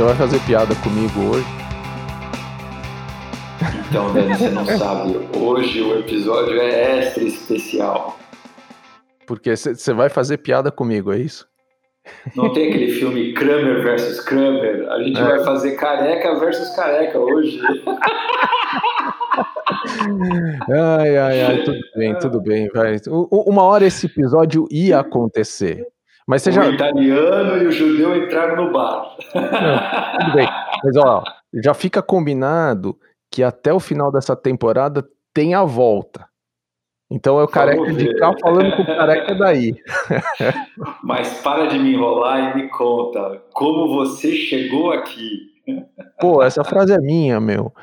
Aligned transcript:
Você 0.00 0.06
vai 0.06 0.14
fazer 0.14 0.40
piada 0.46 0.74
comigo 0.76 1.20
hoje? 1.30 1.46
Então, 3.86 4.10
Dani, 4.14 4.34
você 4.34 4.48
não 4.48 4.64
sabe. 4.64 5.28
Hoje 5.36 5.82
o 5.82 5.98
episódio 5.98 6.58
é 6.58 7.00
extra 7.00 7.22
especial. 7.22 8.18
Porque 9.26 9.54
você 9.54 9.92
vai 9.92 10.08
fazer 10.08 10.38
piada 10.38 10.70
comigo, 10.72 11.12
é 11.12 11.18
isso? 11.18 11.46
Não 12.34 12.50
tem 12.50 12.70
aquele 12.70 12.92
filme 12.92 13.34
Kramer 13.34 13.82
versus 13.82 14.20
Kramer? 14.20 14.88
A 14.88 15.02
gente 15.02 15.20
é. 15.20 15.22
vai 15.22 15.44
fazer 15.44 15.72
careca 15.72 16.34
versus 16.40 16.74
careca 16.74 17.18
hoje. 17.18 17.60
ai, 20.72 21.18
ai, 21.18 21.42
ai, 21.42 21.62
tudo 21.62 21.80
bem, 21.94 22.18
tudo 22.18 22.40
bem. 22.40 22.70
Vai. 22.74 22.96
Uma 23.30 23.64
hora 23.64 23.84
esse 23.84 24.06
episódio 24.06 24.66
ia 24.70 25.00
acontecer. 25.00 25.86
Mas 26.30 26.42
você 26.42 26.50
o 26.50 26.52
já... 26.52 26.68
italiano 26.68 27.60
e 27.60 27.66
o 27.66 27.72
judeu 27.72 28.16
entraram 28.16 28.64
no 28.64 28.72
bar. 28.72 29.16
Não, 29.34 30.20
tudo 30.20 30.32
bem. 30.36 30.48
Mas 30.84 30.96
ó, 30.96 31.24
já 31.60 31.74
fica 31.74 32.00
combinado 32.00 32.96
que 33.28 33.42
até 33.42 33.72
o 33.72 33.80
final 33.80 34.12
dessa 34.12 34.36
temporada 34.36 35.04
tem 35.34 35.54
a 35.54 35.64
volta. 35.64 36.28
Então 37.10 37.40
é 37.40 37.42
o 37.42 37.48
careca 37.48 37.92
de 37.92 38.14
cá 38.14 38.32
falando 38.40 38.76
com 38.76 38.82
o 38.82 38.86
careca 38.86 39.34
daí. 39.34 39.74
Mas 41.02 41.40
para 41.40 41.66
de 41.66 41.76
me 41.80 41.94
enrolar 41.94 42.52
e 42.52 42.62
me 42.62 42.68
conta 42.68 43.42
como 43.52 43.92
você 43.92 44.30
chegou 44.30 44.92
aqui. 44.92 45.50
Pô, 46.20 46.44
essa 46.44 46.62
frase 46.62 46.92
é 46.92 46.98
minha, 46.98 47.40
meu. 47.40 47.74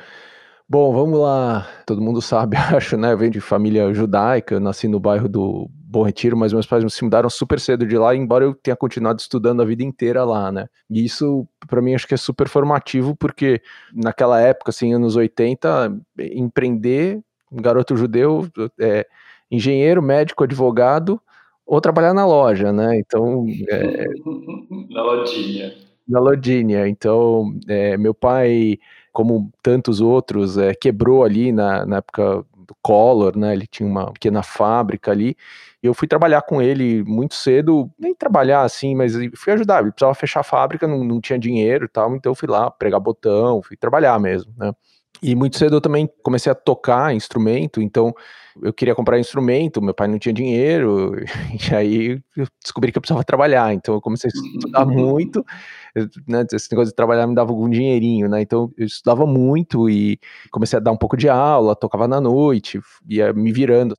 Bom, 0.69 0.93
vamos 0.93 1.19
lá. 1.19 1.67
Todo 1.85 2.01
mundo 2.01 2.21
sabe, 2.21 2.55
acho, 2.73 2.95
né? 2.95 3.11
Eu 3.11 3.17
venho 3.17 3.31
de 3.31 3.41
família 3.41 3.93
judaica, 3.93 4.55
eu 4.55 4.61
nasci 4.61 4.87
no 4.87 5.01
bairro 5.01 5.27
do 5.27 5.69
Bom 5.89 6.03
Retiro, 6.03 6.35
mas 6.35 6.51
meus 6.51 6.65
pais 6.65 6.93
se 6.93 7.01
mudaram 7.01 7.29
super 7.29 7.61
cedo 7.61 7.85
de 7.85 7.97
lá, 7.97 8.13
embora 8.13 8.43
eu 8.43 8.53
tenha 8.53 8.75
continuado 8.75 9.21
estudando 9.21 9.61
a 9.61 9.65
vida 9.65 9.83
inteira 9.83 10.25
lá, 10.25 10.51
né? 10.51 10.67
E 10.89 11.05
isso, 11.05 11.47
para 11.65 11.81
mim, 11.81 11.95
acho 11.95 12.05
que 12.05 12.13
é 12.13 12.17
super 12.17 12.49
formativo, 12.49 13.15
porque 13.15 13.61
naquela 13.93 14.41
época, 14.41 14.69
assim, 14.71 14.93
anos 14.93 15.15
80, 15.15 15.97
empreender, 16.19 17.21
um 17.49 17.61
garoto 17.61 17.95
judeu, 17.95 18.45
é, 18.77 19.07
engenheiro, 19.49 20.01
médico, 20.01 20.43
advogado, 20.43 21.21
ou 21.65 21.79
trabalhar 21.79 22.13
na 22.13 22.25
loja, 22.25 22.73
né? 22.73 22.99
Então. 22.99 23.45
É, 23.69 24.05
na 24.91 25.03
lojinha. 25.03 25.73
Na 26.05 26.19
lojinha. 26.19 26.85
Então, 26.89 27.57
é, 27.65 27.95
meu 27.95 28.13
pai, 28.13 28.77
como 29.13 29.49
tantos 29.63 30.01
outros, 30.01 30.57
é, 30.57 30.73
quebrou 30.73 31.23
ali 31.23 31.53
na, 31.53 31.85
na 31.85 31.97
época 31.97 32.45
do 32.67 32.75
Collor, 32.81 33.37
né? 33.37 33.53
Ele 33.53 33.65
tinha 33.67 33.87
uma 33.87 34.11
pequena 34.11 34.43
fábrica 34.43 35.11
ali. 35.11 35.35
E 35.81 35.87
eu 35.87 35.93
fui 35.93 36.07
trabalhar 36.07 36.41
com 36.41 36.61
ele 36.61 37.03
muito 37.03 37.35
cedo, 37.35 37.89
nem 37.99 38.13
trabalhar 38.13 38.63
assim, 38.63 38.95
mas 38.95 39.13
fui 39.35 39.53
ajudar. 39.53 39.81
Ele 39.81 39.91
precisava 39.91 40.15
fechar 40.15 40.41
a 40.41 40.43
fábrica, 40.43 40.87
não, 40.87 41.03
não 41.03 41.21
tinha 41.21 41.39
dinheiro 41.39 41.85
e 41.85 41.87
tal, 41.87 42.15
então 42.15 42.31
eu 42.31 42.35
fui 42.35 42.47
lá 42.49 42.69
pregar 42.71 42.99
botão, 42.99 43.61
fui 43.61 43.77
trabalhar 43.77 44.19
mesmo, 44.19 44.53
né? 44.57 44.73
E 45.21 45.35
muito 45.35 45.57
cedo 45.57 45.75
eu 45.75 45.81
também 45.81 46.09
comecei 46.23 46.51
a 46.51 46.55
tocar 46.55 47.13
instrumento, 47.13 47.81
então 47.81 48.13
eu 48.61 48.73
queria 48.73 48.95
comprar 48.95 49.19
instrumento, 49.19 49.81
meu 49.81 49.93
pai 49.93 50.07
não 50.07 50.19
tinha 50.19 50.33
dinheiro, 50.33 51.13
e 51.71 51.75
aí 51.75 52.21
eu 52.35 52.47
descobri 52.63 52.91
que 52.91 52.97
eu 52.97 53.01
precisava 53.01 53.23
trabalhar, 53.23 53.73
então 53.73 53.95
eu 53.95 54.01
comecei 54.01 54.29
a 54.29 54.57
estudar 54.57 54.85
muito, 54.85 55.45
né, 56.27 56.45
esse 56.51 56.71
negócio 56.71 56.91
de 56.91 56.95
trabalhar 56.95 57.27
me 57.27 57.35
dava 57.35 57.51
algum 57.51 57.69
dinheirinho, 57.69 58.27
né, 58.29 58.41
então 58.41 58.71
eu 58.77 58.85
estudava 58.85 59.25
muito 59.25 59.89
e 59.89 60.19
comecei 60.51 60.77
a 60.77 60.79
dar 60.81 60.91
um 60.91 60.97
pouco 60.97 61.17
de 61.17 61.29
aula, 61.29 61.75
tocava 61.75 62.07
na 62.07 62.21
noite, 62.21 62.79
ia 63.07 63.33
me 63.33 63.51
virando. 63.51 63.95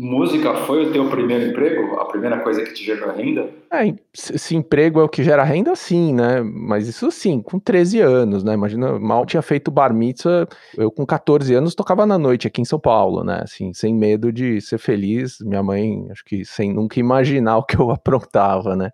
Música 0.00 0.54
foi 0.54 0.86
o 0.86 0.92
teu 0.92 1.10
primeiro 1.10 1.50
emprego? 1.50 1.98
A 1.98 2.04
primeira 2.04 2.38
coisa 2.38 2.62
que 2.62 2.72
te 2.72 2.84
gerou 2.84 3.12
renda? 3.12 3.50
É, 3.72 3.92
se 4.14 4.54
emprego 4.54 5.00
é 5.00 5.02
o 5.02 5.08
que 5.08 5.24
gera 5.24 5.42
renda, 5.42 5.74
sim, 5.74 6.14
né? 6.14 6.40
Mas 6.40 6.86
isso 6.86 7.10
sim, 7.10 7.42
com 7.42 7.58
13 7.58 7.98
anos, 7.98 8.44
né? 8.44 8.54
Imagina, 8.54 8.96
mal 8.96 9.26
tinha 9.26 9.42
feito 9.42 9.72
bar 9.72 9.92
mitzvah, 9.92 10.46
eu 10.76 10.88
com 10.92 11.04
14 11.04 11.52
anos 11.52 11.74
tocava 11.74 12.06
na 12.06 12.16
noite 12.16 12.46
aqui 12.46 12.60
em 12.60 12.64
São 12.64 12.78
Paulo, 12.78 13.24
né? 13.24 13.40
Assim, 13.42 13.72
sem 13.72 13.92
medo 13.92 14.32
de 14.32 14.60
ser 14.60 14.78
feliz. 14.78 15.40
Minha 15.40 15.64
mãe, 15.64 16.06
acho 16.12 16.24
que 16.24 16.44
sem 16.44 16.72
nunca 16.72 17.00
imaginar 17.00 17.58
o 17.58 17.64
que 17.64 17.76
eu 17.76 17.90
aprontava, 17.90 18.76
né? 18.76 18.92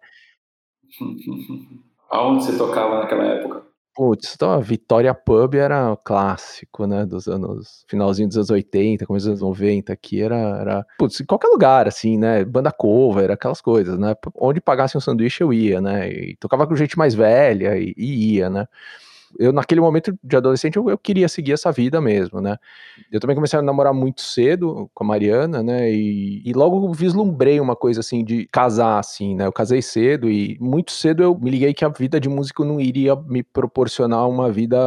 Aonde 2.09 2.45
você 2.45 2.57
tocava 2.57 3.01
naquela 3.01 3.25
época? 3.25 3.74
Putz, 3.95 4.35
então 4.35 4.51
a 4.51 4.59
Vitória 4.59 5.15
Pub 5.15 5.55
era 5.55 5.97
clássico, 6.05 6.85
né, 6.85 7.07
dos 7.07 7.29
anos, 7.29 7.85
finalzinho 7.87 8.27
dos 8.27 8.37
anos 8.37 8.51
80, 8.51 9.07
começo 9.07 9.27
dos 9.27 9.41
anos 9.41 9.41
90, 9.41 9.93
aqui 9.93 10.21
era, 10.21 10.37
era, 10.37 10.87
putz, 10.99 11.21
em 11.21 11.25
qualquer 11.25 11.47
lugar, 11.47 11.87
assim, 11.87 12.19
né, 12.19 12.45
banda 12.45 12.73
cover, 12.73 13.31
aquelas 13.31 13.61
coisas, 13.61 13.97
né, 13.97 14.17
onde 14.35 14.61
pagasse 14.61 14.97
um 14.97 15.01
sanduíche 15.01 15.45
eu 15.45 15.53
ia, 15.53 15.81
né, 15.81 16.11
e 16.11 16.37
tocava 16.41 16.67
com 16.67 16.75
gente 16.75 16.99
mais 16.99 17.15
velha 17.15 17.77
e, 17.79 17.95
e 17.97 18.35
ia, 18.35 18.51
né, 18.51 18.67
eu 19.39 19.53
naquele 19.53 19.81
momento 19.81 20.17
de 20.23 20.37
adolescente 20.37 20.77
eu, 20.77 20.89
eu, 20.89 20.99
queria 20.99 21.29
seguir 21.29 21.53
essa 21.53 21.71
vida 21.73 22.01
mesmo, 22.01 22.41
né? 22.41 22.57
Eu 23.11 23.21
também 23.21 23.35
comecei 23.35 23.59
a 23.59 23.63
namorar 23.63 23.93
muito 23.93 24.21
cedo 24.21 24.91
com 24.95 25.05
a 25.05 25.07
Mariana, 25.07 25.63
né? 25.63 25.91
E, 25.91 26.43
e, 26.45 26.53
logo 26.53 26.93
vislumbrei 26.93 27.61
uma 27.61 27.77
coisa 27.77 28.01
assim 28.01 28.25
de 28.25 28.47
casar, 28.47 28.99
assim, 28.99 29.35
né? 29.35 29.47
Eu 29.47 29.53
casei 29.53 29.83
cedo 29.83 30.31
e 30.31 30.57
muito 30.61 30.93
cedo 30.93 31.23
eu 31.23 31.39
me 31.39 31.51
liguei 31.51 31.75
que 31.75 31.85
a 31.85 31.89
vida 31.89 32.21
de 32.21 32.29
músico 32.29 32.65
não 32.65 32.81
iria 32.81 33.17
me 33.17 33.43
proporcionar 33.43 34.29
uma 34.29 34.51
vida 34.51 34.79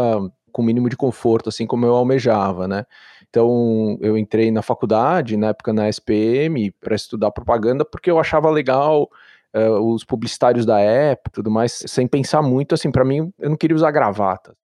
com 0.52 0.62
o 0.62 0.66
mínimo 0.66 0.90
de 0.90 0.98
conforto, 0.98 1.50
assim 1.50 1.68
como 1.68 1.86
eu 1.86 1.96
almejava, 1.96 2.68
né? 2.68 2.86
Então 3.30 3.98
eu 4.02 4.18
entrei 4.18 4.52
na 4.52 4.62
faculdade, 4.62 5.38
na 5.38 5.48
época 5.48 5.74
na 5.74 5.90
SPM, 5.90 6.72
para 6.80 6.96
estudar 6.96 7.32
propaganda, 7.32 7.86
porque 7.86 8.10
eu 8.10 8.20
achava 8.20 8.50
legal 8.50 9.10
uh, 9.56 9.80
os 9.94 10.04
publicitários 10.04 10.66
da 10.66 10.80
época 10.80 11.32
tudo 11.34 11.52
mais, 11.52 11.84
sem 11.88 12.08
pensar 12.08 12.42
muito, 12.42 12.74
assim, 12.74 12.92
para 12.92 13.06
mim, 13.06 13.32
eu 13.40 13.50
não 13.50 13.58
queria 13.58 13.76
usar 13.76 13.92
gravata. 13.92 14.56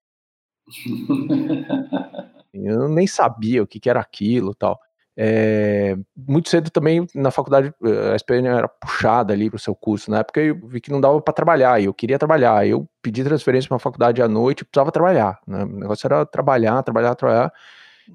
eu 2.52 2.88
nem 2.88 3.06
sabia 3.06 3.62
o 3.62 3.66
que, 3.66 3.78
que 3.80 3.90
era 3.90 4.00
aquilo 4.00 4.54
tal. 4.54 4.78
É, 5.16 5.96
muito 6.16 6.48
cedo 6.48 6.70
também 6.70 7.06
na 7.14 7.30
faculdade, 7.30 7.72
a 8.12 8.16
SPN 8.16 8.48
era 8.48 8.66
puxada 8.66 9.32
ali 9.32 9.48
para 9.48 9.56
o 9.56 9.60
seu 9.60 9.74
curso. 9.74 10.10
Na 10.10 10.18
época 10.18 10.40
eu 10.40 10.58
vi 10.66 10.80
que 10.80 10.90
não 10.90 11.00
dava 11.00 11.20
para 11.20 11.32
trabalhar 11.32 11.80
e 11.80 11.84
eu 11.84 11.94
queria 11.94 12.18
trabalhar. 12.18 12.66
Eu 12.66 12.88
pedi 13.00 13.22
transferência 13.22 13.68
para 13.68 13.74
uma 13.74 13.80
faculdade 13.80 14.20
à 14.20 14.28
noite 14.28 14.62
e 14.62 14.64
precisava 14.64 14.90
trabalhar. 14.90 15.38
Né? 15.46 15.64
O 15.64 15.78
negócio 15.78 16.06
era 16.06 16.26
trabalhar, 16.26 16.82
trabalhar, 16.82 17.14
trabalhar. 17.14 17.52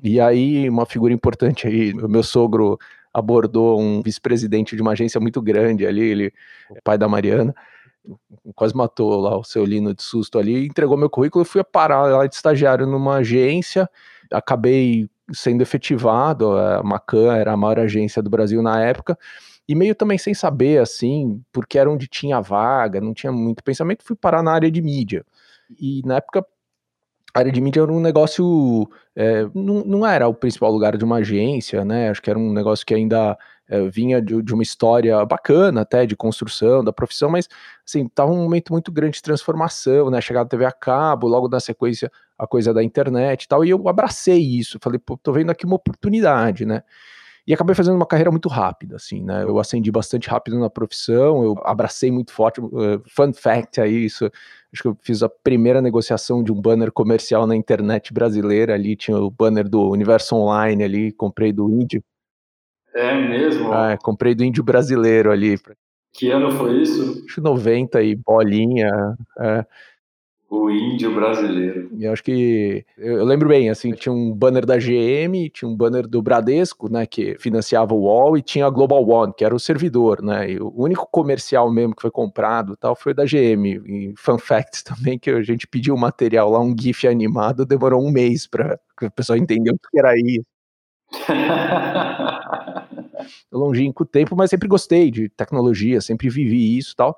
E 0.04 0.20
aí, 0.20 0.70
uma 0.70 0.86
figura 0.86 1.14
importante 1.14 1.68
aí, 1.68 1.94
o 1.94 2.08
meu 2.08 2.22
sogro 2.22 2.78
abordou 3.14 3.80
um 3.80 4.02
vice-presidente 4.02 4.76
de 4.76 4.82
uma 4.82 4.92
agência 4.92 5.20
muito 5.20 5.42
grande 5.42 5.86
ali, 5.86 6.02
ele, 6.02 6.34
o 6.70 6.82
pai 6.84 6.98
da 6.98 7.08
Mariana, 7.08 7.54
quase 8.56 8.76
matou 8.76 9.20
lá 9.20 9.38
o 9.38 9.44
seu 9.44 9.66
Lino 9.66 9.94
de 9.94 10.04
susto 10.04 10.40
ali, 10.40 10.66
entregou 10.66 10.98
meu 10.98 11.10
currículo 11.10 11.44
e 11.44 11.48
fui 11.48 11.64
parar 11.64 12.04
lá 12.04 12.28
de 12.28 12.36
estagiário 12.36 12.86
numa 12.86 13.18
agência, 13.18 13.90
acabei 14.32 15.10
sendo 15.32 15.62
efetivado, 15.62 16.52
a 16.52 16.82
Macan 16.84 17.36
era 17.36 17.54
a 17.54 17.58
maior 17.58 17.80
agência 17.80 18.22
do 18.22 18.30
Brasil 18.30 18.62
na 18.62 18.82
época, 18.82 19.18
e 19.68 19.76
meio 19.76 19.94
também 19.94 20.18
sem 20.18 20.34
saber, 20.34 20.82
assim, 20.82 21.44
porque 21.52 21.78
era 21.78 21.92
onde 21.92 22.08
tinha 22.08 22.42
vaga, 22.42 23.00
não 23.00 23.14
tinha 23.14 23.32
muito 23.32 23.64
pensamento, 23.64 24.04
fui 24.04 24.16
parar 24.16 24.42
na 24.42 24.52
área 24.52 24.72
de 24.72 24.82
mídia. 24.82 25.24
E 25.80 26.02
na 26.04 26.16
época 26.16 26.44
a 27.34 27.40
área 27.40 27.52
de 27.52 27.62
mídia 27.62 27.82
era 27.82 27.92
um 27.92 28.00
negócio, 28.00 28.88
é, 29.16 29.44
não, 29.54 29.84
não 29.86 30.08
era 30.08 30.28
o 30.28 30.34
principal 30.34 30.72
lugar 30.72 30.98
de 30.98 31.04
uma 31.04 31.18
agência, 31.18 31.86
né? 31.86 32.10
Acho 32.10 32.22
que 32.22 32.30
era 32.30 32.40
um 32.40 32.52
negócio 32.52 32.86
que 32.86 32.94
ainda 32.94 33.38
é, 33.68 33.88
vinha 33.90 34.22
de, 34.22 34.42
de, 34.42 34.54
uma 34.54 34.64
história 34.64 35.24
bacana 35.26 35.82
até, 35.82 36.06
de 36.06 36.16
construção 36.16 36.84
da 36.84 36.92
profissão, 36.92 37.30
mas 37.30 37.48
assim, 37.86 38.08
tava 38.08 38.32
um 38.32 38.44
momento 38.44 38.74
muito 38.74 38.92
grande 38.92 39.16
de 39.16 39.22
transformação, 39.22 40.10
né? 40.10 40.20
Chegada 40.22 40.48
a 40.48 40.50
TV 40.50 40.66
a 40.66 40.72
cabo, 40.72 41.28
logo 41.28 41.48
na 41.48 41.60
sequência 41.60 42.12
a 42.38 42.48
coisa 42.48 42.74
da 42.74 42.84
internet 42.84 43.44
e 43.44 43.48
tal, 43.48 43.64
e 43.64 43.70
eu 43.70 43.88
abracei 43.88 44.40
isso, 44.40 44.80
falei, 44.82 45.00
pô, 45.00 45.18
tô 45.18 45.32
vendo 45.32 45.52
aqui 45.52 45.66
uma 45.66 45.76
oportunidade, 45.76 46.66
né? 46.66 46.84
E 47.50 47.54
acabei 47.54 47.74
fazendo 47.74 47.96
uma 47.96 48.06
carreira 48.06 48.30
muito 48.30 48.48
rápida, 48.48 48.96
assim, 48.98 49.24
né? 49.24 49.44
Eu 49.44 49.58
acendi 49.58 49.92
bastante 49.92 50.30
rápido 50.30 50.60
na 50.60 50.70
profissão, 50.70 51.44
eu 51.44 51.56
abracei 51.64 52.12
muito 52.12 52.32
forte. 52.32 52.62
Uh, 52.62 53.02
fun 53.08 53.34
fact 53.34 53.82
aí, 53.82 54.06
isso. 54.06 54.30
Acho 54.72 54.84
que 54.84 54.88
eu 54.88 54.98
fiz 55.02 55.24
a 55.24 55.30
primeira 55.30 55.82
negociação 55.82 56.44
de 56.44 56.52
um 56.52 56.62
banner 56.62 56.92
comercial 56.92 57.48
na 57.48 57.56
internet 57.56 58.14
brasileira 58.14 58.76
ali, 58.76 58.96
tinha 58.96 59.18
o 59.18 59.30
banner 59.30 59.68
do 59.68 59.90
Universo 59.90 60.36
Online 60.36 60.84
ali, 60.84 61.12
comprei 61.12 61.52
do 61.52 61.70
Índio. 61.70 62.04
É 62.94 63.16
mesmo? 63.16 63.72
Ah, 63.72 63.98
comprei 63.98 64.36
do 64.36 64.44
Índio 64.44 64.64
brasileiro 64.64 65.32
ali. 65.32 65.58
Que 66.14 66.30
ano 66.32 66.52
foi 66.52 66.82
isso? 66.82 67.24
Acho 67.28 67.42
90 67.42 68.02
e 68.02 68.16
bolinha. 68.16 68.90
É. 69.40 69.66
O 70.50 70.70
índio 70.72 71.14
brasileiro. 71.14 71.92
Eu 72.00 72.12
acho 72.12 72.24
que. 72.24 72.84
Eu, 72.98 73.24
lembro 73.24 73.48
bem, 73.48 73.70
assim, 73.70 73.92
tinha 73.92 74.12
um 74.12 74.34
banner 74.34 74.66
da 74.66 74.78
GM, 74.78 75.48
tinha 75.54 75.70
um 75.70 75.76
banner 75.76 76.08
do 76.08 76.24
Bradesco, 76.24 76.92
né, 76.92 77.06
que 77.06 77.38
financiava 77.38 77.94
o 77.94 78.02
UOL, 78.02 78.36
e 78.36 78.42
tinha 78.42 78.66
a 78.66 78.70
Global 78.70 79.08
One, 79.08 79.32
que 79.38 79.46
era 79.46 79.54
o 79.54 79.60
servidor, 79.60 80.24
né? 80.24 80.52
E 80.52 80.60
o 80.60 80.74
único 80.76 81.08
comercial 81.12 81.72
mesmo 81.72 81.96
que 81.96 82.02
foi 82.02 82.10
comprado 82.10 82.76
tal 82.76 82.96
foi 82.96 83.14
da 83.14 83.26
GM. 83.26 83.80
E 83.86 84.14
fun 84.18 84.40
fact 84.40 84.84
também, 84.96 85.20
que 85.20 85.30
a 85.30 85.44
gente 85.44 85.68
pediu 85.68 85.94
o 85.94 86.00
material 86.00 86.50
lá, 86.50 86.60
um 86.60 86.76
GIF 86.78 87.08
animado, 87.08 87.64
demorou 87.66 88.04
um 88.04 88.12
mês 88.12 88.48
para 88.48 88.80
o 89.04 89.12
pessoal 89.12 89.38
entender 89.38 89.72
o 89.72 89.78
que 89.78 90.00
era 90.00 90.16
isso. 90.18 90.46
longínquo 93.52 94.06
tempo, 94.06 94.36
mas 94.36 94.50
sempre 94.50 94.68
gostei 94.68 95.12
de 95.12 95.30
tecnologia, 95.30 96.02
sempre 96.02 96.30
vivi 96.30 96.78
isso 96.78 96.96
tal. 96.96 97.16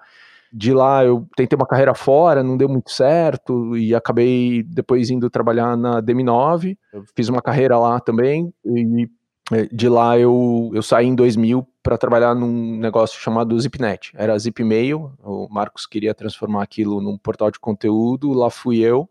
De 0.53 0.74
lá 0.74 1.03
eu 1.06 1.27
tentei 1.36 1.56
uma 1.56 1.65
carreira 1.65 1.94
fora, 1.94 2.44
não 2.44 2.57
deu 2.57 2.68
muito 2.68 2.92
certo 2.92 3.77
e 3.77 3.95
acabei 3.95 4.63
depois 4.63 5.09
indo 5.09 5.30
trabalhar 5.30 5.77
na 5.77 6.01
DM9. 6.01 6.77
Eu 6.94 7.03
fiz 7.15 7.30
uma 7.30 7.42
carreira 7.42 7.77
lá 7.77 8.00
também 8.00 8.53
e 8.65 9.07
é, 9.51 9.68
de 9.71 9.89
lá 9.89 10.18
eu, 10.18 10.71
eu 10.74 10.81
saí 10.81 11.07
em 11.07 11.15
2000 11.15 11.68
para 11.83 11.98
trabalhar 11.98 12.33
num 12.33 12.77
negócio 12.77 13.19
chamado 13.19 13.59
Zipnet. 13.59 14.12
Era 14.15 14.38
Zipmail, 14.38 15.12
o 15.24 15.48
Marcos 15.50 15.86
queria 15.86 16.13
transformar 16.13 16.63
aquilo 16.63 17.01
num 17.01 17.18
portal 17.18 17.51
de 17.51 17.59
conteúdo, 17.59 18.31
lá 18.33 18.50
fui 18.50 18.80
eu. 18.80 19.09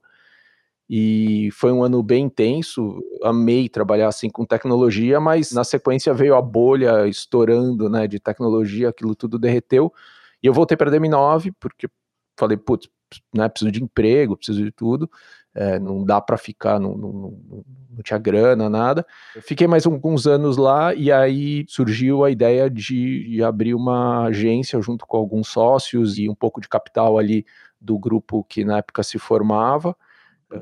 E 0.92 1.50
foi 1.52 1.70
um 1.70 1.84
ano 1.84 2.02
bem 2.02 2.24
intenso, 2.24 3.00
amei 3.22 3.68
trabalhar 3.68 4.08
assim 4.08 4.28
com 4.28 4.44
tecnologia, 4.44 5.20
mas 5.20 5.52
na 5.52 5.62
sequência 5.62 6.12
veio 6.12 6.34
a 6.34 6.42
bolha 6.42 7.06
estourando, 7.06 7.88
né, 7.88 8.08
de 8.08 8.18
tecnologia, 8.18 8.88
aquilo 8.88 9.14
tudo 9.14 9.38
derreteu. 9.38 9.92
E 10.42 10.46
eu 10.46 10.52
voltei 10.52 10.76
para 10.76 10.90
a 10.90 10.92
DM9 10.92 11.52
porque 11.58 11.88
falei, 12.38 12.56
putz, 12.56 12.88
né, 13.34 13.48
preciso 13.48 13.72
de 13.72 13.82
emprego, 13.82 14.36
preciso 14.36 14.64
de 14.64 14.70
tudo 14.70 15.10
é, 15.54 15.78
não 15.78 16.04
dá 16.04 16.20
para 16.20 16.38
ficar, 16.38 16.78
não, 16.78 16.96
não, 16.96 17.12
não, 17.12 17.64
não, 17.90 18.02
tinha 18.04 18.18
grana, 18.18 18.68
nada. 18.68 19.04
Fiquei 19.42 19.66
mais 19.66 19.84
alguns 19.84 20.26
anos 20.26 20.56
lá 20.56 20.94
e 20.94 21.10
aí 21.10 21.64
surgiu 21.68 22.24
a 22.24 22.30
ideia 22.30 22.70
de, 22.70 23.28
de, 23.28 23.42
abrir 23.42 23.74
uma 23.74 24.26
agência 24.26 24.80
junto 24.80 25.06
com 25.06 25.16
alguns 25.16 25.48
sócios 25.48 26.18
e 26.18 26.28
um 26.28 26.34
pouco 26.34 26.60
de 26.60 26.68
capital 26.68 27.18
ali 27.18 27.44
do 27.80 27.98
grupo 27.98 28.44
que 28.44 28.64
na 28.64 28.78
época 28.78 29.02
se 29.02 29.18
formava, 29.18 29.96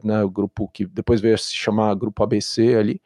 né, 0.02 0.22
o 0.22 0.30
grupo 0.30 0.68
que 0.68 0.86
depois 0.86 1.20
veio 1.20 1.36
se 1.38 1.54
chamar 1.54 1.94
Grupo 1.94 2.22
ABC 2.22 2.74
ali 2.74 3.00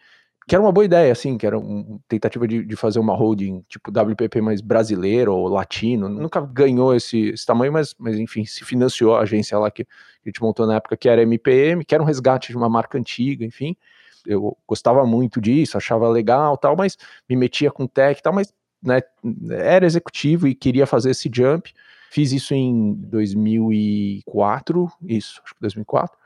que 0.47 0.55
era 0.55 0.63
uma 0.63 0.73
boa 0.73 0.85
ideia, 0.85 1.13
assim, 1.13 1.39
que 1.39 1.47
era 1.47 1.59
uma 1.59 2.01
tentativa 2.09 2.47
de, 2.49 2.65
de, 2.65 2.77
fazer 2.77 2.99
uma 2.99 3.15
holding 3.15 3.65
tipo 3.69 3.91
WPP 3.91 4.41
mais 4.41 4.61
brasileiro 4.61 5.35
ou 5.35 5.49
latino. 5.49 6.09
Nunca 6.09 6.41
ganhou 6.41 6.95
esse, 6.95 7.29
esse 7.29 7.47
tamanho, 7.47 7.73
mas, 7.73 7.95
mas 7.99 8.19
enfim, 8.19 8.45
se 8.45 8.65
financiou 8.65 9.15
a 9.15 9.21
agência 9.21 9.59
lá 9.59 9.71
que, 9.71 9.85
que 9.85 9.91
a 10.25 10.29
gente 10.29 10.43
montou 10.43 10.67
na 10.67 10.77
época, 10.77 10.97
que 10.97 11.09
era 11.09 11.23
MPM, 11.23 11.85
que 11.85 11.95
era 11.95 12.03
um 12.03 12.07
resgate 12.07 12.49
de 12.49 12.57
uma 12.57 12.69
marca 12.69 12.99
antiga, 12.99 13.45
enfim. 13.45 13.77
Eu 14.27 14.57
gostava 14.67 15.05
muito 15.07 15.41
disso, 15.41 15.77
achava 15.77 16.09
legal 16.09 16.57
tal, 16.57 16.77
mas 16.77 16.97
me 17.29 17.37
metia 17.37 17.71
com 17.71 17.87
tech 17.87 18.19
e 18.19 18.23
tal, 18.23 18.33
mas 18.33 18.53
né, 18.83 19.01
era 19.51 19.87
executivo 19.87 20.49
e 20.49 20.55
queria 20.55 20.87
fazer 20.87 21.11
esse 21.11 21.31
jump. 21.33 21.73
Fiz 22.11 22.33
isso 22.33 22.53
em 22.53 22.95
2004, 22.95 24.93
isso, 25.09 25.41
acho 25.45 25.55
que 25.55 25.61
2004. 25.61 26.22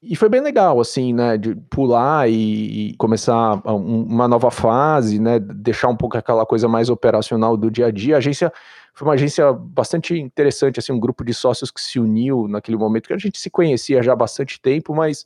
E 0.00 0.14
foi 0.14 0.28
bem 0.28 0.40
legal, 0.40 0.78
assim, 0.80 1.12
né, 1.12 1.36
de 1.36 1.56
pular 1.56 2.30
e, 2.30 2.90
e 2.90 2.96
começar 2.96 3.60
uma 3.66 4.28
nova 4.28 4.48
fase, 4.48 5.18
né, 5.18 5.40
deixar 5.40 5.88
um 5.88 5.96
pouco 5.96 6.16
aquela 6.16 6.46
coisa 6.46 6.68
mais 6.68 6.88
operacional 6.88 7.56
do 7.56 7.68
dia 7.68 7.86
a 7.86 7.90
dia. 7.90 8.14
A 8.14 8.18
agência 8.18 8.52
foi 8.94 9.08
uma 9.08 9.14
agência 9.14 9.52
bastante 9.52 10.14
interessante, 10.14 10.78
assim, 10.78 10.92
um 10.92 11.00
grupo 11.00 11.24
de 11.24 11.34
sócios 11.34 11.72
que 11.72 11.80
se 11.80 11.98
uniu 11.98 12.46
naquele 12.46 12.76
momento, 12.76 13.08
que 13.08 13.12
a 13.12 13.18
gente 13.18 13.40
se 13.40 13.50
conhecia 13.50 14.00
já 14.00 14.12
há 14.12 14.16
bastante 14.16 14.60
tempo, 14.60 14.94
mas 14.94 15.24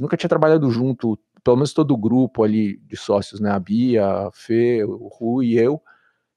nunca 0.00 0.16
tinha 0.16 0.28
trabalhado 0.28 0.68
junto, 0.72 1.16
pelo 1.44 1.56
menos 1.56 1.72
todo 1.72 1.92
o 1.94 1.96
grupo 1.96 2.42
ali 2.42 2.78
de 2.88 2.96
sócios, 2.96 3.40
né, 3.40 3.52
a 3.52 3.60
Bia, 3.60 4.04
a 4.04 4.30
Fê, 4.32 4.82
o 4.84 5.06
Rui 5.06 5.46
e 5.50 5.58
eu 5.58 5.80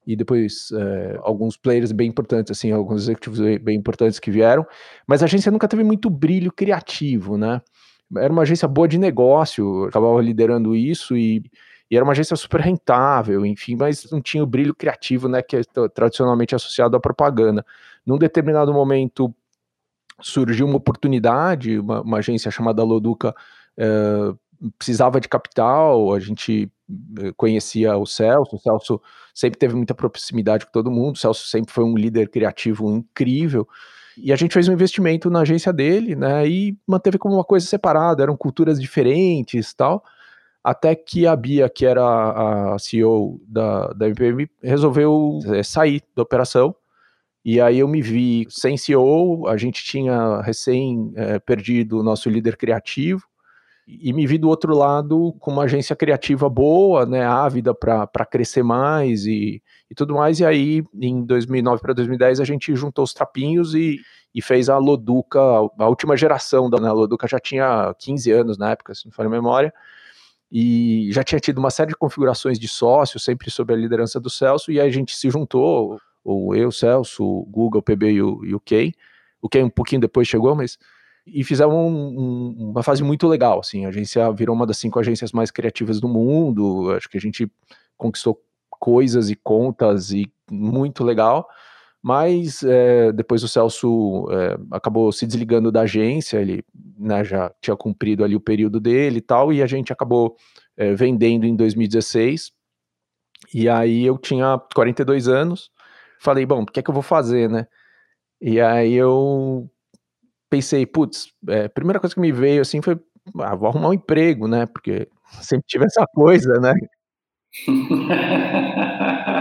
e 0.06 0.16
depois 0.16 0.70
é, 0.72 1.20
alguns 1.22 1.58
players 1.58 1.92
bem 1.92 2.10
importantes, 2.10 2.52
assim, 2.52 2.72
alguns 2.72 3.04
executivos 3.04 3.40
bem 3.62 3.78
importantes 3.78 4.20
que 4.20 4.30
vieram, 4.30 4.66
mas 5.08 5.22
a 5.22 5.26
agência 5.26 5.52
nunca 5.52 5.68
teve 5.68 5.84
muito 5.84 6.10
brilho 6.10 6.52
criativo, 6.52 7.38
né? 7.38 7.62
Era 8.16 8.32
uma 8.32 8.44
agência 8.44 8.68
boa 8.68 8.88
de 8.88 8.98
negócio, 8.98 9.86
acabava 9.86 10.22
liderando 10.22 10.76
isso 10.76 11.18
e, 11.18 11.44
e 11.90 11.96
era 11.96 12.04
uma 12.04 12.12
agência 12.12 12.36
super 12.36 12.60
rentável, 12.60 13.46
enfim, 13.46 13.76
mas 13.76 14.10
não 14.12 14.22
tinha 14.22 14.44
o 14.44 14.48
brilho 14.48 14.76
criativo, 14.76 15.28
né, 15.28 15.42
que 15.42 15.58
é 15.58 15.62
tradicionalmente 15.94 16.54
associado 16.54 16.96
à 16.96 17.00
propaganda. 17.00 17.66
Num 18.06 18.18
determinado 18.18 18.74
momento 18.74 19.34
surgiu 20.22 20.68
uma 20.68 20.78
oportunidade, 20.78 21.80
uma, 21.80 22.02
uma 22.02 22.18
agência 22.18 22.52
chamada 22.52 22.84
Loduca 22.84 23.34
é, 23.78 24.34
precisava 24.78 25.20
de 25.20 25.28
capital, 25.28 26.14
a 26.14 26.20
gente 26.20 26.72
eh, 27.20 27.32
conhecia 27.36 27.98
o 27.98 28.06
Celso, 28.06 28.56
o 28.56 28.60
Celso 28.60 29.02
sempre 29.34 29.60
teve 29.60 29.76
muita 29.76 29.94
proximidade 29.94 30.66
com 30.66 30.72
todo 30.72 30.92
mundo, 30.92 31.16
o 31.16 31.20
Celso 31.20 31.48
sempre 31.48 31.74
foi 31.74 31.84
um 31.84 31.96
líder 31.96 32.30
criativo 32.30 32.90
incrível, 32.92 33.68
e 34.18 34.32
a 34.32 34.36
gente 34.36 34.54
fez 34.54 34.68
um 34.68 34.74
investimento 34.74 35.30
na 35.30 35.42
agência 35.42 35.74
dele, 35.74 36.16
né, 36.16 36.48
e 36.48 36.78
manteve 36.88 37.18
como 37.18 37.36
uma 37.36 37.44
coisa 37.44 37.66
separada, 37.66 38.24
eram 38.24 38.38
culturas 38.38 38.80
diferentes 38.80 39.74
tal, 39.74 40.04
até 40.64 40.96
que 40.96 41.28
a 41.28 41.36
Bia, 41.36 41.70
que 41.70 41.86
era 41.86 42.74
a 42.74 42.80
CEO 42.80 43.42
da, 43.46 43.88
da 43.88 44.08
MPM, 44.08 44.50
resolveu 44.62 45.40
é, 45.48 45.62
sair 45.62 46.02
da 46.16 46.24
operação, 46.24 46.74
e 47.44 47.60
aí 47.60 47.80
eu 47.80 47.88
me 47.90 48.02
vi 48.02 48.48
sem 48.50 48.78
CEO, 48.78 49.48
a 49.48 49.58
gente 49.58 49.84
tinha 49.84 50.40
recém 50.42 51.12
é, 51.16 51.40
perdido 51.40 52.00
o 52.00 52.04
nosso 52.04 52.30
líder 52.30 52.56
criativo, 52.56 53.24
e 53.88 54.14
me 54.14 54.26
vi 54.26 54.38
do 54.38 54.48
outro 54.48 54.76
lado 54.76 55.34
com 55.40 55.52
uma 55.52 55.64
agência 55.64 55.96
criativa 55.96 56.50
boa, 56.50 57.06
né, 57.06 57.26
ávida 57.26 57.74
para 57.74 58.26
crescer 58.26 58.64
mais 58.64 59.26
e, 59.26 59.62
e 59.90 59.96
tudo 59.96 60.16
mais. 60.16 60.40
E 60.40 60.46
aí, 60.46 60.84
em 60.94 61.26
2009 61.26 61.82
para 61.82 61.94
2010, 61.94 62.40
a 62.40 62.46
gente 62.46 62.76
juntou 62.76 63.04
os 63.04 63.14
trapinhos 63.14 63.76
e, 63.76 64.00
e 64.34 64.42
fez 64.42 64.70
a 64.70 64.78
Loduca, 64.78 65.40
a 65.40 65.88
última 65.90 66.16
geração 66.16 66.70
da 66.70 66.80
né, 66.80 66.88
a 66.88 66.94
Loduca 66.94 67.28
já 67.28 67.40
tinha 67.40 67.94
15 68.00 68.32
anos 68.32 68.58
na 68.58 68.72
época, 68.72 68.96
se 68.96 69.06
não 69.06 69.12
for 69.12 69.26
a 69.26 69.30
memória, 69.30 69.74
e 70.52 71.10
já 71.12 71.24
tinha 71.24 71.40
tido 71.40 71.58
uma 71.58 71.72
série 71.72 71.90
de 71.90 71.96
configurações 71.98 72.60
de 72.60 72.68
sócios, 72.68 73.24
sempre 73.24 73.50
sob 73.52 73.74
a 73.74 73.78
liderança 73.78 74.20
do 74.20 74.30
Celso, 74.30 74.72
e 74.72 74.80
aí 74.80 74.88
a 74.88 74.92
gente 74.92 75.16
se 75.16 75.30
juntou, 75.30 76.00
o 76.24 76.56
eu, 76.56 76.72
Celso, 76.72 77.24
o 77.24 77.46
Google, 77.46 77.80
o 77.80 77.84
PB 77.84 78.12
e 78.12 78.22
o, 78.22 78.46
e 78.46 78.56
o 78.56 78.60
Kay. 78.60 78.94
O 79.42 79.50
Kay 79.50 79.64
um 79.64 79.70
pouquinho 79.70 80.00
depois 80.00 80.28
chegou, 80.28 80.56
mas 80.56 80.78
e 81.26 81.44
fizeram 81.44 81.72
um, 81.72 82.20
um, 82.20 82.70
uma 82.72 82.84
fase 82.84 83.04
muito 83.04 83.28
legal, 83.28 83.60
assim, 83.60 83.86
a 83.86 83.90
agência 83.90 84.32
virou 84.32 84.56
uma 84.56 84.68
das 84.68 84.78
cinco 84.78 85.00
agências 85.00 85.32
mais 85.32 85.52
criativas 85.52 86.00
do 86.00 86.08
mundo, 86.08 86.92
acho 86.92 87.10
que 87.10 87.18
a 87.18 87.22
gente 87.22 87.50
conquistou 87.98 88.42
coisas 88.70 89.30
e 89.30 89.36
contas 89.36 90.12
e 90.12 90.32
muito 90.52 91.04
legal, 91.04 91.48
mas 92.02 92.62
é, 92.64 93.14
depois 93.14 93.44
o 93.44 93.48
Celso 93.48 94.26
é, 94.32 94.58
acabou 94.72 95.12
se 95.14 95.26
desligando 95.26 95.72
da 95.72 95.82
agência, 95.82 96.40
ele 96.40 96.66
né, 97.00 97.24
já 97.24 97.50
tinha 97.62 97.78
cumprido 97.78 98.26
ali 98.26 98.36
o 98.36 98.42
período 98.42 98.80
dele 98.80 99.20
e 99.20 99.22
tal, 99.22 99.54
e 99.54 99.64
a 99.64 99.68
gente 99.68 99.94
acabou 99.94 100.36
é, 100.76 100.94
vendendo 100.94 101.46
em 101.46 101.56
2016, 101.56 102.52
e 103.54 103.70
aí 103.70 104.06
eu 104.06 104.18
tinha 104.18 104.60
42 104.76 105.30
anos, 105.30 105.72
falei, 106.20 106.46
bom, 106.46 106.64
o 106.64 106.66
que 106.66 106.82
é 106.82 106.84
que 106.84 106.90
eu 106.90 106.94
vou 106.94 107.04
fazer, 107.04 107.50
né? 107.50 107.68
E 108.42 108.60
aí 108.60 108.94
eu 108.94 109.70
pensei, 110.54 110.86
putz, 110.86 111.30
é, 111.50 111.66
a 111.66 111.70
primeira 111.70 112.00
coisa 112.00 112.14
que 112.14 112.22
me 112.22 112.32
veio 112.32 112.62
assim 112.62 112.80
foi, 112.80 112.96
ah, 113.40 113.56
vou 113.56 113.70
arrumar 113.70 113.90
um 113.90 113.94
emprego, 113.94 114.48
né? 114.48 114.68
Porque 114.68 115.08
sempre 115.42 115.66
tive 115.68 115.86
essa 115.86 116.06
coisa, 116.14 116.60
né? 116.60 116.74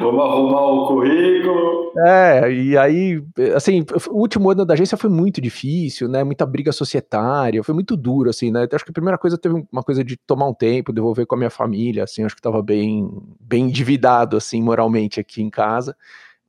Vamos 0.00 0.24
arrumar 0.24 0.62
o 0.62 0.86
currículo. 0.88 1.92
É, 1.98 2.52
e 2.52 2.76
aí, 2.76 3.22
assim, 3.54 3.84
o 4.10 4.18
último 4.18 4.50
ano 4.50 4.64
da 4.64 4.74
agência 4.74 4.96
foi 4.96 5.10
muito 5.10 5.40
difícil, 5.40 6.08
né? 6.08 6.24
Muita 6.24 6.44
briga 6.44 6.72
societária, 6.72 7.62
foi 7.62 7.74
muito 7.74 7.96
duro, 7.96 8.30
assim, 8.30 8.50
né? 8.50 8.66
Acho 8.72 8.84
que 8.84 8.90
a 8.90 8.94
primeira 8.94 9.18
coisa 9.18 9.38
teve 9.38 9.64
uma 9.70 9.82
coisa 9.82 10.02
de 10.02 10.16
tomar 10.16 10.48
um 10.48 10.54
tempo, 10.54 10.92
devolver 10.92 11.26
com 11.26 11.36
a 11.36 11.38
minha 11.38 11.50
família, 11.50 12.02
assim, 12.04 12.24
acho 12.24 12.34
que 12.34 12.42
tava 12.42 12.62
bem, 12.62 13.08
bem 13.40 13.64
endividado, 13.64 14.36
assim, 14.36 14.60
moralmente 14.60 15.20
aqui 15.20 15.40
em 15.42 15.50
casa 15.50 15.96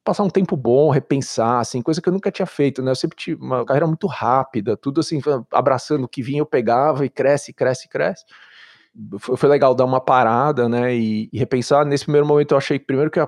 passar 0.04 0.24
um 0.24 0.30
tempo 0.30 0.58
bom, 0.58 0.90
repensar, 0.90 1.60
assim, 1.60 1.82
coisa 1.82 2.02
que 2.02 2.10
eu 2.10 2.14
nunca 2.14 2.32
tinha 2.32 2.46
feito, 2.46 2.82
né? 2.82 2.92
Eu 2.92 2.96
sempre 2.96 3.18
tive 3.18 3.42
uma 3.42 3.66
carreira 3.66 3.88
muito 3.88 4.06
rápida, 4.08 4.76
tudo 4.76 5.00
assim, 5.00 5.22
abraçando 5.52 6.04
o 6.04 6.08
que 6.08 6.22
vinha 6.22 6.42
eu 6.42 6.46
pegava 6.46 7.06
e 7.06 7.10
cresce, 7.10 7.54
cresce, 7.54 7.88
cresce. 7.88 8.26
Foi, 9.18 9.38
foi 9.38 9.50
legal 9.50 9.74
dar 9.74 9.86
uma 9.86 10.02
parada, 10.02 10.68
né? 10.68 10.96
E, 10.96 11.30
e, 11.32 11.40
repensar. 11.40 11.86
Nesse 11.86 12.04
primeiro 12.04 12.28
momento 12.28 12.52
eu 12.54 12.58
achei 12.58 12.78
primeiro 12.78 13.10
que 13.10 13.20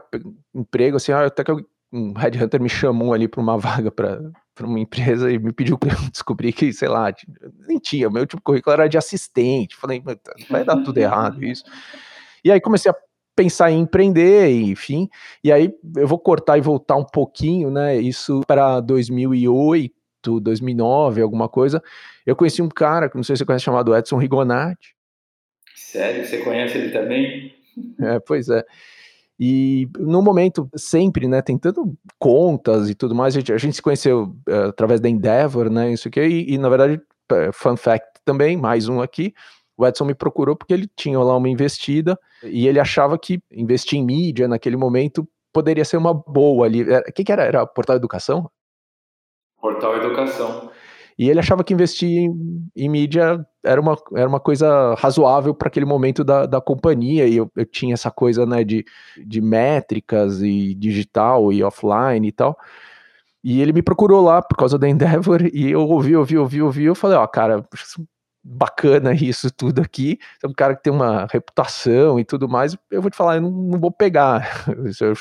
emprego, 0.53 0.97
assim, 0.97 1.11
até 1.11 1.43
que 1.43 1.51
um 1.91 2.13
headhunter 2.13 2.61
me 2.61 2.69
chamou 2.69 3.13
ali 3.13 3.27
para 3.27 3.41
uma 3.41 3.57
vaga 3.57 3.89
para 3.89 4.19
uma 4.61 4.79
empresa 4.79 5.31
e 5.31 5.39
me 5.39 5.53
pediu 5.53 5.77
para 5.77 5.93
eu 5.93 5.97
descobrir 6.11 6.51
que, 6.51 6.73
sei 6.73 6.89
lá, 6.89 7.13
nem 7.67 7.79
tinha, 7.79 8.09
meu 8.09 8.25
tipo 8.25 8.41
currículo 8.43 8.73
era 8.73 8.87
de 8.87 8.97
assistente. 8.97 9.75
Falei, 9.75 10.03
vai 10.49 10.63
dar 10.65 10.83
tudo 10.83 10.97
errado 10.97 11.43
isso. 11.43 11.63
E 12.43 12.51
aí 12.51 12.59
comecei 12.59 12.91
a 12.91 12.95
pensar 13.35 13.71
em 13.71 13.81
empreender, 13.81 14.49
enfim. 14.49 15.09
E 15.43 15.51
aí 15.51 15.73
eu 15.97 16.07
vou 16.07 16.17
cortar 16.17 16.57
e 16.57 16.61
voltar 16.61 16.95
um 16.95 17.03
pouquinho, 17.03 17.69
né? 17.69 17.97
Isso 17.97 18.41
para 18.47 18.79
2008, 18.79 20.39
2009, 20.39 21.21
alguma 21.21 21.49
coisa. 21.49 21.83
Eu 22.25 22.35
conheci 22.35 22.61
um 22.61 22.69
cara, 22.69 23.09
que 23.09 23.15
não 23.15 23.23
sei 23.23 23.35
se 23.35 23.39
você 23.39 23.45
conhece, 23.45 23.65
chamado 23.65 23.95
Edson 23.95 24.17
Rigonati. 24.17 24.95
Sério? 25.75 26.25
Você 26.25 26.37
conhece 26.39 26.77
ele 26.77 26.91
também? 26.91 27.53
É, 27.99 28.19
pois 28.19 28.49
é. 28.49 28.63
E 29.39 29.89
no 29.99 30.21
momento, 30.21 30.69
sempre, 30.75 31.27
né, 31.27 31.41
tentando 31.41 31.93
contas 32.17 32.89
e 32.89 32.95
tudo 32.95 33.13
mais, 33.13 33.35
a 33.35 33.39
gente, 33.39 33.51
a 33.51 33.57
gente 33.57 33.75
se 33.75 33.81
conheceu 33.81 34.33
uh, 34.47 34.69
através 34.69 35.01
da 35.01 35.09
Endeavor, 35.09 35.69
né, 35.69 35.91
isso 35.91 36.07
aqui, 36.07 36.21
e, 36.21 36.53
e 36.53 36.57
na 36.57 36.69
verdade, 36.69 37.01
uh, 37.31 37.51
fun 37.51 37.75
fact 37.75 38.07
também, 38.23 38.55
mais 38.55 38.87
um 38.87 39.01
aqui, 39.01 39.33
o 39.77 39.85
Edson 39.85 40.05
me 40.05 40.15
procurou 40.15 40.55
porque 40.55 40.73
ele 40.73 40.89
tinha 40.95 41.19
lá 41.19 41.35
uma 41.35 41.49
investida 41.49 42.17
e 42.43 42.67
ele 42.67 42.79
achava 42.79 43.17
que 43.17 43.41
investir 43.51 43.99
em 43.99 44.05
mídia 44.05 44.47
naquele 44.47 44.77
momento 44.77 45.27
poderia 45.51 45.85
ser 45.85 45.97
uma 45.97 46.13
boa 46.13 46.65
ali. 46.65 46.83
O 46.83 47.13
que, 47.13 47.23
que 47.23 47.31
era? 47.31 47.43
Era 47.43 47.65
Portal 47.65 47.95
Educação? 47.95 48.49
Portal 49.59 49.95
Educação. 49.95 50.69
E 51.17 51.29
ele 51.29 51.39
achava 51.39 51.63
que 51.63 51.73
investir 51.73 52.09
em, 52.09 52.67
em 52.75 52.89
mídia 52.89 53.45
era 53.63 53.79
uma, 53.79 53.97
era 54.13 54.27
uma 54.27 54.39
coisa 54.39 54.93
razoável 54.95 55.55
para 55.55 55.69
aquele 55.69 55.85
momento 55.85 56.23
da, 56.23 56.45
da 56.45 56.59
companhia, 56.59 57.25
e 57.25 57.37
eu, 57.37 57.49
eu 57.55 57.65
tinha 57.65 57.93
essa 57.93 58.11
coisa 58.11 58.45
né, 58.45 58.63
de, 58.63 58.85
de 59.25 59.39
métricas 59.39 60.41
e 60.41 60.75
digital 60.75 61.53
e 61.53 61.63
offline 61.63 62.27
e 62.27 62.31
tal. 62.33 62.57
E 63.43 63.61
ele 63.61 63.71
me 63.71 63.81
procurou 63.81 64.21
lá 64.21 64.41
por 64.41 64.57
causa 64.57 64.77
da 64.77 64.89
Endeavor, 64.89 65.41
e 65.53 65.71
eu 65.71 65.81
ouvi, 65.87 66.15
ouvi, 66.15 66.37
ouvi, 66.37 66.61
ouvi, 66.61 66.83
eu 66.83 66.95
falei, 66.95 67.17
ó, 67.17 67.25
cara, 67.25 67.65
bacana 68.47 69.11
isso 69.15 69.49
tudo 69.51 69.81
aqui, 69.81 70.19
é 70.43 70.47
um 70.47 70.53
cara 70.53 70.75
que 70.75 70.83
tem 70.83 70.93
uma 70.93 71.27
reputação 71.31 72.19
e 72.19 72.23
tudo 72.23 72.47
mais, 72.47 72.77
eu 72.91 73.01
vou 73.01 73.09
te 73.09 73.17
falar, 73.17 73.37
eu 73.37 73.41
não, 73.41 73.51
não 73.51 73.79
vou 73.79 73.91
pegar, 73.91 74.65
eu, 75.01 75.13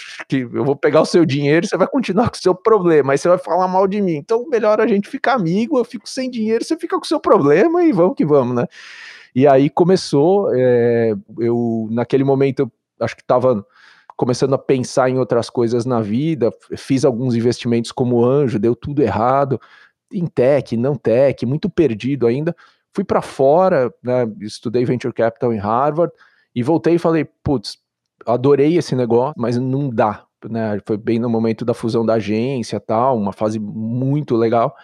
eu 0.53 0.65
vou 0.65 0.77
pegar 0.77 1.01
o 1.01 1.07
seu 1.07 1.25
dinheiro, 1.25 1.67
você 1.67 1.77
vai 1.77 1.89
continuar 1.89 2.29
com 2.29 2.37
o 2.37 2.41
seu 2.41 2.55
problema, 2.55 3.13
aí 3.13 3.19
você 3.19 3.29
vai 3.29 3.39
falar 3.39 3.67
mal 3.67 3.89
de 3.89 4.03
mim, 4.03 4.17
então 4.17 4.47
melhor 4.49 4.79
a 4.79 4.87
gente 4.87 5.09
ficar 5.09 5.35
amigo, 5.35 5.79
eu 5.79 5.85
fico 5.85 6.07
sem 6.07 6.31
dinheiro, 6.31 6.63
você 6.63 6.77
fica 6.77 6.97
com 6.99 7.05
o 7.05 7.09
seu 7.09 7.19
problema 7.19 7.83
e 7.83 7.93
vamos 7.93 8.15
que 8.15 8.27
vamos, 8.27 8.55
né? 8.55 8.67
E 9.35 9.49
aí 9.49 9.69
começou, 9.71 10.55
é, 10.55 11.15
eu 11.39 11.89
naquele 11.91 12.23
momento, 12.23 12.61
eu 12.61 12.73
acho 13.01 13.17
que 13.17 13.23
estava 13.23 13.67
começando 14.17 14.55
a 14.55 14.59
pensar 14.59 15.11
em 15.11 15.19
outras 15.19 15.51
coisas 15.51 15.85
na 15.85 16.01
vida, 16.01 16.53
fiz 16.77 17.05
alguns 17.05 17.35
investimentos 17.35 17.91
como 17.91 18.25
anjo, 18.25 18.61
deu 18.61 18.77
tudo 18.77 19.03
errado, 19.03 19.61
em 20.13 20.27
tech, 20.27 20.77
não 20.77 20.95
tech, 20.95 21.45
muito 21.45 21.69
perdido 21.69 22.29
ainda, 22.29 22.55
Fui 22.95 23.03
para 23.05 23.21
fora, 23.21 23.93
né, 24.03 24.25
estudei 24.41 24.85
Venture 24.85 25.13
Capital 25.13 25.53
em 25.53 25.59
Harvard 25.59 26.13
e 26.55 26.63
voltei 26.63 26.95
e 26.95 26.99
falei, 26.99 27.25
putz, 27.43 27.77
adorei 28.25 28.77
esse 28.79 28.95
negócio, 28.95 29.35
mas 29.37 29.59
não 29.59 29.91
dá, 29.91 30.25
né? 30.49 30.81
Foi 30.87 30.97
bem 30.97 31.19
no 31.19 31.29
momento 31.29 31.65
da 31.65 31.75
fusão 31.75 32.07
da 32.07 32.15
agência, 32.15 32.79
tal, 32.79 33.19
uma 33.19 33.33
fase 33.33 33.59
muito 33.59 34.37
legal. 34.37 34.77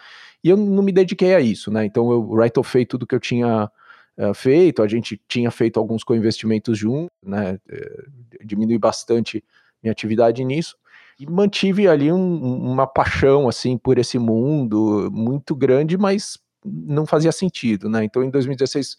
E 0.42 0.48
eu 0.48 0.56
não 0.56 0.82
me 0.82 0.90
dediquei 0.90 1.34
a 1.34 1.40
isso, 1.40 1.70
né? 1.70 1.84
Então 1.84 2.10
eu 2.10 2.22
write-offei 2.32 2.84
tudo 2.84 3.06
que 3.06 3.14
eu 3.14 3.20
tinha 3.20 3.70
uh, 4.18 4.34
feito, 4.34 4.82
a 4.82 4.88
gente 4.88 5.20
tinha 5.28 5.50
feito 5.50 5.78
alguns 5.78 6.02
co-investimentos 6.02 6.76
juntos, 6.76 7.10
né? 7.22 7.58
Uh, 7.70 8.44
diminui 8.44 8.78
bastante 8.78 9.44
minha 9.82 9.92
atividade 9.92 10.44
nisso 10.44 10.76
e 11.18 11.26
mantive 11.26 11.86
ali 11.86 12.10
um, 12.10 12.72
uma 12.72 12.86
paixão 12.86 13.48
assim 13.48 13.76
por 13.76 13.98
esse 13.98 14.18
mundo 14.18 15.10
muito 15.12 15.54
grande, 15.54 15.98
mas 15.98 16.38
não 16.64 17.06
fazia 17.06 17.32
sentido, 17.32 17.88
né? 17.88 18.04
Então, 18.04 18.22
em 18.22 18.30
2016, 18.30 18.96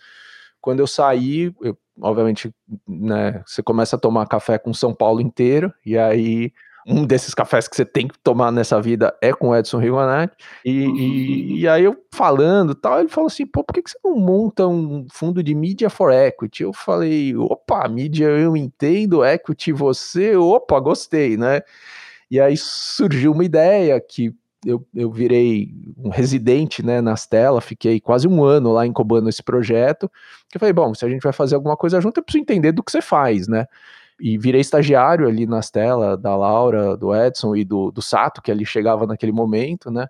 quando 0.59 0.79
eu 0.79 0.87
saí, 0.87 1.53
eu, 1.61 1.77
obviamente, 1.99 2.53
né, 2.87 3.43
você 3.45 3.63
começa 3.63 3.95
a 3.95 3.99
tomar 3.99 4.27
café 4.27 4.57
com 4.57 4.73
São 4.73 4.93
Paulo 4.93 5.21
inteiro, 5.21 5.73
e 5.85 5.97
aí 5.97 6.51
um 6.85 7.05
desses 7.05 7.33
cafés 7.33 7.67
que 7.67 7.75
você 7.75 7.85
tem 7.85 8.07
que 8.07 8.17
tomar 8.19 8.51
nessa 8.51 8.81
vida 8.81 9.15
é 9.21 9.31
com 9.33 9.49
o 9.49 9.55
Edson 9.55 9.77
Rigonati, 9.77 10.35
e, 10.65 10.71
e, 10.71 11.59
e, 11.61 11.67
aí 11.67 11.83
eu 11.83 11.95
falando 12.11 12.73
tal, 12.73 12.99
ele 12.99 13.09
falou 13.09 13.27
assim, 13.27 13.45
pô, 13.45 13.63
por 13.63 13.73
que, 13.73 13.83
que 13.83 13.91
você 13.91 13.99
não 14.03 14.15
monta 14.15 14.67
um 14.67 15.05
fundo 15.11 15.43
de 15.43 15.53
Media 15.53 15.89
for 15.89 16.11
Equity? 16.11 16.63
Eu 16.63 16.73
falei, 16.73 17.35
opa, 17.35 17.87
mídia 17.87 18.25
eu 18.25 18.57
entendo, 18.57 19.23
equity 19.23 19.71
você, 19.71 20.35
opa, 20.35 20.79
gostei, 20.79 21.37
né? 21.37 21.61
E 22.29 22.39
aí 22.39 22.55
surgiu 22.57 23.33
uma 23.33 23.43
ideia 23.43 23.99
que 23.99 24.33
eu, 24.65 24.85
eu 24.93 25.11
virei 25.11 25.73
um 25.97 26.09
residente 26.09 26.83
né, 26.83 27.01
nas 27.01 27.25
telas, 27.25 27.63
fiquei 27.63 27.99
quase 27.99 28.27
um 28.27 28.43
ano 28.43 28.71
lá 28.71 28.85
incubando 28.85 29.29
esse 29.29 29.41
projeto, 29.41 30.09
que 30.49 30.57
eu 30.57 30.59
falei, 30.59 30.73
bom, 30.73 30.93
se 30.93 31.03
a 31.05 31.09
gente 31.09 31.21
vai 31.21 31.33
fazer 31.33 31.55
alguma 31.55 31.75
coisa 31.75 31.99
junto, 31.99 32.19
eu 32.19 32.23
preciso 32.23 32.41
entender 32.41 32.71
do 32.71 32.83
que 32.83 32.91
você 32.91 33.01
faz, 33.01 33.47
né? 33.47 33.65
E 34.19 34.37
virei 34.37 34.61
estagiário 34.61 35.27
ali 35.27 35.47
nas 35.47 35.71
telas 35.71 36.19
da 36.21 36.35
Laura, 36.35 36.95
do 36.95 37.15
Edson 37.15 37.55
e 37.55 37.65
do, 37.65 37.91
do 37.91 38.01
Sato, 38.01 38.41
que 38.41 38.51
ali 38.51 38.65
chegava 38.65 39.07
naquele 39.07 39.31
momento, 39.31 39.89
né? 39.89 40.07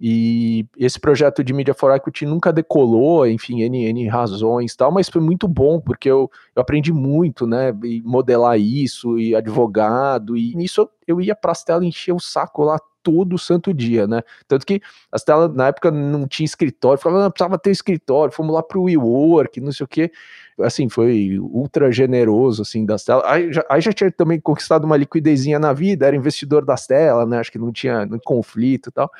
E 0.00 0.66
esse 0.76 1.00
projeto 1.00 1.42
de 1.42 1.52
Media 1.52 1.72
for 1.72 1.94
Equity 1.94 2.26
nunca 2.26 2.52
decolou, 2.52 3.26
enfim, 3.26 3.62
N, 3.62 3.86
N 3.86 4.08
razões 4.08 4.74
tal, 4.76 4.92
mas 4.92 5.08
foi 5.08 5.20
muito 5.20 5.48
bom, 5.48 5.80
porque 5.80 6.10
eu, 6.10 6.30
eu 6.54 6.62
aprendi 6.62 6.92
muito, 6.92 7.46
né, 7.46 7.72
e 7.84 8.02
modelar 8.02 8.58
isso, 8.58 9.18
e 9.18 9.34
advogado, 9.34 10.36
e 10.36 10.54
nisso 10.56 10.82
eu, 10.82 10.90
eu 11.06 11.20
ia 11.20 11.34
para 11.34 11.52
as 11.52 11.62
telas 11.62 11.84
encher 11.84 12.12
o 12.12 12.20
saco 12.20 12.64
lá 12.64 12.78
todo 13.04 13.38
santo 13.38 13.72
dia, 13.72 14.06
né? 14.06 14.22
Tanto 14.48 14.66
que 14.66 14.80
as 15.12 15.22
telas 15.22 15.54
na 15.54 15.68
época 15.68 15.90
não 15.90 16.26
tinha 16.26 16.46
escritório, 16.46 17.00
falava, 17.00 17.22
não, 17.22 17.30
precisava 17.30 17.58
ter 17.58 17.70
escritório, 17.70 18.32
fomos 18.32 18.54
lá 18.54 18.62
pro 18.62 18.84
WeWork, 18.84 19.60
não 19.60 19.70
sei 19.70 19.84
o 19.84 19.88
quê. 19.88 20.10
Assim, 20.58 20.88
foi 20.88 21.38
ultra 21.38 21.92
generoso, 21.92 22.62
assim, 22.62 22.86
das 22.86 23.04
telas. 23.04 23.24
Aí 23.26 23.52
já, 23.52 23.64
aí 23.68 23.80
já 23.80 23.92
tinha 23.92 24.10
também 24.10 24.40
conquistado 24.40 24.84
uma 24.84 24.96
liquidezinha 24.96 25.58
na 25.58 25.72
vida, 25.72 26.06
era 26.06 26.16
investidor 26.16 26.64
das 26.64 26.86
telas, 26.86 27.28
né? 27.28 27.38
Acho 27.38 27.52
que 27.52 27.58
não 27.58 27.72
tinha, 27.72 28.06
não 28.06 28.18
conflito 28.18 28.88
e 28.88 28.92
tal. 28.92 29.10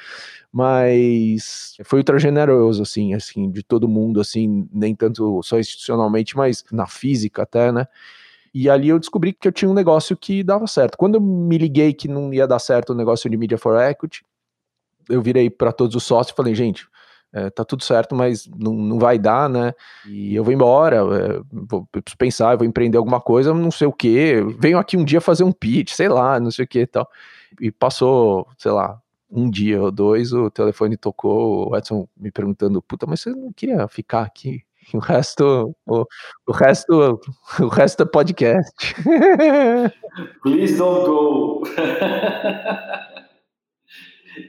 Mas 0.52 1.76
foi 1.84 1.98
ultra 1.98 2.18
generoso, 2.18 2.82
assim, 2.82 3.12
assim, 3.14 3.50
de 3.50 3.62
todo 3.62 3.88
mundo, 3.88 4.20
assim, 4.20 4.66
nem 4.72 4.94
tanto 4.94 5.42
só 5.42 5.58
institucionalmente, 5.58 6.36
mas 6.36 6.64
na 6.72 6.86
física 6.86 7.42
até, 7.42 7.70
né? 7.70 7.86
E 8.54 8.70
ali 8.70 8.88
eu 8.88 9.00
descobri 9.00 9.32
que 9.32 9.48
eu 9.48 9.52
tinha 9.52 9.68
um 9.68 9.74
negócio 9.74 10.16
que 10.16 10.44
dava 10.44 10.68
certo. 10.68 10.96
Quando 10.96 11.16
eu 11.16 11.20
me 11.20 11.58
liguei 11.58 11.92
que 11.92 12.06
não 12.06 12.32
ia 12.32 12.46
dar 12.46 12.60
certo 12.60 12.90
o 12.90 12.94
negócio 12.94 13.28
de 13.28 13.36
Media 13.36 13.58
for 13.58 13.76
Equity, 13.76 14.24
eu 15.08 15.20
virei 15.20 15.50
para 15.50 15.72
todos 15.72 15.96
os 15.96 16.04
sócios 16.04 16.32
e 16.32 16.36
falei, 16.36 16.54
gente, 16.54 16.86
é, 17.32 17.50
tá 17.50 17.64
tudo 17.64 17.82
certo, 17.82 18.14
mas 18.14 18.46
não, 18.46 18.72
não 18.72 18.96
vai 18.96 19.18
dar, 19.18 19.48
né? 19.48 19.74
E 20.06 20.36
eu 20.36 20.44
vou 20.44 20.52
embora, 20.52 20.98
é, 20.98 21.40
vou 21.52 21.84
preciso 21.90 22.16
pensar, 22.16 22.52
eu 22.52 22.58
vou 22.58 22.66
empreender 22.66 22.96
alguma 22.96 23.20
coisa, 23.20 23.52
não 23.52 23.72
sei 23.72 23.88
o 23.88 23.92
que. 23.92 24.40
Venho 24.56 24.78
aqui 24.78 24.96
um 24.96 25.04
dia 25.04 25.20
fazer 25.20 25.42
um 25.42 25.50
pitch, 25.50 25.90
sei 25.90 26.08
lá, 26.08 26.38
não 26.38 26.52
sei 26.52 26.64
o 26.64 26.68
que 26.68 26.78
e 26.82 26.86
tal. 26.86 27.10
E 27.60 27.72
passou, 27.72 28.46
sei 28.56 28.70
lá, 28.70 29.00
um 29.28 29.50
dia 29.50 29.82
ou 29.82 29.90
dois, 29.90 30.32
o 30.32 30.48
telefone 30.48 30.96
tocou, 30.96 31.70
o 31.70 31.76
Edson 31.76 32.06
me 32.16 32.30
perguntando, 32.30 32.80
puta, 32.80 33.04
mas 33.04 33.20
você 33.20 33.30
não 33.30 33.52
queria 33.52 33.88
ficar 33.88 34.22
aqui 34.22 34.62
o 34.94 34.98
resto, 34.98 35.74
o, 35.86 36.06
o 36.46 36.52
resto, 36.52 37.20
o 37.60 37.68
resto 37.68 38.02
é 38.02 38.06
podcast. 38.06 38.94
Please 40.42 40.76
don't 40.76 41.06
go. 41.06 41.62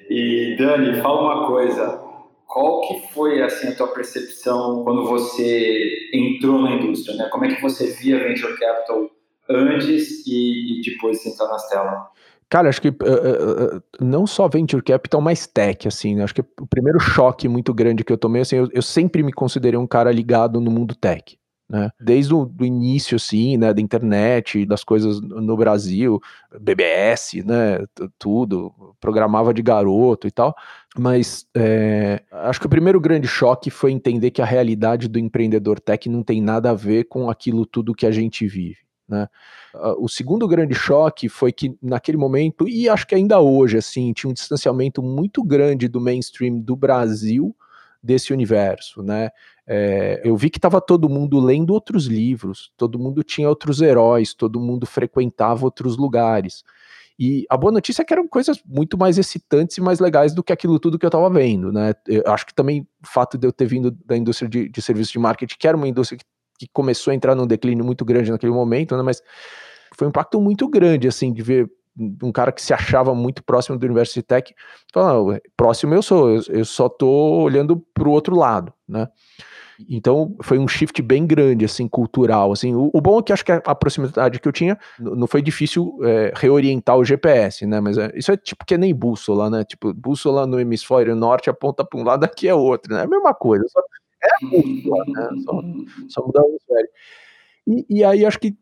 e 0.09 0.55
Dani, 0.57 1.01
fala 1.01 1.21
uma 1.21 1.47
coisa. 1.47 2.01
Qual 2.45 2.81
que 2.81 3.07
foi 3.13 3.41
assim 3.41 3.67
a 3.67 3.75
tua 3.75 3.87
percepção 3.87 4.83
quando 4.83 5.05
você 5.05 6.09
entrou 6.13 6.61
na 6.61 6.71
indústria? 6.71 7.17
Né? 7.17 7.29
Como 7.29 7.45
é 7.45 7.53
que 7.53 7.61
você 7.61 7.87
via 7.87 8.19
venture 8.19 8.57
capital 8.57 9.09
antes 9.49 10.25
e, 10.25 10.79
e 10.79 10.81
depois 10.81 11.21
de 11.21 11.29
entrar 11.29 11.47
nas 11.47 11.67
telas? 11.69 12.14
Cara, 12.49 12.69
acho 12.69 12.81
que 12.81 12.89
uh, 12.89 12.93
uh, 12.93 13.81
não 13.99 14.27
só 14.27 14.47
venture 14.47 14.83
capital, 14.83 15.19
mas 15.19 15.47
tech, 15.47 15.87
assim, 15.87 16.15
né? 16.15 16.23
Acho 16.23 16.35
que 16.35 16.41
o 16.41 16.67
primeiro 16.67 16.99
choque 16.99 17.47
muito 17.47 17.73
grande 17.73 18.03
que 18.03 18.13
eu 18.13 18.17
tomei, 18.17 18.43
assim, 18.43 18.57
eu, 18.57 18.69
eu 18.71 18.81
sempre 18.81 19.23
me 19.23 19.33
considerei 19.33 19.79
um 19.79 19.87
cara 19.87 20.11
ligado 20.11 20.61
no 20.61 20.69
mundo 20.69 20.93
tech, 20.95 21.37
né? 21.67 21.89
Desde 21.99 22.33
o 22.35 22.47
início, 22.61 23.15
assim, 23.15 23.57
né, 23.57 23.73
da 23.73 23.81
internet, 23.81 24.63
das 24.65 24.83
coisas 24.83 25.19
no 25.19 25.57
Brasil, 25.57 26.21
BBS, 26.61 27.43
né, 27.43 27.79
tudo, 28.19 28.71
programava 28.99 29.51
de 29.51 29.63
garoto 29.63 30.27
e 30.27 30.31
tal, 30.31 30.55
mas 30.95 31.47
é, 31.55 32.21
acho 32.31 32.59
que 32.59 32.67
o 32.67 32.69
primeiro 32.69 33.01
grande 33.01 33.27
choque 33.27 33.71
foi 33.71 33.91
entender 33.91 34.29
que 34.29 34.41
a 34.41 34.45
realidade 34.45 35.07
do 35.07 35.17
empreendedor 35.17 35.79
tech 35.79 36.07
não 36.07 36.21
tem 36.21 36.39
nada 36.41 36.69
a 36.69 36.75
ver 36.75 37.05
com 37.05 37.29
aquilo 37.29 37.65
tudo 37.65 37.95
que 37.95 38.05
a 38.05 38.11
gente 38.11 38.45
vive. 38.47 38.84
Né? 39.07 39.27
O 39.97 40.07
segundo 40.07 40.47
grande 40.47 40.73
choque 40.73 41.29
foi 41.29 41.51
que 41.51 41.77
naquele 41.81 42.17
momento, 42.17 42.67
e 42.67 42.89
acho 42.89 43.05
que 43.05 43.15
ainda 43.15 43.39
hoje, 43.39 43.77
assim, 43.77 44.11
tinha 44.13 44.29
um 44.29 44.33
distanciamento 44.33 45.01
muito 45.03 45.43
grande 45.43 45.87
do 45.87 46.01
mainstream 46.01 46.59
do 46.59 46.75
Brasil 46.75 47.55
desse 48.01 48.31
universo, 48.31 49.01
né? 49.01 49.31
É, 49.67 50.21
eu 50.23 50.37
vi 50.37 50.51
que 50.51 50.59
estava 50.59 50.79
todo 50.79 51.09
mundo 51.09 51.39
lendo 51.39 51.73
outros 51.73 52.05
livros, 52.05 52.71
todo 52.77 52.99
mundo 52.99 53.23
tinha 53.23 53.49
outros 53.49 53.81
heróis, 53.81 54.33
todo 54.33 54.59
mundo 54.59 54.85
frequentava 54.85 55.65
outros 55.65 55.97
lugares. 55.97 56.63
E 57.17 57.45
a 57.49 57.57
boa 57.57 57.71
notícia 57.71 58.01
é 58.01 58.05
que 58.05 58.13
eram 58.13 58.27
coisas 58.27 58.61
muito 58.65 58.97
mais 58.97 59.17
excitantes 59.17 59.77
e 59.77 59.81
mais 59.81 59.99
legais 59.99 60.33
do 60.33 60.43
que 60.43 60.53
aquilo 60.53 60.79
tudo 60.79 60.99
que 60.99 61.05
eu 61.05 61.09
estava 61.09 61.29
vendo, 61.29 61.71
né? 61.71 61.93
Eu 62.07 62.23
acho 62.27 62.45
que 62.45 62.53
também 62.53 62.81
o 62.81 63.07
fato 63.07 63.37
de 63.37 63.47
eu 63.47 63.51
ter 63.51 63.65
vindo 63.65 63.89
da 63.89 64.15
indústria 64.15 64.47
de, 64.47 64.69
de 64.69 64.81
serviços 64.81 65.11
de 65.11 65.17
marketing, 65.17 65.55
que 65.57 65.67
era 65.67 65.77
uma 65.77 65.87
indústria 65.87 66.19
que 66.19 66.25
que 66.57 66.67
começou 66.71 67.11
a 67.11 67.15
entrar 67.15 67.35
num 67.35 67.47
declínio 67.47 67.83
muito 67.83 68.05
grande 68.05 68.31
naquele 68.31 68.51
momento, 68.51 68.95
né? 68.95 69.03
Mas 69.03 69.21
foi 69.95 70.07
um 70.07 70.09
impacto 70.09 70.39
muito 70.39 70.67
grande, 70.67 71.07
assim, 71.07 71.31
de 71.31 71.41
ver 71.41 71.69
um 72.21 72.31
cara 72.31 72.51
que 72.51 72.61
se 72.61 72.73
achava 72.73 73.15
muito 73.15 73.43
próximo 73.43 73.77
do 73.77 73.85
universo 73.85 74.13
de 74.13 74.23
tech, 74.23 74.53
falar, 74.93 75.39
próximo 75.55 75.93
eu 75.93 76.01
sou, 76.01 76.41
eu, 76.49 76.65
só 76.65 76.89
tô 76.89 77.41
olhando 77.41 77.77
para 77.93 78.07
o 78.07 78.11
outro 78.11 78.35
lado, 78.35 78.73
né? 78.87 79.07
Então 79.89 80.35
foi 80.41 80.57
um 80.57 80.67
shift 80.67 81.01
bem 81.01 81.25
grande, 81.25 81.65
assim, 81.65 81.87
cultural. 81.87 82.51
Assim, 82.51 82.73
o, 82.73 82.89
o 82.93 83.01
bom 83.01 83.19
é 83.19 83.23
que 83.23 83.33
acho 83.33 83.43
que 83.43 83.51
a, 83.51 83.75
proximidade 83.75 84.39
que 84.39 84.47
eu 84.47 84.51
tinha 84.51 84.77
não 84.97 85.27
foi 85.27 85.41
difícil 85.41 85.97
é, 86.01 86.31
reorientar 86.35 86.97
o 86.97 87.03
GPS, 87.03 87.65
né? 87.65 87.81
Mas 87.81 87.97
é, 87.97 88.11
isso 88.15 88.31
é 88.31 88.37
tipo 88.37 88.65
que 88.65 88.77
nem 88.77 88.95
bússola, 88.95 89.49
né? 89.49 89.63
Tipo, 89.65 89.93
bússola 89.93 90.47
no 90.47 90.59
hemisfério 90.59 91.15
norte 91.15 91.49
aponta 91.49 91.83
para 91.83 91.99
um 91.99 92.03
lado, 92.03 92.23
aqui 92.23 92.47
é 92.47 92.55
outro, 92.55 92.93
né? 92.93 93.01
É 93.01 93.03
a 93.03 93.07
mesma 93.07 93.33
coisa, 93.33 93.65
só 93.67 93.81
é 94.25 94.45
a 94.45 94.49
bússola, 94.49 95.05
né? 95.07 95.29
Só, 95.43 95.61
só 96.09 96.25
mudar 96.25 96.43
o 96.43 96.49
hemisfério. 96.49 96.89
E, 97.67 97.85
e 97.89 98.03
aí 98.03 98.25
acho 98.25 98.39
que 98.39 98.55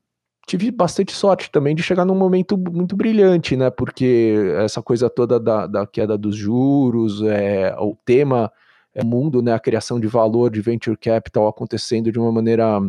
tive 0.46 0.72
bastante 0.72 1.14
sorte 1.14 1.50
também 1.50 1.76
de 1.76 1.82
chegar 1.82 2.06
num 2.06 2.16
momento 2.16 2.58
muito 2.58 2.96
brilhante, 2.96 3.56
né? 3.56 3.70
Porque 3.70 4.36
essa 4.58 4.82
coisa 4.82 5.10
toda 5.10 5.40
da, 5.40 5.68
da 5.68 5.88
queda 5.88 6.18
dos 6.18 6.36
juros, 6.36 7.22
é, 7.24 7.76
o 7.80 7.96
tema 8.06 8.52
é, 8.94 9.04
mundo, 9.04 9.42
né? 9.42 9.54
A 9.54 9.60
criação 9.60 10.00
de 10.00 10.08
valor 10.08 10.50
de 10.52 10.62
venture 10.62 10.98
capital 10.98 11.48
acontecendo 11.48 12.12
de 12.12 12.20
uma 12.20 12.32
maneira 12.32 12.80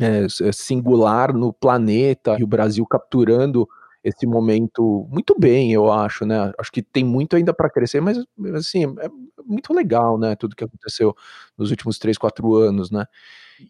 é, 0.00 0.26
singular 0.52 1.32
no 1.34 1.52
planeta 1.52 2.36
e 2.38 2.44
o 2.44 2.46
Brasil 2.46 2.86
capturando 2.86 3.68
esse 4.04 4.26
momento 4.26 5.06
muito 5.10 5.34
bem, 5.38 5.72
eu 5.72 5.90
acho, 5.92 6.26
né? 6.26 6.52
Acho 6.58 6.72
que 6.72 6.82
tem 6.82 7.04
muito 7.04 7.36
ainda 7.36 7.54
para 7.54 7.70
crescer, 7.70 8.00
mas 8.00 8.18
assim 8.54 8.84
é 8.84 9.08
muito 9.44 9.72
legal, 9.72 10.18
né? 10.18 10.34
Tudo 10.36 10.56
que 10.56 10.64
aconteceu 10.64 11.14
nos 11.56 11.70
últimos 11.70 11.98
três, 11.98 12.18
quatro 12.18 12.54
anos, 12.56 12.90
né? 12.90 13.06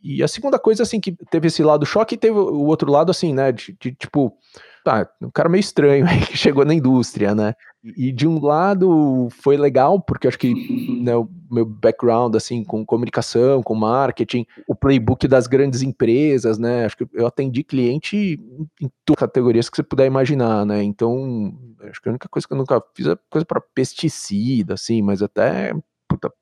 E 0.03 0.23
a 0.23 0.29
segunda 0.29 0.59
coisa, 0.59 0.83
assim, 0.83 1.01
que 1.01 1.13
teve 1.31 1.49
esse 1.49 1.63
lado 1.63 1.85
choque, 1.85 2.17
teve 2.17 2.39
o 2.39 2.65
outro 2.65 2.91
lado, 2.91 3.11
assim, 3.11 3.35
né? 3.35 3.53
De, 3.53 3.77
de 3.79 3.93
tipo, 3.93 4.37
tá, 4.85 5.09
um 5.21 5.31
cara 5.31 5.49
meio 5.49 5.61
estranho 5.61 6.07
que 6.27 6.37
chegou 6.37 6.65
na 6.65 6.75
indústria, 6.75 7.35
né? 7.35 7.55
E 7.85 8.13
de 8.13 8.27
um 8.27 8.41
lado 8.41 9.29
foi 9.31 9.57
legal, 9.57 10.01
porque 10.01 10.29
acho 10.29 10.39
que 10.39 10.55
né, 11.03 11.13
meu 11.53 11.67
background, 11.67 12.35
assim, 12.35 12.65
com 12.65 12.85
comunicação, 12.85 13.63
com 13.63 13.75
marketing, 13.75 14.47
o 14.67 14.75
playbook 14.75 15.29
das 15.29 15.47
grandes 15.47 15.83
empresas, 15.83 16.59
né? 16.59 16.87
Acho 16.87 16.97
que 16.97 17.07
eu 17.13 17.27
atendi 17.27 17.63
cliente 17.63 18.41
em 18.81 18.91
todas 19.05 19.23
as 19.23 19.29
categorias 19.29 19.69
que 19.69 19.77
você 19.77 19.83
puder 19.83 20.07
imaginar, 20.07 20.65
né? 20.65 20.83
Então, 20.83 21.57
acho 21.89 22.01
que 22.01 22.09
a 22.09 22.13
única 22.13 22.29
coisa 22.29 22.47
que 22.47 22.53
eu 22.55 22.59
nunca 22.59 22.83
fiz 22.95 23.07
é 23.07 23.17
coisa 23.31 23.45
para 23.45 23.61
pesticida, 23.61 24.75
assim, 24.75 25.03
mas 25.03 25.23
até 25.23 25.75
puta, 26.09 26.33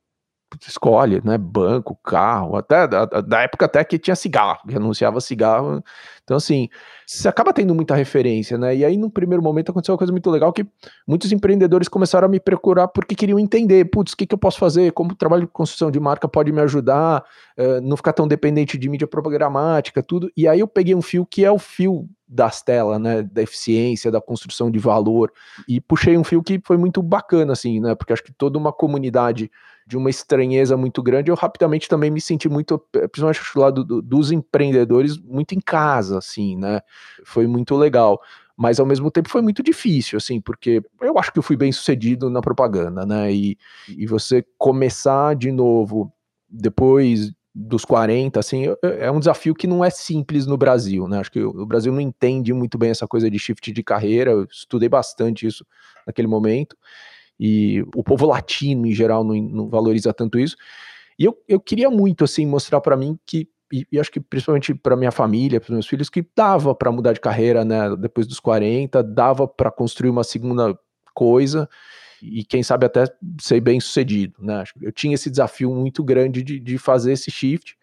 escolhe, 0.69 1.21
né? 1.25 1.39
Banco, 1.39 1.97
carro, 1.97 2.57
até 2.57 2.87
da, 2.87 3.05
da, 3.05 3.43
época 3.43 3.67
até 3.67 3.85
que 3.85 3.99
tinha 3.99 4.17
cigarro, 4.17 4.61
que 4.69 4.75
anunciava 4.77 5.21
cigarro. 5.21 5.83
Então, 6.31 6.37
assim, 6.37 6.69
você 7.05 7.27
acaba 7.27 7.53
tendo 7.53 7.75
muita 7.75 7.97
referência, 7.97 8.57
né? 8.57 8.77
E 8.77 8.85
aí, 8.85 8.97
no 8.97 9.11
primeiro 9.11 9.43
momento, 9.43 9.73
aconteceu 9.73 9.95
uma 9.95 9.99
coisa 9.99 10.13
muito 10.13 10.31
legal 10.31 10.53
que 10.53 10.65
muitos 11.05 11.33
empreendedores 11.33 11.89
começaram 11.89 12.27
a 12.27 12.31
me 12.31 12.39
procurar 12.39 12.87
porque 12.87 13.17
queriam 13.17 13.37
entender, 13.37 13.85
putz, 13.87 14.13
o 14.13 14.17
que, 14.17 14.25
que 14.25 14.35
eu 14.37 14.39
posso 14.39 14.57
fazer? 14.57 14.93
Como 14.93 15.11
o 15.11 15.17
trabalho 15.17 15.43
de 15.43 15.49
construção 15.49 15.91
de 15.91 15.99
marca 15.99 16.29
pode 16.29 16.53
me 16.53 16.61
ajudar? 16.61 17.25
Uh, 17.59 17.81
não 17.83 17.97
ficar 17.97 18.13
tão 18.13 18.29
dependente 18.29 18.79
de 18.79 18.89
mídia 18.89 19.09
programática, 19.09 20.05
tudo. 20.05 20.31
E 20.37 20.47
aí 20.47 20.61
eu 20.61 20.69
peguei 20.69 20.95
um 20.95 21.03
fio 21.03 21.27
que 21.27 21.45
é 21.45 21.51
o 21.51 21.59
fio 21.59 22.09
das 22.29 22.63
telas, 22.63 23.01
né, 23.01 23.25
da 23.25 23.43
eficiência, 23.43 24.09
da 24.09 24.21
construção 24.21 24.71
de 24.71 24.79
valor, 24.79 25.33
e 25.69 25.81
puxei 25.81 26.17
um 26.17 26.23
fio 26.23 26.41
que 26.45 26.61
foi 26.65 26.77
muito 26.77 27.03
bacana, 27.03 27.55
assim, 27.55 27.81
né, 27.81 27.97
porque 27.97 28.13
acho 28.13 28.23
que 28.23 28.33
toda 28.33 28.57
uma 28.57 28.73
comunidade 28.73 29.51
de 29.91 29.97
uma 29.97 30.09
estranheza 30.09 30.77
muito 30.77 31.03
grande, 31.03 31.33
eu 31.33 31.35
rapidamente 31.35 31.89
também 31.89 32.13
me 32.13 32.21
senti 32.21 32.49
muito, 32.49 32.79
principalmente 32.93 33.41
do 33.53 33.61
lado 33.61 33.85
do, 33.85 34.01
dos 34.01 34.31
empreendedores, 34.31 35.19
muito 35.19 35.53
em 35.53 35.61
casa, 35.61 36.20
assim, 36.21 36.57
né? 36.57 36.81
Foi 37.25 37.47
muito 37.47 37.77
legal. 37.77 38.21
Mas 38.57 38.79
ao 38.79 38.87
mesmo 38.87 39.11
tempo 39.11 39.29
foi 39.29 39.43
muito 39.43 39.63
difícil, 39.63 40.19
assim, 40.19 40.41
porque 40.41 40.83
eu 41.01 41.19
acho 41.19 41.33
que 41.33 41.39
eu 41.39 41.43
fui 41.43 41.57
bem 41.57 41.73
sucedido 41.73 42.29
na 42.29 42.41
propaganda, 42.41 43.07
né? 43.07 43.33
E, 43.33 43.59
e 43.89 44.07
você 44.07 44.45
começar 44.59 45.35
de 45.35 45.51
novo 45.51 46.13
depois 46.49 47.33
dos 47.55 47.85
40, 47.85 48.39
assim, 48.39 48.67
é 48.83 49.11
um 49.11 49.19
desafio 49.19 49.55
que 49.55 49.67
não 49.67 49.85
é 49.85 49.91
simples 49.91 50.47
no 50.47 50.57
Brasil, 50.57 51.09
né? 51.09 51.19
Acho 51.19 51.33
que 51.33 51.43
o 51.43 51.67
Brasil 51.67 51.93
não 51.93 52.01
entende 52.01 52.53
muito 52.53 52.79
bem 52.79 52.91
essa 52.91 53.09
coisa 53.09 53.31
de 53.31 53.39
shift 53.39 53.73
de 53.73 53.83
carreira, 53.83 54.31
eu 54.31 54.45
estudei 54.45 54.89
bastante 54.89 55.47
isso 55.47 55.67
naquele 56.07 56.29
momento 56.29 56.77
e 57.39 57.83
o 57.95 58.05
povo 58.05 58.27
latino 58.27 58.87
em 58.87 58.93
geral 58.93 59.25
não, 59.25 59.35
não 59.35 59.69
valoriza 59.69 60.13
tanto 60.13 60.39
isso. 60.39 60.57
E 61.19 61.25
eu, 61.25 61.37
eu 61.49 61.59
queria 61.59 61.91
muito 61.91 62.23
assim 62.25 62.45
mostrar 62.47 62.81
para 62.83 62.97
mim 62.97 63.19
que 63.25 63.49
e, 63.73 63.99
acho 63.99 64.11
que 64.11 64.21
principalmente 64.21 64.75
para 64.75 64.97
minha 64.97 65.11
família, 65.11 65.61
para 65.61 65.73
meus 65.73 65.87
filhos, 65.87 66.11
que 66.11 66.27
dava 66.35 66.75
para 66.75 66.91
mudar 66.91 67.13
de 67.13 67.21
carreira, 67.21 67.65
né, 67.65 67.95
depois 67.97 68.27
dos 68.27 68.41
40, 68.41 69.03
dava 69.03 69.47
para 69.47 69.71
construir 69.71 70.11
uma 70.11 70.25
segunda 70.25 70.79
coisa 71.15 71.69
e 72.23 72.45
quem 72.45 72.63
sabe 72.63 72.87
até 72.87 73.05
ser 73.41 73.61
bem 73.61 73.81
sucedido, 73.81 74.35
né? 74.39 74.65
Eu 74.81 74.93
tinha 74.93 75.15
esse 75.15 75.31
desafio 75.31 75.75
muito 75.75 76.05
grande 76.05 76.43
de, 76.43 76.61
de 76.61 76.77
fazer 76.77 77.13
esse 77.13 77.31
shift 77.31 77.77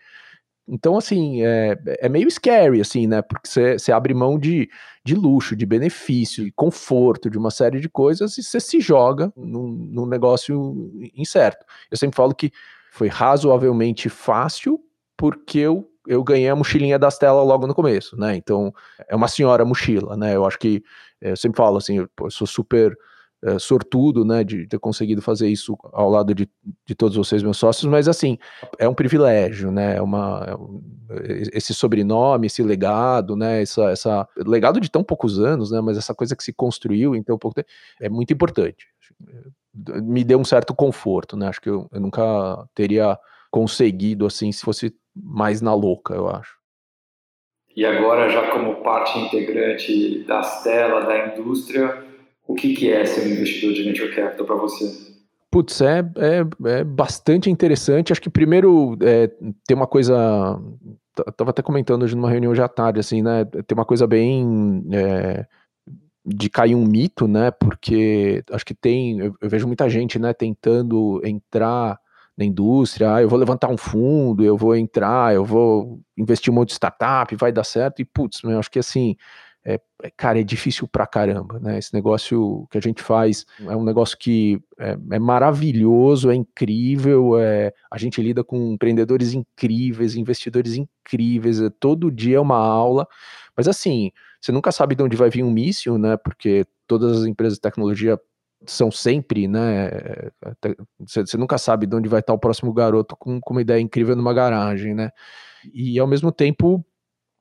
então, 0.68 0.98
assim, 0.98 1.44
é, 1.46 1.78
é 2.02 2.10
meio 2.10 2.30
scary, 2.30 2.82
assim, 2.82 3.08
né? 3.08 3.22
Porque 3.22 3.48
você 3.48 3.92
abre 3.92 4.14
mão 4.14 4.38
de, 4.38 4.70
de 5.04 5.16
luxo, 5.16 5.56
de 5.56 5.66
benefício, 5.66 6.44
de 6.44 6.52
conforto, 6.52 7.30
de 7.30 7.38
uma 7.38 7.50
série 7.50 7.80
de 7.80 7.88
coisas 7.88 8.38
e 8.38 8.44
você 8.44 8.60
se 8.60 8.82
joga 8.82 9.32
num, 9.36 9.70
num 9.70 10.06
negócio 10.06 10.92
incerto. 11.16 11.66
Eu 11.90 11.98
sempre 11.98 12.18
falo 12.18 12.36
que 12.36 12.52
foi 12.92 13.08
razoavelmente 13.08 14.10
fácil 14.10 14.82
porque 15.18 15.60
eu, 15.60 15.90
eu 16.08 16.24
ganhei 16.24 16.50
a 16.50 16.56
mochilinha 16.56 17.00
das 17.00 17.18
telas 17.18 17.46
logo 17.46 17.68
no 17.68 17.76
começo, 17.76 18.16
né? 18.18 18.36
Então, 18.36 18.74
é 19.10 19.16
uma 19.16 19.28
senhora 19.28 19.66
mochila, 19.66 20.16
né? 20.16 20.36
Eu 20.36 20.46
acho 20.46 20.60
que, 20.60 20.84
é, 21.20 21.32
eu 21.32 21.38
sempre 21.38 21.58
falo 21.58 21.78
assim, 21.78 21.98
eu, 21.98 22.10
eu 22.22 22.32
sou 22.32 22.48
super 22.48 22.96
é, 23.44 23.60
sortudo, 23.60 24.26
né, 24.26 24.44
de 24.44 24.66
ter 24.66 24.80
conseguido 24.80 25.22
fazer 25.22 25.48
isso 25.48 25.78
ao 25.94 26.10
lado 26.10 26.34
de, 26.34 26.50
de 26.86 26.96
todos 26.96 27.16
vocês, 27.16 27.44
meus 27.44 27.58
sócios, 27.58 27.86
mas 27.86 28.08
assim, 28.08 28.36
é 28.80 28.90
um 28.90 28.96
privilégio, 28.96 29.72
né, 29.72 29.98
é 29.98 30.02
uma, 30.02 30.44
é 30.48 30.56
um, 30.56 30.82
esse 31.54 31.72
sobrenome, 31.72 32.48
esse 32.48 32.64
legado, 32.64 33.36
né, 33.36 33.62
essa, 33.62 33.92
essa, 33.92 34.28
legado 34.38 34.82
de 34.82 34.90
tão 34.90 35.04
poucos 35.04 35.40
anos, 35.40 35.70
né, 35.70 35.80
mas 35.82 36.00
essa 36.00 36.16
coisa 36.16 36.36
que 36.36 36.44
se 36.44 36.52
construiu 36.52 37.16
em 37.16 37.22
tão 37.22 37.38
pouco 37.38 37.54
tempo, 37.54 37.70
é 38.02 38.10
muito 38.10 38.34
importante. 38.34 38.88
Me 40.02 40.24
deu 40.24 40.40
um 40.40 40.46
certo 40.46 40.74
conforto, 40.74 41.38
né, 41.38 41.48
acho 41.48 41.62
que 41.62 41.70
eu, 41.70 41.88
eu 41.92 42.02
nunca 42.02 42.68
teria 42.74 43.20
conseguido 43.52 44.26
assim 44.26 44.52
se 44.52 44.62
fosse 44.62 44.96
mais 45.24 45.62
na 45.62 45.74
louca, 45.74 46.14
eu 46.14 46.28
acho. 46.28 46.58
E 47.76 47.86
agora, 47.86 48.30
já 48.30 48.50
como 48.52 48.82
parte 48.84 49.20
integrante 49.20 50.24
das 50.24 50.64
telas, 50.64 51.06
da 51.06 51.28
indústria, 51.28 52.04
o 52.48 52.56
que, 52.56 52.74
que 52.74 52.92
é 52.92 53.06
ser 53.06 53.28
um 53.28 53.34
investidor 53.34 53.74
de 53.74 53.84
venture 53.84 54.16
capital 54.16 54.46
para 54.46 54.56
você? 54.56 55.16
Putz, 55.52 55.82
é, 55.82 56.00
é, 56.00 56.70
é, 56.70 56.84
bastante 56.84 57.50
interessante. 57.50 58.12
Acho 58.12 58.22
que 58.22 58.30
primeiro 58.30 58.98
é, 59.02 59.28
tem 59.68 59.76
uma 59.76 59.88
coisa. 59.88 60.60
Tava 61.36 61.52
até 61.52 61.62
comentando 61.62 62.04
hoje 62.04 62.16
numa 62.16 62.30
reunião 62.30 62.54
já 62.54 62.66
à 62.66 62.70
tarde, 62.70 63.00
assim, 63.00 63.22
né? 63.22 63.46
Tem 63.46 63.76
uma 63.78 63.86
coisa 63.86 64.08
bem. 64.08 64.84
É, 64.92 65.46
de 66.26 66.50
cair 66.50 66.76
um 66.76 66.86
mito, 66.86 67.26
né? 67.28 67.52
Porque 67.52 68.44
acho 68.52 68.66
que 68.66 68.74
tem. 68.74 69.20
Eu, 69.20 69.36
eu, 69.40 69.50
vejo 69.50 69.66
muita 69.66 69.90
gente, 69.90 70.20
né, 70.20 70.34
tentando 70.34 71.22
entrar 71.24 71.98
na 72.38 72.46
indústria. 72.46 73.16
Ah, 73.16 73.22
eu 73.22 73.30
vou 73.30 73.40
levantar 73.40 73.70
um 73.70 73.78
fundo, 73.78 74.44
eu 74.44 74.56
vou 74.56 74.76
entrar, 74.76 75.34
eu 75.34 75.44
vou 75.44 76.00
investir 76.18 76.52
um 76.52 76.56
monte 76.56 76.70
de 76.70 76.76
startup, 76.76 77.36
vai 77.36 77.52
dar 77.52 77.64
certo. 77.64 78.02
E, 78.02 78.06
putz, 78.06 78.44
eu 78.44 78.60
acho 78.60 78.70
que 78.70 78.80
assim 78.80 79.16
é, 79.68 79.82
é, 80.02 80.10
cara, 80.16 80.40
é 80.40 80.44
difícil 80.44 80.88
pra 80.88 81.06
caramba, 81.06 81.60
né? 81.60 81.78
Esse 81.78 81.94
negócio 81.94 82.66
que 82.72 82.78
a 82.78 82.82
gente 82.82 83.02
faz 83.04 83.46
é 83.60 83.76
um 83.76 83.84
negócio 83.84 84.18
que 84.18 84.62
é, 84.80 84.98
é 85.12 85.20
maravilhoso, 85.20 86.32
é 86.32 86.36
incrível, 86.36 87.38
é, 87.38 87.74
a 87.92 87.98
gente 87.98 88.22
lida 88.22 88.46
com 88.46 88.72
empreendedores 88.72 89.34
incríveis, 89.34 90.16
investidores 90.16 90.78
incríveis, 90.78 91.60
é, 91.62 91.70
todo 91.70 92.10
dia 92.10 92.38
é 92.38 92.40
uma 92.40 92.56
aula, 92.56 93.06
mas 93.58 93.68
assim, 93.68 94.10
você 94.40 94.54
nunca 94.54 94.72
sabe 94.72 94.96
de 94.96 95.04
onde 95.04 95.18
vai 95.18 95.30
vir 95.30 95.44
um 95.44 95.52
míssil, 95.52 95.98
né? 95.98 96.16
Porque 96.16 96.66
todas 96.88 97.20
as 97.20 97.26
empresas 97.26 97.56
de 97.58 97.62
tecnologia 97.62 98.18
são 98.66 98.92
sempre, 98.92 99.48
né? 99.48 99.92
Você 101.00 101.38
nunca 101.38 101.58
sabe 101.58 101.86
de 101.86 101.96
onde 101.96 102.10
vai 102.10 102.20
estar 102.22 102.34
o 102.34 102.40
próximo 102.40 102.74
garoto 102.74 103.16
com, 103.16 103.40
com 103.40 103.54
uma 103.54 103.62
ideia 103.62 103.80
incrível 103.80 104.16
numa 104.16 104.34
garagem, 104.34 104.94
né? 104.94 105.12
E 105.74 106.00
ao 106.00 106.08
mesmo 106.08 106.32
tempo 106.32 106.86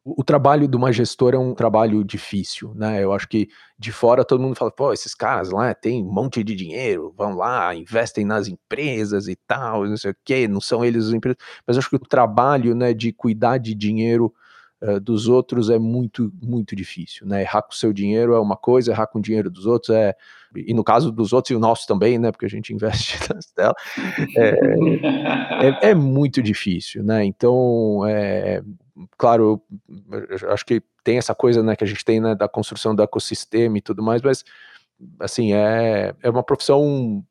o 0.07 0.23
trabalho 0.23 0.69
de 0.69 0.77
uma 0.77 0.93
gestora 0.93 1.37
é 1.37 1.39
um 1.39 1.53
trabalho 1.53 2.05
difícil, 2.05 2.73
né? 2.77 3.03
Eu 3.03 3.13
acho 3.13 3.29
que 3.29 3.49
de 3.77 3.91
fora 3.91 4.25
todo 4.25 4.41
mundo 4.41 4.55
fala, 4.55 4.71
pô, 4.71 4.93
esses 4.93 5.15
caras 5.17 5.51
lá 5.51 5.75
têm 5.75 6.05
um 6.05 6.13
monte 6.13 6.45
de 6.45 6.55
dinheiro, 6.55 7.13
vão 7.17 7.35
lá, 7.35 7.75
investem 7.75 8.25
nas 8.25 8.47
empresas 8.47 9.27
e 9.27 9.35
tal, 9.35 9.85
não 9.85 9.97
sei 9.97 10.13
o 10.13 10.17
quê, 10.25 10.47
não 10.47 10.61
são 10.61 10.85
eles 10.85 11.07
os 11.07 11.13
empresas. 11.13 11.39
Mas 11.67 11.77
acho 11.77 11.91
que 11.91 11.97
o 11.97 11.99
trabalho, 11.99 12.73
né, 12.73 12.95
de 12.95 13.13
cuidar 13.13 13.59
de 13.59 13.75
dinheiro 13.75 14.33
uh, 14.81 15.01
dos 15.01 15.27
outros 15.27 15.71
é 15.71 15.79
muito, 15.79 16.33
muito 16.41 16.77
difícil, 16.77 17.27
né? 17.27 17.43
Errar 17.43 17.63
com 17.63 17.73
o 17.73 17.77
seu 17.77 17.93
dinheiro 17.93 18.35
é 18.35 18.39
uma 18.39 18.57
coisa, 18.57 18.93
errar 18.93 19.09
com 19.09 19.19
o 19.19 19.23
dinheiro 19.23 19.51
dos 19.51 19.67
outros 19.67 19.91
é. 19.91 20.15
E 20.67 20.73
no 20.73 20.85
caso 20.85 21.11
dos 21.11 21.33
outros 21.33 21.51
e 21.51 21.55
o 21.55 21.59
nosso 21.59 21.87
também, 21.87 22.19
né? 22.19 22.31
Porque 22.31 22.47
a 22.47 22.51
gente 22.51 22.73
investe 22.73 23.19
nas 23.33 23.47
telas, 23.47 23.75
é, 24.37 24.59
é, 25.67 25.91
é 25.91 25.95
muito 25.95 26.43
difícil, 26.43 27.03
né? 27.03 27.25
Então, 27.25 28.05
é 28.07 28.63
claro, 29.17 29.63
acho 30.51 30.65
que 30.65 30.83
tem 31.05 31.19
essa 31.19 31.35
coisa, 31.35 31.63
né, 31.63 31.77
que 31.77 31.85
a 31.85 31.87
gente 31.87 32.05
tem, 32.05 32.21
né, 32.21 32.35
da 32.35 32.49
construção 32.49 32.95
do 32.95 33.03
ecossistema 33.03 33.79
e 33.79 33.81
tudo 33.81 34.03
mais, 34.03 34.23
mas 34.23 34.45
assim, 35.21 35.53
é, 35.53 36.15
é 36.23 36.31
uma 36.31 36.43
profissão 36.43 37.23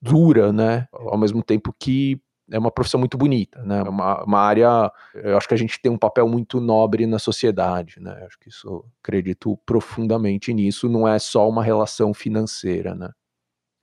dura, 0.00 0.52
né, 0.52 0.86
ao 0.92 1.18
mesmo 1.18 1.42
tempo 1.42 1.74
que 1.78 2.20
é 2.50 2.58
uma 2.58 2.70
profissão 2.70 3.00
muito 3.00 3.16
bonita, 3.16 3.62
né, 3.62 3.80
é 3.80 3.88
uma, 3.88 4.22
uma 4.24 4.38
área, 4.38 4.90
eu 5.14 5.36
acho 5.36 5.48
que 5.48 5.54
a 5.54 5.58
gente 5.58 5.80
tem 5.80 5.90
um 5.90 5.98
papel 5.98 6.28
muito 6.28 6.60
nobre 6.60 7.06
na 7.06 7.18
sociedade, 7.18 8.00
né, 8.00 8.24
acho 8.26 8.38
que 8.38 8.48
isso, 8.48 8.84
acredito 9.02 9.58
profundamente 9.64 10.52
nisso, 10.52 10.88
não 10.88 11.08
é 11.08 11.18
só 11.18 11.48
uma 11.48 11.62
relação 11.62 12.12
financeira, 12.12 12.94
né, 12.94 13.10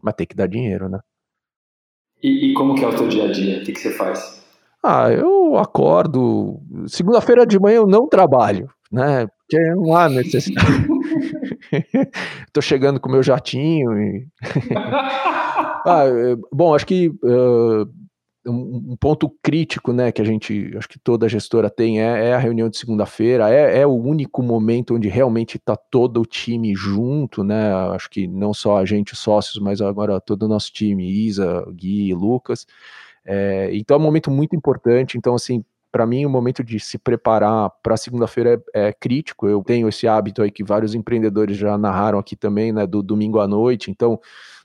mas 0.02 0.13
tem 0.15 0.28
que 0.28 0.36
dar 0.36 0.47
dinheiro, 0.47 0.89
né. 0.89 1.00
E, 2.21 2.52
e 2.52 2.54
como 2.54 2.76
que 2.76 2.84
é 2.84 2.88
o 2.88 2.95
teu 2.95 3.08
dia 3.08 3.26
a 3.26 3.32
dia? 3.32 3.60
O 3.60 3.63
que, 3.63 3.71
que 3.71 3.80
você 3.80 3.91
faz? 3.93 4.45
Ah, 4.84 5.12
eu 5.12 5.58
acordo. 5.58 6.62
Segunda-feira 6.88 7.47
de 7.47 7.60
manhã 7.60 7.78
eu 7.78 7.88
não 7.88 8.08
trabalho, 8.08 8.69
né? 8.91 9.28
porque 9.52 9.76
não 9.76 9.95
há 9.95 10.08
necessidade. 10.08 10.88
Tô 12.54 12.62
chegando 12.62 13.00
com 13.00 13.10
o 13.10 13.12
meu 13.12 13.21
jatinho 13.21 13.91
e... 14.00 14.28
ah, 14.74 16.06
é, 16.06 16.36
bom, 16.52 16.74
acho 16.74 16.86
que 16.86 17.10
uh, 17.10 17.86
um, 18.45 18.95
ponto 18.95 19.30
crítico, 19.41 19.93
né, 19.93 20.12
que 20.12 20.21
a 20.21 20.25
gente, 20.25 20.73
acho 20.75 20.89
que 20.89 20.99
toda 20.99 21.30
gestora 21.30 21.69
tem, 21.69 22.01
é, 22.01 22.30
é 22.30 22.34
a 22.34 22.38
reunião 22.38 22.69
de 22.69 22.77
segunda-feira, 22.77 23.49
é, 23.54 23.80
é, 23.80 23.88
o 23.88 23.93
único 23.93 24.41
momento 24.41 24.95
onde 24.95 25.08
realmente 25.08 25.58
está 25.58 25.75
todo 25.75 26.21
o 26.21 26.25
time 26.25 26.73
junto, 26.75 27.43
né, 27.43 27.73
acho 27.93 28.10
que 28.10 28.27
não 28.27 28.54
só 28.54 28.77
a 28.77 28.86
gente, 28.86 29.13
os 29.13 29.19
sócios, 29.19 29.62
mas 29.62 29.82
agora 29.82 30.19
todo 30.19 30.43
o 30.43 30.47
nosso 30.47 30.71
time, 30.71 31.08
Isa, 31.08 31.65
Gui, 31.71 32.13
Lucas, 32.13 32.65
é, 33.23 33.69
então 33.73 33.95
é 33.95 33.99
um 33.99 34.04
momento 34.04 34.32
muito 34.32 34.56
importante, 34.56 35.17
então 35.17 35.36
assim, 35.36 35.63
para 35.91 36.06
mim 36.08 36.25
o 36.25 36.30
momento 36.30 36.63
de 36.63 36.80
se 36.80 36.97
preparar 36.97 37.69
para 37.84 37.97
segunda-feira 37.97 38.62
é, 38.73 38.88
é, 38.88 38.93
crítico, 38.93 39.47
eu 39.47 39.62
tenho 39.63 39.88
esse 39.88 40.08
hábito 40.08 40.41
aí 40.41 40.49
que 40.49 40.63
vários 40.63 40.95
empreendedores 40.95 41.58
já 41.58 41.77
narraram 41.77 42.17
aqui 42.17 42.36
também, 42.36 42.71
né, 42.71 42.88
do 42.88 43.04
domingo 43.04 43.39
à 43.39 43.47
noite, 43.47 43.91
então 43.91 44.19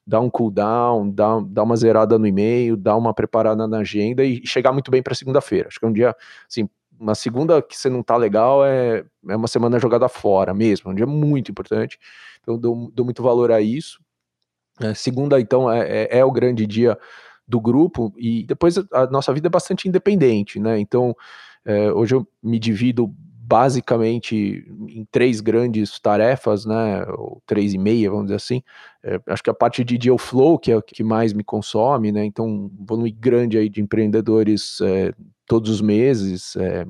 dar 0.07 0.21
um 0.21 0.31
cooldown, 0.31 1.11
dar, 1.11 1.41
dar 1.43 1.65
uma 1.65 1.77
zerada 1.77 2.19
no 2.19 2.27
e-mail, 2.27 2.77
dar 2.77 2.97
uma 2.97 3.13
preparada 3.13 3.67
na 3.67 3.79
agenda 3.79 4.25
e 4.25 4.47
chegar 4.47 4.73
muito 4.73 4.91
bem 4.91 5.03
para 5.03 5.15
segunda-feira. 5.15 5.69
Acho 5.69 5.81
que 5.81 5.85
é 5.85 5.89
um 5.89 5.93
dia, 5.93 6.15
assim, 6.49 6.69
uma 6.99 7.15
segunda 7.15 7.61
que 7.61 7.77
você 7.77 7.91
não 7.91 8.03
tá 8.03 8.17
legal 8.17 8.65
é, 8.65 9.05
é 9.29 9.37
uma 9.37 9.49
semana 9.49 9.79
jogada 9.79 10.09
fora 10.09 10.55
mesmo, 10.55 10.91
é 10.91 10.93
um 10.93 10.97
dia 10.97 11.07
muito 11.07 11.51
importante. 11.51 11.99
Então, 12.41 12.57
dou, 12.57 12.91
dou 12.93 13.05
muito 13.05 13.23
valor 13.23 13.51
a 13.51 13.61
isso. 13.61 14.01
É, 14.81 14.95
segunda, 14.95 15.41
então, 15.41 15.71
é, 15.71 16.05
é, 16.05 16.19
é, 16.19 16.25
o 16.25 16.31
grande 16.31 16.67
dia 16.67 16.97
do 17.49 17.61
grupo 17.61 18.13
e 18.17 18.45
depois 18.45 18.77
a 18.93 19.07
nossa 19.07 19.33
vida 19.33 19.49
é 19.49 19.51
bastante 19.51 19.89
independente, 19.89 20.61
né? 20.61 20.79
Então, 20.79 21.17
é, 21.65 21.91
hoje 21.93 22.15
eu 22.15 22.27
me 22.43 22.59
divido 22.59 23.13
basicamente 23.49 24.67
em 24.89 25.07
três 25.11 25.41
grandes 25.41 26.01
tarefas, 26.01 26.67
né, 26.67 27.05
ou 27.17 27.41
três 27.47 27.73
e 27.73 27.79
meia, 27.79 28.11
vamos 28.11 28.27
dizer 28.27 28.37
assim. 28.37 28.63
É, 29.05 29.21
acho 29.29 29.43
que 29.43 29.51
a 29.51 29.55
parte 29.55 29.85
de 29.85 29.97
deal 29.97 30.19
flow, 30.19 30.59
que 30.59 30.73
é 30.73 30.77
o 30.77 30.83
que 30.83 31.05
mais 31.05 31.33
me 31.33 31.45
consome, 31.45 32.11
né, 32.11 32.25
então 32.25 32.47
um 32.47 32.71
volume 32.85 33.13
grande 33.13 33.57
aí 33.57 33.69
de 33.69 33.81
empreendedores 33.81 34.81
é, 34.81 35.13
todos 35.47 35.71
os 35.71 35.81
meses, 35.81 36.57
é, 36.57 36.85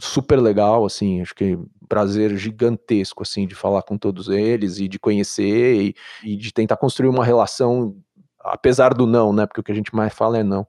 super 0.00 0.40
legal, 0.40 0.86
assim, 0.86 1.20
acho 1.20 1.34
que 1.34 1.58
prazer 1.86 2.38
gigantesco, 2.38 3.22
assim, 3.22 3.46
de 3.46 3.54
falar 3.54 3.82
com 3.82 3.98
todos 3.98 4.28
eles 4.28 4.78
e 4.78 4.88
de 4.88 4.98
conhecer 4.98 5.76
e, 5.76 5.94
e 6.24 6.36
de 6.36 6.52
tentar 6.54 6.78
construir 6.78 7.10
uma 7.10 7.24
relação, 7.24 7.94
apesar 8.40 8.94
do 8.94 9.06
não, 9.06 9.30
né, 9.30 9.44
porque 9.44 9.60
o 9.60 9.64
que 9.64 9.72
a 9.72 9.74
gente 9.74 9.94
mais 9.94 10.14
fala 10.14 10.38
é 10.38 10.42
não. 10.42 10.66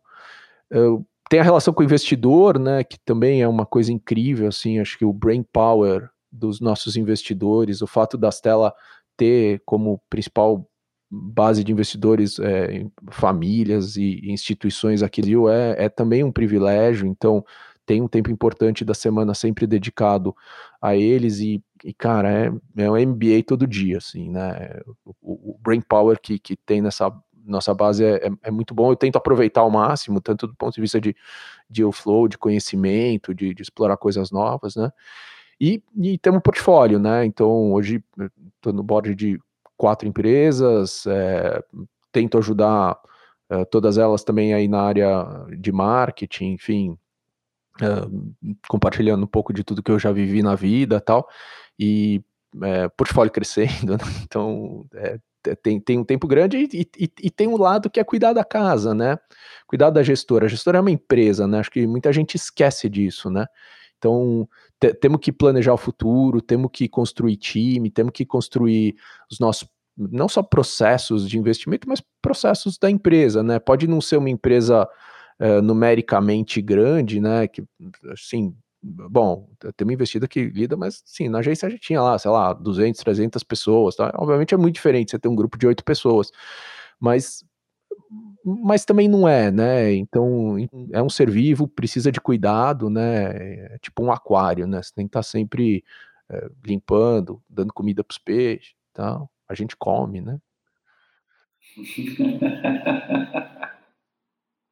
Eu, 0.70 1.06
tem 1.30 1.40
a 1.40 1.44
relação 1.44 1.74
com 1.74 1.82
o 1.82 1.86
investidor, 1.86 2.60
né, 2.60 2.84
que 2.84 2.98
também 3.00 3.42
é 3.42 3.48
uma 3.48 3.66
coisa 3.66 3.92
incrível, 3.92 4.48
assim, 4.48 4.80
acho 4.80 4.98
que 4.98 5.06
o 5.06 5.14
brain 5.14 5.44
power 5.44 6.10
dos 6.32 6.60
nossos 6.60 6.96
investidores, 6.96 7.82
o 7.82 7.88
fato 7.88 8.18
da 8.18 8.32
Stella 8.32 8.74
ter 9.16 9.62
como 9.66 10.02
principal 10.10 10.68
base 11.10 11.64
de 11.64 11.72
investidores 11.72 12.40
é, 12.40 12.86
famílias 13.12 13.96
e 13.98 14.20
instituições 14.24 15.04
aqui 15.04 15.22
no 15.22 15.48
é, 15.48 15.86
é 15.86 15.90
também 15.90 16.24
um 16.24 16.32
privilégio, 16.32 17.08
então 17.08 17.46
tem 17.86 18.02
um 18.02 18.08
tempo 18.08 18.32
importante 18.32 18.84
da 18.84 18.94
semana 18.94 19.34
sempre 19.34 19.68
dedicado 19.68 20.36
a 20.82 20.96
eles 20.96 21.40
e, 21.40 21.62
e 21.84 21.94
cara, 21.94 22.32
é, 22.32 22.84
é 22.84 22.90
um 22.90 22.96
MBA 22.96 23.44
todo 23.46 23.68
dia, 23.68 23.98
assim, 23.98 24.30
né, 24.30 24.80
o, 25.22 25.52
o 25.52 25.60
brain 25.62 25.82
power 25.82 26.20
que, 26.20 26.40
que 26.40 26.56
tem 26.56 26.82
nessa 26.82 27.12
nossa 27.46 27.74
base 27.74 28.04
é, 28.04 28.28
é, 28.28 28.32
é, 28.44 28.52
muito 28.52 28.74
bom. 28.74 28.92
Eu 28.92 28.96
tento 28.96 29.18
aproveitar 29.18 29.62
ao 29.62 29.70
máximo, 29.70 30.22
tanto 30.22 30.48
do 30.48 30.56
ponto 30.56 30.74
de 30.74 30.82
vista 30.82 31.00
de, 31.00 31.16
de 31.70 31.84
flow, 31.92 32.28
de 32.28 32.38
conhecimento, 32.38 33.34
de, 33.34 33.54
de, 33.54 33.62
explorar 33.62 33.98
coisas 33.98 34.32
novas, 34.32 34.76
né? 34.76 34.92
E, 35.60 35.84
e 35.98 36.18
temos 36.18 36.40
um 36.40 36.42
portfólio, 36.42 37.00
né? 37.00 37.26
Então, 37.26 37.74
hoje 37.74 38.04
estou 38.58 38.74
no 38.74 38.84
board 38.84 39.14
de 39.16 39.40
quatro 39.78 40.08
empresas, 40.08 41.06
é, 41.08 41.64
tento 42.12 42.38
ajudar 42.38 42.98
é, 43.50 43.66
todas 43.66 43.98
elas 43.98 44.24
também 44.24 44.54
aí 44.54 44.68
na 44.68 44.82
área 44.82 45.26
de 45.58 45.72
marketing, 45.72 46.54
enfim, 46.54 46.98
é, 47.82 47.86
compartilhando 48.68 49.24
um 49.24 49.28
pouco 49.28 49.54
de 49.54 49.64
tudo 49.64 49.84
que 49.84 49.92
eu 49.92 50.00
já 50.00 50.12
vivi 50.12 50.42
na 50.42 50.56
vida 50.56 51.02
tal, 51.02 51.28
e 51.78 52.24
é, 52.62 52.88
portfólio 52.90 53.32
crescendo, 53.34 53.94
né? 53.94 54.04
então 54.24 54.86
é, 54.96 55.20
tem, 55.62 55.80
tem 55.80 56.00
um 56.00 56.04
tempo 56.04 56.28
grande 56.28 56.58
e, 56.58 56.88
e, 56.98 57.12
e, 57.24 57.30
tem 57.30 57.48
um 57.48 57.58
lado 57.58 57.90
que 57.90 58.00
é 58.00 58.04
cuidar 58.04 58.34
da 58.34 58.44
casa, 58.44 58.94
né? 58.94 59.18
Cuidar 59.68 59.90
da 59.90 60.02
gestora. 60.02 60.46
A 60.46 60.50
gestora 60.50 60.78
é 60.78 60.82
uma 60.82 60.92
empresa, 60.92 61.48
né? 61.48 61.60
Acho 61.60 61.72
que 61.72 61.86
muita 61.86 62.14
gente 62.14 62.36
esquece 62.36 62.90
disso, 62.90 63.30
né? 63.30 63.46
Então, 63.98 64.48
temos 65.00 65.20
que 65.22 65.32
planejar 65.32 65.74
o 65.74 65.78
futuro, 65.78 66.42
temos 66.42 66.70
que 66.74 66.90
construir 66.90 67.38
time, 67.38 67.90
temos 67.90 68.12
que 68.14 68.26
construir 68.26 68.96
os 69.32 69.40
nossos, 69.40 69.68
não 69.98 70.28
só 70.28 70.44
processos 70.44 71.30
de 71.30 71.38
investimento, 71.38 71.88
mas 71.88 72.04
processos 72.22 72.78
da 72.78 72.90
empresa, 72.90 73.42
né? 73.42 73.60
Pode 73.60 73.88
não 73.88 74.02
ser 74.02 74.18
uma 74.18 74.30
empresa 74.30 74.88
uh, 75.40 75.62
numericamente 75.62 76.62
grande, 76.62 77.22
né? 77.22 77.48
Que, 77.48 77.64
assim, 78.12 78.54
bom, 78.84 79.50
tem 79.78 79.86
uma 79.86 79.93
investida 79.93 80.28
que 80.28 80.43
lida, 80.43 80.76
mas 80.76 81.02
sim, 81.06 81.30
na 81.30 81.39
agência 81.39 81.67
a 81.67 81.69
gente 81.69 81.82
tinha 81.82 82.02
lá, 82.02 82.19
sei 82.19 82.30
lá, 82.30 82.52
200, 82.54 83.02
300 83.02 83.41
pessoas, 83.43 83.96
tá? 83.96 84.12
Obviamente 84.15 84.54
é 84.54 84.58
muito 84.58 84.76
diferente 84.76 85.12
você 85.12 85.19
ter 85.19 85.30
um 85.30 85.36
grupo 85.36 85.58
de 85.58 85.65
oito 85.65 85.84
pessoas, 85.84 86.32
mas 87.00 87.46
mas 88.46 88.84
também 88.84 89.08
não 89.08 89.28
é, 89.28 89.50
né? 89.52 89.93
Então 89.93 90.58
é 90.91 91.02
um 91.02 91.10
ser 91.10 91.30
vivo, 91.32 91.67
precisa 91.67 92.12
de 92.12 92.19
cuidado, 92.19 92.89
né? 92.89 93.76
É 93.76 93.78
tipo 93.82 94.04
um 94.04 94.12
aquário, 94.12 94.67
né? 94.67 94.82
Você 94.82 94.93
tem 94.93 95.06
que 95.06 95.10
estar 95.10 95.19
tá 95.19 95.24
sempre 95.24 95.84
é, 96.30 96.50
limpando, 96.65 97.41
dando 97.50 97.74
comida 97.74 98.04
para 98.04 98.12
os 98.12 98.17
peixes, 98.17 98.76
tal. 98.93 99.30
A 99.48 99.54
gente 99.56 99.78
come, 99.78 100.19
né? 100.22 100.39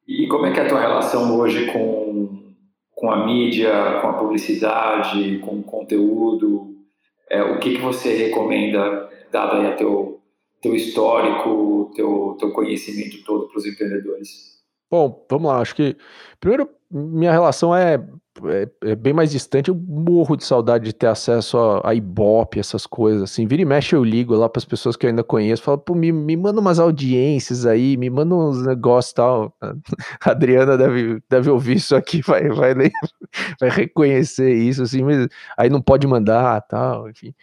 e 0.06 0.28
como 0.28 0.46
é 0.46 0.52
que 0.52 0.60
é 0.60 0.66
a 0.66 0.68
tua 0.68 0.80
relação 0.80 1.34
hoje 1.38 1.72
com 1.72 2.41
com 3.02 3.10
a 3.10 3.26
mídia, 3.26 3.98
com 4.00 4.10
a 4.10 4.12
publicidade, 4.12 5.40
com 5.40 5.58
o 5.58 5.62
conteúdo? 5.64 6.72
É, 7.28 7.42
o 7.42 7.58
que, 7.58 7.74
que 7.74 7.80
você 7.80 8.14
recomenda, 8.28 9.10
dado 9.32 9.56
aí 9.56 9.66
a 9.66 9.74
teu, 9.74 10.20
teu 10.60 10.72
histórico, 10.72 11.90
teu, 11.96 12.36
teu 12.38 12.52
conhecimento 12.52 13.24
todo 13.24 13.48
para 13.48 13.58
os 13.58 13.66
empreendedores? 13.66 14.61
Bom, 14.92 15.24
vamos 15.30 15.50
lá. 15.50 15.58
Acho 15.58 15.74
que, 15.74 15.96
primeiro, 16.38 16.68
minha 16.90 17.32
relação 17.32 17.74
é 17.74 17.98
é, 18.46 18.90
é, 18.92 18.96
bem 18.96 19.12
mais 19.12 19.30
distante, 19.30 19.68
eu 19.68 19.74
morro 19.74 20.36
de 20.36 20.44
saudade 20.44 20.84
de 20.84 20.92
ter 20.94 21.06
acesso 21.06 21.58
a, 21.58 21.90
a 21.90 21.94
Ibope, 21.94 22.58
essas 22.58 22.86
coisas, 22.86 23.22
assim, 23.22 23.46
vira 23.46 23.60
e 23.60 23.64
mexe 23.64 23.94
eu 23.94 24.02
ligo 24.02 24.34
lá 24.34 24.48
para 24.48 24.58
as 24.58 24.64
pessoas 24.64 24.96
que 24.96 25.04
eu 25.04 25.10
ainda 25.10 25.22
conheço, 25.22 25.62
falo, 25.62 25.76
pô, 25.78 25.94
me, 25.94 26.10
me 26.10 26.34
manda 26.34 26.58
umas 26.58 26.78
audiências 26.78 27.66
aí, 27.66 27.96
me 27.96 28.08
manda 28.08 28.34
uns 28.34 28.66
negócios 28.66 29.12
tal, 29.12 29.54
a 30.24 30.30
Adriana 30.30 30.78
deve, 30.78 31.22
deve 31.28 31.50
ouvir 31.50 31.76
isso 31.76 31.94
aqui, 31.94 32.22
vai, 32.22 32.48
vai, 32.48 32.74
vai 33.60 33.68
reconhecer 33.70 34.52
isso, 34.54 34.82
assim, 34.82 35.02
mas 35.02 35.28
aí 35.56 35.68
não 35.68 35.82
pode 35.82 36.06
mandar, 36.06 36.60
tal, 36.62 37.10
enfim. 37.10 37.34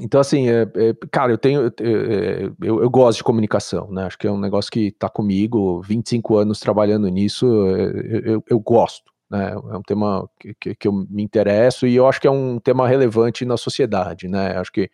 Então, 0.00 0.20
assim, 0.20 0.48
é, 0.48 0.62
é, 0.62 0.94
cara, 1.10 1.32
eu 1.32 1.38
tenho. 1.38 1.66
É, 1.66 2.50
eu, 2.62 2.82
eu, 2.82 2.90
gosto 2.90 3.18
de 3.18 3.24
comunicação, 3.24 3.90
né? 3.90 4.04
Acho 4.04 4.18
que 4.18 4.26
é 4.26 4.30
um 4.30 4.38
negócio 4.38 4.70
que 4.70 4.90
tá 4.90 5.08
comigo, 5.08 5.80
25 5.82 6.36
anos 6.36 6.60
trabalhando 6.60 7.08
nisso, 7.08 7.46
é, 7.68 8.32
eu, 8.32 8.44
eu 8.48 8.60
gosto 8.60 9.16
né? 9.30 9.52
É 9.52 9.76
um 9.76 9.82
tema 9.82 10.28
que, 10.38 10.54
que, 10.54 10.74
que, 10.74 10.88
eu 10.88 10.92
me 10.92 11.22
interesso 11.22 11.86
e 11.86 11.96
eu 11.96 12.06
acho 12.06 12.20
que 12.20 12.26
é 12.26 12.30
um 12.30 12.58
tema 12.58 12.86
relevante 12.88 13.44
na 13.44 13.56
sociedade, 13.56 14.28
né? 14.28 14.56
Acho 14.56 14.72
que 14.72 14.90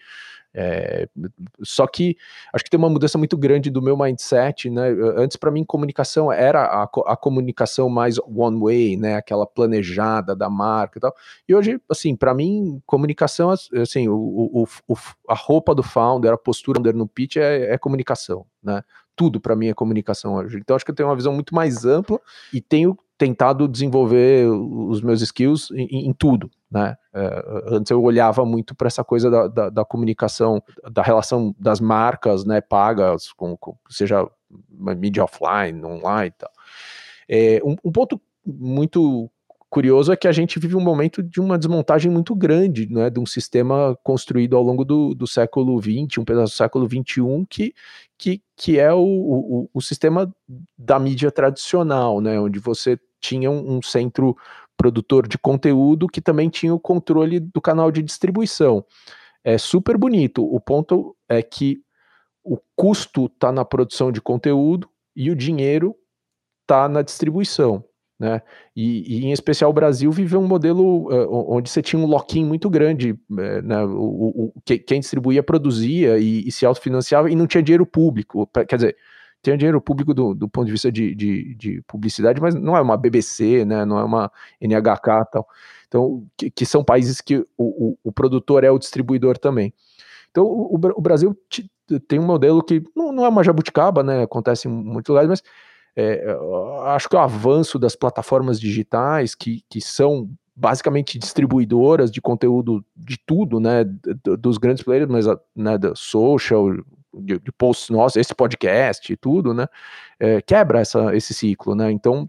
é, 0.54 1.08
só 1.62 1.86
que 1.86 2.16
acho 2.52 2.64
que 2.64 2.70
tem 2.70 2.78
uma 2.78 2.90
mudança 2.90 3.16
muito 3.16 3.36
grande 3.38 3.70
do 3.70 3.80
meu 3.80 3.96
mindset, 3.96 4.68
né? 4.68 4.88
Antes 5.16 5.36
para 5.36 5.50
mim 5.50 5.64
comunicação 5.64 6.30
era 6.30 6.62
a, 6.62 6.82
a, 6.82 7.16
comunicação 7.16 7.88
mais 7.88 8.18
one 8.18 8.60
way, 8.60 8.96
né? 8.96 9.16
Aquela 9.16 9.46
planejada 9.46 10.36
da 10.36 10.50
marca 10.50 10.98
e 10.98 11.00
tal. 11.00 11.14
E 11.48 11.54
hoje, 11.54 11.80
assim, 11.90 12.14
para 12.14 12.34
mim 12.34 12.82
comunicação, 12.86 13.50
assim, 13.50 14.08
o, 14.08 14.14
o, 14.14 14.68
o, 14.88 14.96
a 15.28 15.34
roupa 15.34 15.74
do 15.74 15.82
founder, 15.82 16.32
a 16.32 16.38
postura 16.38 16.78
do 16.78 16.92
no 16.92 17.08
pitch 17.08 17.36
é, 17.36 17.72
é 17.72 17.78
comunicação, 17.78 18.44
né? 18.62 18.82
Tudo 19.16 19.40
para 19.40 19.56
mim 19.56 19.68
é 19.68 19.74
comunicação 19.74 20.34
hoje. 20.34 20.58
Então 20.58 20.76
acho 20.76 20.84
que 20.84 20.90
eu 20.90 20.94
tenho 20.94 21.08
uma 21.08 21.16
visão 21.16 21.32
muito 21.32 21.54
mais 21.54 21.84
ampla 21.86 22.20
e 22.52 22.60
tenho 22.60 22.96
tentado 23.16 23.68
desenvolver 23.68 24.48
os 24.48 25.00
meus 25.00 25.22
skills 25.22 25.70
em, 25.70 26.08
em 26.08 26.12
tudo, 26.12 26.50
né? 26.72 26.96
É, 27.14 27.44
antes 27.68 27.90
eu 27.90 28.02
olhava 28.02 28.44
muito 28.44 28.74
para 28.74 28.86
essa 28.86 29.04
coisa 29.04 29.30
da, 29.30 29.46
da, 29.46 29.70
da, 29.70 29.84
comunicação, 29.84 30.62
da 30.90 31.02
relação 31.02 31.54
das 31.58 31.78
marcas, 31.80 32.44
né, 32.44 32.60
pagas, 32.60 33.30
com, 33.32 33.56
com 33.56 33.76
seja 33.90 34.26
mídia 34.96 35.24
offline, 35.24 35.84
online 35.84 36.32
tal. 36.38 36.50
É, 37.28 37.60
um, 37.62 37.76
um 37.84 37.92
ponto 37.92 38.20
muito 38.44 39.30
curioso 39.68 40.12
é 40.12 40.16
que 40.16 40.28
a 40.28 40.32
gente 40.32 40.58
vive 40.58 40.76
um 40.76 40.80
momento 40.80 41.22
de 41.22 41.40
uma 41.40 41.58
desmontagem 41.58 42.10
muito 42.10 42.34
grande, 42.34 42.90
né, 42.90 43.10
de 43.10 43.20
um 43.20 43.26
sistema 43.26 43.98
construído 44.02 44.56
ao 44.56 44.62
longo 44.62 44.84
do, 44.84 45.14
do 45.14 45.26
século 45.26 45.80
XX, 45.80 46.18
um 46.18 46.24
pedaço 46.24 46.54
do 46.54 46.56
século 46.56 46.86
XXI, 46.86 47.46
que, 47.48 47.74
que, 48.18 48.42
que 48.56 48.78
é 48.78 48.92
o, 48.92 49.00
o, 49.00 49.70
o 49.72 49.80
sistema 49.80 50.30
da 50.76 50.98
mídia 50.98 51.30
tradicional, 51.30 52.20
né, 52.20 52.38
onde 52.40 52.58
você 52.58 52.98
tinha 53.20 53.50
um, 53.50 53.76
um 53.76 53.82
centro 53.82 54.36
produtor 54.82 55.28
de 55.28 55.38
conteúdo 55.38 56.08
que 56.08 56.20
também 56.20 56.48
tinha 56.50 56.74
o 56.74 56.80
controle 56.80 57.38
do 57.38 57.60
canal 57.60 57.92
de 57.92 58.02
distribuição. 58.02 58.84
É 59.44 59.56
super 59.56 59.96
bonito. 59.96 60.44
O 60.44 60.58
ponto 60.58 61.16
é 61.28 61.40
que 61.40 61.80
o 62.42 62.58
custo 62.74 63.26
está 63.26 63.52
na 63.52 63.64
produção 63.64 64.10
de 64.10 64.20
conteúdo 64.20 64.88
e 65.14 65.30
o 65.30 65.36
dinheiro 65.36 65.94
está 66.62 66.88
na 66.88 67.00
distribuição. 67.00 67.84
Né? 68.18 68.42
E, 68.74 69.18
e, 69.20 69.26
em 69.26 69.32
especial 69.32 69.70
o 69.70 69.72
Brasil 69.72 70.10
viveu 70.10 70.40
um 70.40 70.48
modelo 70.48 71.08
uh, 71.12 71.54
onde 71.54 71.70
você 71.70 71.80
tinha 71.80 72.02
um 72.02 72.06
lock-in 72.06 72.44
muito 72.44 72.68
grande, 72.68 73.12
uh, 73.12 73.62
né? 73.62 73.84
o, 73.84 74.52
o, 74.56 74.62
quem 74.64 74.98
distribuía 74.98 75.44
produzia 75.44 76.18
e, 76.18 76.46
e, 76.46 76.50
se 76.50 76.66
autofinanciava 76.66 77.30
e 77.30 77.36
não 77.36 77.46
tinha 77.46 77.62
dinheiro 77.62 77.86
público, 77.86 78.48
quer 78.68 78.76
dizer, 78.76 78.96
tinha 79.42 79.56
dinheiro 79.56 79.80
público 79.80 80.14
do, 80.14 80.34
do 80.34 80.48
ponto 80.48 80.66
de 80.66 80.72
vista 80.72 80.90
de, 80.90 81.14
de, 81.14 81.54
de, 81.56 81.82
publicidade, 81.82 82.40
mas 82.40 82.54
não 82.54 82.76
é 82.76 82.80
uma 82.80 82.96
BBC, 82.96 83.64
né? 83.64 83.84
não 83.84 83.98
é 83.98 84.04
uma 84.04 84.30
NHK 84.60 85.26
tal. 85.30 85.48
Então, 85.88 86.24
que, 86.36 86.50
que 86.50 86.64
são 86.64 86.84
países 86.84 87.20
que 87.20 87.38
o, 87.38 87.46
o, 87.58 87.98
o, 88.04 88.12
produtor 88.12 88.64
é 88.64 88.70
o 88.70 88.78
distribuidor 88.78 89.36
também. 89.36 89.74
Então, 90.30 90.44
o, 90.44 90.74
o 90.74 91.00
Brasil 91.00 91.36
tem 92.08 92.18
um 92.18 92.26
modelo 92.26 92.62
que 92.62 92.82
não, 92.96 93.12
não, 93.12 93.24
é 93.24 93.28
uma 93.28 93.42
jabuticaba, 93.42 94.02
né? 94.02 94.22
acontece 94.22 94.68
em 94.68 94.70
muitos 94.70 95.10
lugares, 95.10 95.28
mas 95.28 95.42
é, 95.96 96.24
acho 96.86 97.08
que 97.08 97.16
o 97.16 97.18
avanço 97.18 97.78
das 97.78 97.96
plataformas 97.96 98.60
digitais, 98.60 99.34
que, 99.34 99.62
que 99.68 99.80
são 99.80 100.30
basicamente 100.54 101.18
distribuidoras 101.18 102.10
de 102.10 102.20
conteúdo 102.20 102.84
de 102.96 103.18
tudo, 103.26 103.58
né, 103.58 103.84
dos 104.38 104.58
grandes 104.58 104.84
players, 104.84 105.08
mas 105.08 105.26
né, 105.56 105.76
da 105.78 105.94
social, 105.94 106.68
de, 107.14 107.38
de 107.38 107.52
posts 107.52 107.90
nossos, 107.90 108.16
esse 108.16 108.34
podcast 108.34 109.12
e 109.12 109.16
tudo, 109.16 109.52
né, 109.54 109.66
é, 110.18 110.40
quebra 110.40 110.80
essa, 110.80 111.14
esse 111.14 111.34
ciclo, 111.34 111.74
né, 111.74 111.90
então 111.90 112.28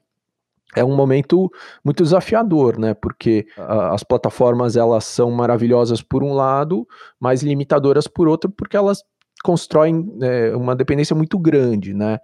é 0.75 0.83
um 0.83 0.95
momento 0.95 1.51
muito 1.83 2.03
desafiador, 2.03 2.79
né, 2.79 2.93
porque 2.93 3.45
a, 3.57 3.93
as 3.93 4.03
plataformas 4.03 4.75
elas 4.75 5.05
são 5.05 5.31
maravilhosas 5.31 6.01
por 6.01 6.23
um 6.23 6.33
lado, 6.33 6.87
mas 7.19 7.43
limitadoras 7.43 8.07
por 8.07 8.27
outro, 8.27 8.49
porque 8.49 8.77
elas 8.77 9.03
constroem 9.43 10.17
é, 10.21 10.55
uma 10.55 10.75
dependência 10.75 11.15
muito 11.15 11.37
grande, 11.37 11.93
né, 11.93 12.19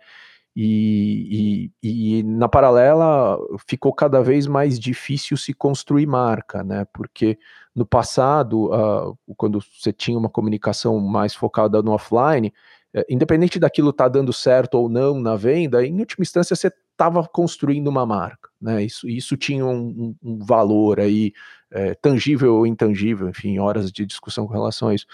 e, 0.61 1.71
e, 1.81 2.19
e, 2.19 2.23
na 2.23 2.49
paralela 2.49 3.37
ficou 3.67 3.93
cada 3.93 4.21
vez 4.21 4.47
mais 4.47 4.79
difícil 4.79 5.37
se 5.37 5.53
construir 5.53 6.05
marca, 6.05 6.63
né? 6.63 6.85
Porque 6.91 7.37
no 7.79 7.85
passado, 7.85 8.65
uh, 8.73 9.17
quando 9.37 9.61
você 9.61 9.93
tinha 9.93 10.17
uma 10.17 10.29
comunicação 10.29 10.99
mais 10.99 11.33
focada 11.33 11.81
no 11.81 11.91
offline, 11.91 12.53
uh, 12.93 13.03
independente 13.09 13.57
daquilo 13.57 13.91
estar 13.91 14.03
tá 14.03 14.09
dando 14.09 14.33
certo 14.33 14.75
ou 14.75 14.89
não 14.89 15.17
na 15.21 15.37
venda, 15.37 15.85
em 15.85 15.97
última 15.97 16.23
instância 16.23 16.57
você 16.57 16.67
estava 16.91 17.25
construindo 17.25 17.87
uma 17.87 18.05
marca, 18.05 18.49
né? 18.61 18.83
Isso, 18.83 19.07
isso 19.07 19.37
tinha 19.37 19.65
um, 19.65 20.13
um 20.21 20.39
valor 20.39 20.99
aí 20.99 21.31
é, 21.71 21.95
tangível 21.95 22.55
ou 22.55 22.67
intangível, 22.67 23.29
enfim, 23.29 23.57
horas 23.59 23.89
de 23.89 24.05
discussão 24.05 24.45
com 24.45 24.51
relação 24.51 24.89
a 24.89 24.95
isso. 24.95 25.05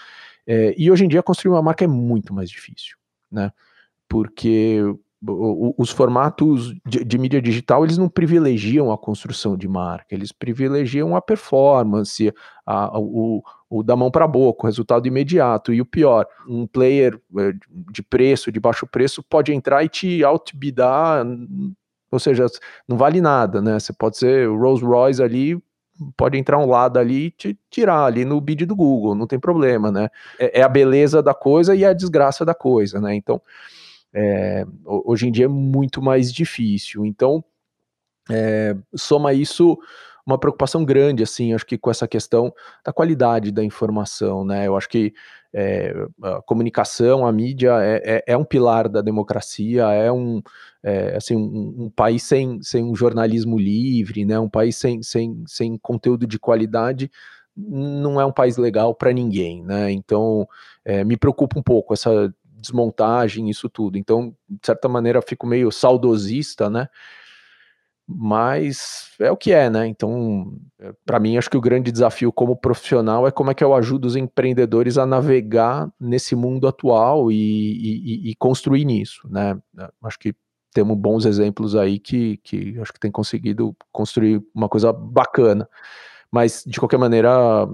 É, 0.44 0.74
e 0.76 0.90
hoje 0.90 1.04
em 1.04 1.08
dia 1.08 1.22
construir 1.22 1.52
uma 1.52 1.62
marca 1.62 1.84
é 1.84 1.86
muito 1.86 2.34
mais 2.34 2.50
difícil, 2.50 2.96
né? 3.30 3.52
Porque 4.08 4.82
os 5.22 5.90
formatos 5.90 6.74
de, 6.84 7.02
de, 7.02 7.18
mídia 7.18 7.40
digital 7.40 7.84
eles 7.84 7.96
não 7.96 8.08
privilegiam 8.08 8.92
a 8.92 8.98
construção 8.98 9.56
de 9.56 9.66
marca, 9.66 10.14
eles 10.14 10.30
privilegiam 10.30 11.16
a 11.16 11.22
performance, 11.22 12.32
a, 12.66 12.98
o, 12.98 13.42
o 13.68 13.82
da 13.82 13.96
mão 13.96 14.10
para 14.10 14.26
a 14.26 14.28
boca, 14.28 14.62
o 14.62 14.66
resultado 14.66 15.06
imediato. 15.06 15.72
E 15.72 15.80
o 15.80 15.86
pior, 15.86 16.26
um 16.46 16.66
player 16.66 17.18
é, 17.38 17.52
de 17.90 18.02
preço, 18.02 18.52
de 18.52 18.60
baixo 18.60 18.86
preço, 18.86 19.22
pode 19.22 19.52
entrar 19.52 19.82
e 19.84 19.88
te 19.88 20.22
outbidar, 20.22 21.24
ou 22.10 22.18
seja, 22.18 22.46
não 22.86 22.96
vale 22.96 23.20
nada, 23.20 23.62
né? 23.62 23.78
Você 23.78 23.92
pode 23.92 24.18
ser 24.18 24.48
Rolls 24.48 24.84
Royce 24.84 25.22
ali, 25.22 25.58
pode 26.16 26.36
entrar 26.36 26.58
um 26.58 26.68
lado 26.68 26.98
ali 26.98 27.26
e 27.26 27.30
te 27.30 27.58
tirar 27.70 28.04
ali 28.04 28.24
no 28.24 28.40
bid 28.40 28.66
do 28.66 28.76
Google, 28.76 29.14
não 29.14 29.26
tem 29.26 29.38
problema, 29.38 29.90
né? 29.90 30.08
É, 30.38 30.60
é 30.60 30.62
a 30.62 30.68
beleza 30.68 31.22
da 31.22 31.34
coisa 31.34 31.74
e 31.74 31.84
a 31.84 31.92
desgraça 31.92 32.44
da 32.44 32.54
coisa, 32.54 33.00
né? 33.00 33.14
Então 33.14 33.40
é, 34.14 34.64
hoje 34.84 35.28
em 35.28 35.32
dia 35.32 35.46
é 35.46 35.48
muito 35.48 36.00
mais 36.00 36.32
difícil. 36.32 37.04
Então, 37.04 37.44
é, 38.30 38.76
soma 38.94 39.32
isso 39.32 39.78
uma 40.26 40.38
preocupação 40.38 40.84
grande, 40.84 41.22
assim, 41.22 41.54
acho 41.54 41.64
que 41.64 41.78
com 41.78 41.88
essa 41.88 42.08
questão 42.08 42.52
da 42.84 42.92
qualidade 42.92 43.52
da 43.52 43.62
informação, 43.62 44.44
né? 44.44 44.66
Eu 44.66 44.76
acho 44.76 44.88
que 44.88 45.14
é, 45.54 45.94
a 46.20 46.42
comunicação, 46.42 47.24
a 47.24 47.32
mídia 47.32 47.80
é, 47.80 48.02
é, 48.04 48.24
é, 48.26 48.36
um 48.36 48.44
pilar 48.44 48.88
da 48.88 49.00
democracia, 49.00 49.84
é 49.84 50.10
um, 50.10 50.42
é, 50.82 51.16
assim, 51.16 51.36
um, 51.36 51.84
um, 51.84 51.90
país 51.90 52.24
sem, 52.24 52.60
sem 52.60 52.84
um 52.84 52.94
jornalismo 52.94 53.56
livre, 53.56 54.24
né? 54.24 54.36
Um 54.38 54.48
país 54.48 54.76
sem, 54.76 55.00
sem, 55.00 55.44
sem 55.46 55.78
conteúdo 55.78 56.26
de 56.26 56.38
qualidade 56.38 57.08
não 57.56 58.20
é 58.20 58.26
um 58.26 58.32
país 58.32 58.56
legal 58.58 58.94
para 58.94 59.12
ninguém, 59.12 59.62
né? 59.62 59.90
Então, 59.92 60.46
é, 60.84 61.04
me 61.04 61.16
preocupa 61.16 61.58
um 61.58 61.62
pouco 61.62 61.94
essa 61.94 62.34
desmontagem, 62.66 63.50
isso 63.50 63.68
tudo. 63.68 63.98
Então, 63.98 64.34
de 64.48 64.64
certa 64.64 64.88
maneira, 64.88 65.22
fico 65.22 65.46
meio 65.46 65.70
saudosista, 65.70 66.70
né? 66.70 66.88
Mas 68.08 69.10
é 69.18 69.32
o 69.32 69.36
que 69.36 69.52
é, 69.52 69.68
né? 69.68 69.86
Então, 69.88 70.52
é, 70.78 70.92
para 71.04 71.18
mim, 71.18 71.36
acho 71.36 71.50
que 71.50 71.56
o 71.56 71.60
grande 71.60 71.90
desafio 71.90 72.32
como 72.32 72.56
profissional 72.56 73.26
é 73.26 73.32
como 73.32 73.50
é 73.50 73.54
que 73.54 73.64
eu 73.64 73.74
ajudo 73.74 74.06
os 74.06 74.14
empreendedores 74.14 74.96
a 74.96 75.04
navegar 75.04 75.90
nesse 75.98 76.36
mundo 76.36 76.68
atual 76.68 77.32
e, 77.32 77.36
e, 77.36 78.30
e 78.30 78.34
construir 78.36 78.84
nisso, 78.84 79.28
né? 79.28 79.58
Acho 80.04 80.18
que 80.20 80.34
temos 80.72 80.96
bons 80.96 81.24
exemplos 81.24 81.74
aí 81.74 81.98
que, 81.98 82.36
que 82.44 82.78
acho 82.78 82.92
que 82.92 83.00
tem 83.00 83.10
conseguido 83.10 83.74
construir 83.90 84.40
uma 84.54 84.68
coisa 84.68 84.92
bacana. 84.92 85.68
Mas, 86.30 86.62
de 86.64 86.78
qualquer 86.78 86.98
maneira, 86.98 87.66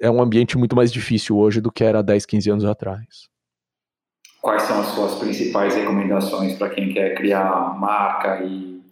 é 0.00 0.10
um 0.10 0.22
ambiente 0.22 0.56
muito 0.56 0.76
mais 0.76 0.92
difícil 0.92 1.36
hoje 1.38 1.60
do 1.60 1.72
que 1.72 1.82
era 1.82 2.02
10, 2.02 2.26
15 2.26 2.50
anos 2.50 2.64
atrás 2.64 3.31
quais 4.42 4.64
são 4.64 4.80
as 4.80 4.88
suas 4.88 5.14
principais 5.14 5.74
recomendações 5.74 6.58
para 6.58 6.68
quem 6.68 6.92
quer 6.92 7.14
criar 7.14 7.78
marca 7.78 8.42
e, 8.44 8.82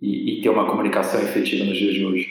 e, 0.00 0.38
e, 0.38 0.42
ter 0.42 0.50
uma 0.50 0.68
comunicação 0.68 1.20
efetiva 1.20 1.64
nos 1.64 1.76
dias 1.76 1.94
de 1.94 2.04
hoje? 2.04 2.30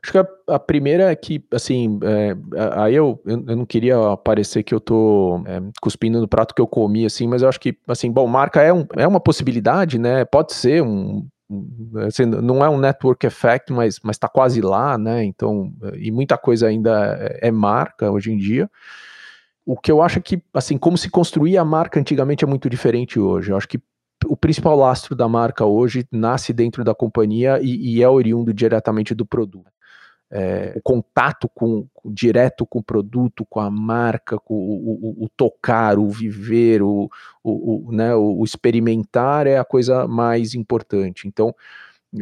Acho 0.00 0.12
que 0.12 0.18
a, 0.18 0.26
a 0.54 0.58
primeira 0.58 1.10
é 1.10 1.16
que, 1.16 1.42
assim, 1.50 1.98
é, 2.04 2.36
aí 2.76 2.94
eu, 2.94 3.20
eu, 3.26 3.38
não 3.38 3.66
queria 3.66 3.96
parecer 4.18 4.62
que 4.62 4.72
eu 4.72 4.78
tô 4.78 5.42
é, 5.46 5.60
cuspindo 5.80 6.20
no 6.20 6.28
prato 6.28 6.54
que 6.54 6.60
eu 6.60 6.66
comi, 6.66 7.04
assim, 7.06 7.26
mas 7.26 7.42
eu 7.42 7.48
acho 7.48 7.58
que, 7.58 7.76
assim, 7.88 8.10
bom, 8.10 8.26
marca 8.26 8.62
é, 8.62 8.72
um, 8.72 8.86
é 8.96 9.06
uma 9.06 9.20
possibilidade, 9.20 9.98
né? 9.98 10.24
Pode 10.24 10.52
ser 10.52 10.82
um, 10.82 11.26
assim, 12.06 12.24
não 12.26 12.64
é 12.64 12.68
um 12.68 12.78
network 12.78 13.26
effect, 13.26 13.72
mas 13.72 13.98
mas 14.02 14.16
está 14.16 14.28
quase 14.28 14.60
lá, 14.60 14.96
né? 14.98 15.24
Então, 15.24 15.72
e 15.98 16.12
muita 16.12 16.36
coisa 16.36 16.68
ainda 16.68 17.16
é, 17.18 17.48
é 17.48 17.50
marca 17.50 18.10
hoje 18.10 18.30
em 18.30 18.36
dia 18.36 18.70
o 19.66 19.76
que 19.76 19.90
eu 19.90 20.02
acho 20.02 20.18
é 20.18 20.22
que, 20.22 20.42
assim, 20.52 20.76
como 20.76 20.98
se 20.98 21.08
construía 21.08 21.60
a 21.60 21.64
marca 21.64 21.98
antigamente 21.98 22.44
é 22.44 22.46
muito 22.46 22.68
diferente 22.68 23.18
hoje. 23.18 23.50
Eu 23.50 23.56
acho 23.56 23.68
que 23.68 23.80
o 24.26 24.36
principal 24.36 24.76
lastro 24.76 25.14
da 25.14 25.28
marca 25.28 25.64
hoje 25.64 26.06
nasce 26.10 26.52
dentro 26.52 26.84
da 26.84 26.94
companhia 26.94 27.58
e, 27.62 27.96
e 27.96 28.02
é 28.02 28.08
oriundo 28.08 28.52
diretamente 28.52 29.14
do 29.14 29.24
produto. 29.26 29.72
É, 30.30 30.72
o 30.76 30.82
contato 30.82 31.48
com, 31.48 31.86
direto 32.06 32.66
com 32.66 32.80
o 32.80 32.82
produto, 32.82 33.46
com 33.46 33.60
a 33.60 33.70
marca, 33.70 34.38
com 34.38 34.54
o, 34.54 35.20
o, 35.20 35.24
o 35.24 35.28
tocar, 35.28 35.98
o 35.98 36.08
viver, 36.08 36.82
o, 36.82 37.08
o, 37.42 37.90
né, 37.92 38.14
o, 38.14 38.42
experimentar 38.42 39.46
é 39.46 39.58
a 39.58 39.64
coisa 39.64 40.08
mais 40.08 40.54
importante. 40.54 41.28
Então, 41.28 41.54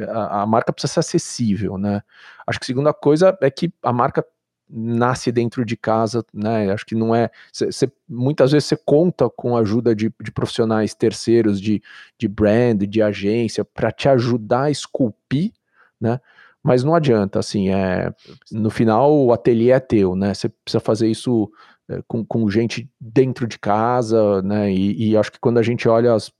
a, 0.08 0.42
a 0.42 0.46
marca 0.46 0.72
precisa 0.72 0.92
ser 0.92 1.00
acessível, 1.00 1.78
né? 1.78 2.02
Acho 2.46 2.58
que 2.58 2.64
a 2.64 2.66
segunda 2.66 2.92
coisa 2.92 3.36
é 3.40 3.50
que 3.50 3.72
a 3.82 3.92
marca 3.92 4.24
nasce 4.72 5.30
dentro 5.30 5.64
de 5.64 5.76
casa, 5.76 6.24
né? 6.32 6.72
Acho 6.72 6.86
que 6.86 6.94
não 6.94 7.14
é. 7.14 7.30
Cê, 7.52 7.70
cê, 7.70 7.92
muitas 8.08 8.52
vezes 8.52 8.68
você 8.68 8.76
conta 8.76 9.28
com 9.28 9.56
a 9.56 9.60
ajuda 9.60 9.94
de, 9.94 10.12
de, 10.20 10.32
profissionais 10.32 10.94
terceiros, 10.94 11.60
de, 11.60 11.82
de 12.18 12.26
brand, 12.26 12.82
de 12.82 13.02
agência, 13.02 13.64
para 13.64 13.92
te 13.92 14.08
ajudar 14.08 14.64
a 14.64 14.70
esculpir, 14.70 15.52
né? 16.00 16.18
Mas 16.62 16.84
não 16.84 16.94
adianta, 16.94 17.40
assim, 17.40 17.70
é, 17.70 18.14
no 18.50 18.70
final 18.70 19.12
o 19.12 19.32
ateliê 19.32 19.72
é 19.72 19.80
teu, 19.80 20.14
né? 20.14 20.32
Você 20.32 20.48
precisa 20.48 20.80
fazer 20.80 21.08
isso 21.08 21.50
é, 21.90 22.00
com, 22.06 22.24
com 22.24 22.48
gente 22.48 22.88
dentro 23.00 23.46
de 23.46 23.58
casa, 23.58 24.40
né? 24.42 24.72
E, 24.72 25.10
e, 25.10 25.16
acho 25.16 25.32
que 25.32 25.40
quando 25.40 25.58
a 25.58 25.62
gente 25.62 25.88
olha 25.88 26.14
as 26.14 26.32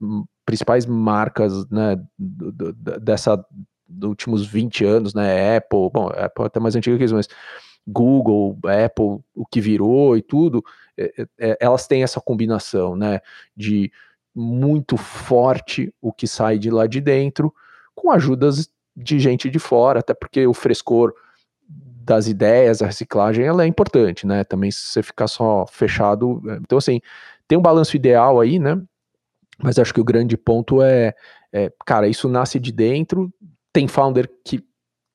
principais 0.45 0.85
marcas, 0.85 1.67
né, 1.69 1.97
do, 2.17 2.51
do, 2.51 2.73
dessa 2.99 3.43
dos 3.87 4.09
últimos 4.09 4.45
20 4.45 4.85
anos, 4.85 5.13
né? 5.13 5.57
Apple, 5.57 5.89
bom, 5.93 6.07
Apple 6.07 6.43
é 6.43 6.47
até 6.47 6.59
mais 6.59 6.75
antiga 6.75 6.97
que 6.97 7.03
isso, 7.03 7.15
mas 7.15 7.27
Google, 7.87 8.57
Apple, 8.65 9.19
o 9.35 9.45
que 9.45 9.59
virou 9.59 10.15
e 10.17 10.21
tudo, 10.21 10.63
é, 10.97 11.13
é, 11.17 11.27
é, 11.39 11.57
elas 11.59 11.87
têm 11.87 12.03
essa 12.03 12.21
combinação, 12.21 12.95
né, 12.95 13.19
de 13.55 13.91
muito 14.33 14.97
forte 14.97 15.93
o 16.01 16.11
que 16.11 16.27
sai 16.27 16.57
de 16.57 16.69
lá 16.69 16.87
de 16.87 16.99
dentro, 17.01 17.53
com 17.93 18.11
ajudas 18.11 18.69
de 18.95 19.19
gente 19.19 19.49
de 19.49 19.59
fora, 19.59 19.99
até 19.99 20.13
porque 20.13 20.47
o 20.47 20.53
frescor 20.53 21.13
das 21.67 22.27
ideias, 22.27 22.81
a 22.81 22.87
reciclagem, 22.87 23.45
ela 23.45 23.63
é 23.63 23.67
importante, 23.67 24.25
né, 24.25 24.43
também 24.43 24.71
se 24.71 24.79
você 24.79 25.03
ficar 25.03 25.27
só 25.27 25.65
fechado, 25.67 26.41
é, 26.49 26.55
então 26.55 26.77
assim, 26.77 27.01
tem 27.47 27.57
um 27.57 27.61
balanço 27.61 27.95
ideal 27.95 28.39
aí, 28.39 28.59
né, 28.59 28.81
mas 29.59 29.77
acho 29.77 29.93
que 29.93 30.01
o 30.01 30.05
grande 30.05 30.37
ponto 30.37 30.81
é, 30.81 31.13
é 31.51 31.71
cara, 31.85 32.07
isso 32.07 32.27
nasce 32.27 32.59
de 32.59 32.71
dentro, 32.71 33.31
tem 33.71 33.87
founder 33.87 34.29
que 34.43 34.63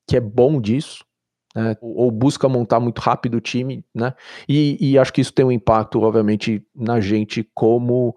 que 0.07 0.17
é 0.17 0.19
bom 0.19 0.59
disso, 0.59 1.05
né, 1.55 1.75
ou 1.81 2.11
busca 2.11 2.47
montar 2.47 2.79
muito 2.79 2.99
rápido 2.99 3.35
o 3.35 3.41
time, 3.41 3.83
né, 3.93 4.13
e, 4.47 4.77
e, 4.79 4.97
acho 4.97 5.11
que 5.11 5.21
isso 5.21 5.33
tem 5.33 5.45
um 5.45 5.51
impacto, 5.51 6.01
obviamente, 6.01 6.63
na 6.75 6.99
gente 6.99 7.47
como 7.53 8.15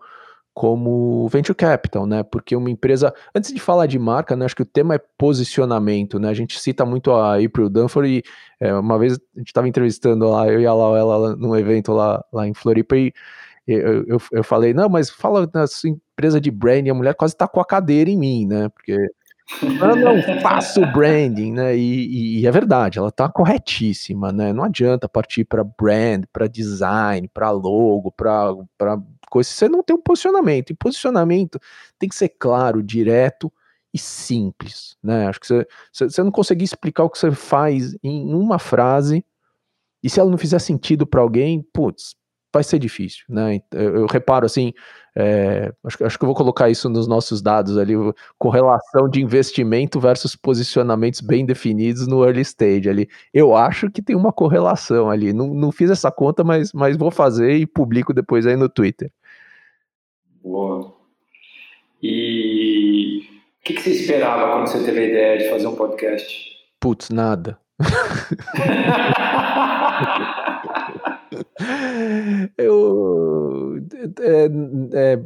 como 0.55 1.27
venture 1.29 1.57
capital, 1.57 2.07
né, 2.07 2.23
porque 2.23 2.55
uma 2.55 2.71
empresa, 2.71 3.14
antes 3.35 3.53
de 3.53 3.59
falar 3.59 3.87
de 3.87 3.99
marca, 3.99 4.37
né, 4.37 4.45
acho 4.45 4.55
que 4.57 4.62
o 4.62 4.66
tema 4.66 4.95
é 4.95 5.01
posicionamento, 5.16 6.18
né, 6.18 6.29
a 6.29 6.35
gente 6.35 6.61
cita 6.61 6.85
muito 6.85 7.11
a 7.11 7.37
April 7.42 7.71
Dunford 7.71 8.09
e 8.18 8.23
é, 8.61 8.75
uma 8.75 8.99
vez 8.99 9.14
a 9.14 9.38
gente 9.38 9.49
estava 9.49 9.66
entrevistando 9.66 10.29
lá, 10.29 10.47
eu 10.49 10.61
e 10.61 10.66
a 10.66 10.75
Lau, 10.75 10.95
ela 10.95 11.35
num 11.37 11.57
evento 11.57 11.92
lá, 11.92 12.23
lá 12.31 12.47
em 12.47 12.53
Floripa 12.53 12.97
e 12.97 13.12
eu, 13.66 14.05
eu, 14.07 14.18
eu 14.33 14.45
falei, 14.45 14.75
não, 14.75 14.88
mas 14.88 15.09
fala 15.09 15.49
na 15.55 15.66
sua 15.66 15.88
empresa 15.90 16.40
de 16.40 16.51
branding, 16.51 16.90
a 16.90 16.95
mulher 16.95 17.14
quase 17.14 17.35
tacou 17.37 17.62
a 17.62 17.66
cadeira 17.66 18.11
em 18.11 18.18
mim, 18.18 18.47
né, 18.47 18.68
porque 18.68 18.95
eu 19.62 19.96
não 19.96 20.40
faço 20.40 20.81
branding, 20.92 21.52
né? 21.52 21.76
E, 21.76 22.40
e, 22.40 22.46
é 22.46 22.50
verdade, 22.50 22.98
ela 22.98 23.11
tá 23.11 23.28
corretíssima, 23.28 24.33
né? 24.33 24.52
Não 24.52 24.64
adianta 24.64 25.09
partir 25.09 25.44
para 25.44 25.64
brand, 25.64 26.24
para 26.33 26.46
design, 26.46 27.28
para 27.28 27.50
logo, 27.50 28.12
para 28.12 28.55
coisa. 29.31 29.50
Você 29.50 29.68
não 29.68 29.83
tem 29.83 29.96
um 29.96 30.00
posicionamento. 30.00 30.70
E 30.70 30.74
posicionamento 30.74 31.59
tem 31.98 32.09
que 32.09 32.14
ser 32.14 32.31
claro, 32.31 32.83
direto 32.83 33.52
e 33.92 33.98
simples, 33.98 34.96
né? 35.02 35.26
Acho 35.26 35.40
que 35.40 35.46
você, 35.46 35.66
você 35.92 36.22
não 36.22 36.31
conseguir 36.31 36.64
explicar 36.64 37.05
o 37.05 37.11
que 37.11 37.18
você 37.18 37.31
faz 37.31 37.96
em 38.02 38.35
uma 38.35 38.59
frase 38.59 39.24
e 40.02 40.11
se 40.11 40.18
ela 40.18 40.31
não 40.31 40.38
fizer 40.38 40.59
sentido 40.59 41.07
para 41.07 41.20
alguém, 41.20 41.62
putz, 41.72 42.16
vai 42.52 42.62
ser 42.62 42.78
difícil, 42.78 43.24
né? 43.28 43.60
Eu, 43.72 43.96
eu 43.96 44.06
reparo 44.06 44.44
assim, 44.44 44.72
é, 45.14 45.72
acho, 45.84 46.04
acho, 46.04 46.18
que 46.18 46.24
eu 46.24 46.26
vou 46.26 46.34
colocar 46.34 46.70
isso 46.70 46.88
nos 46.88 47.06
nossos 47.06 47.42
dados 47.42 47.78
ali, 47.78 47.94
correlação 48.38 49.08
de 49.08 49.22
investimento 49.22 49.98
versus 49.98 50.36
posicionamentos 50.36 51.20
bem 51.20 51.46
definidos 51.46 52.06
no 52.06 52.24
early 52.24 52.42
stage 52.42 52.88
ali. 52.88 53.08
Eu 53.32 53.56
acho 53.56 53.90
que 53.90 54.02
tem 54.02 54.16
uma 54.16 54.32
correlação 54.32 55.10
ali. 55.10 55.32
Não, 55.32 55.48
não 55.48 55.72
fiz 55.72 55.90
essa 55.90 56.10
conta, 56.10 56.44
mas, 56.44 56.72
mas 56.72 56.96
vou 56.96 57.10
fazer 57.10 57.56
e 57.56 57.66
publico 57.66 58.12
depois 58.12 58.46
aí 58.46 58.56
no 58.56 58.68
Twitter. 58.68 59.10
Boa. 60.42 60.94
E 62.02 63.22
o 63.60 63.64
que, 63.64 63.74
que 63.74 63.82
você 63.82 63.90
esperava 63.90 64.52
quando 64.52 64.66
você 64.66 64.84
teve 64.84 65.00
a 65.00 65.04
ideia 65.04 65.38
de 65.38 65.48
fazer 65.48 65.66
um 65.66 65.76
podcast? 65.76 66.52
Putz, 66.80 67.10
nada. 67.10 67.58
Eu. 72.59 73.79
É, 74.21 74.49
é, 74.92 75.18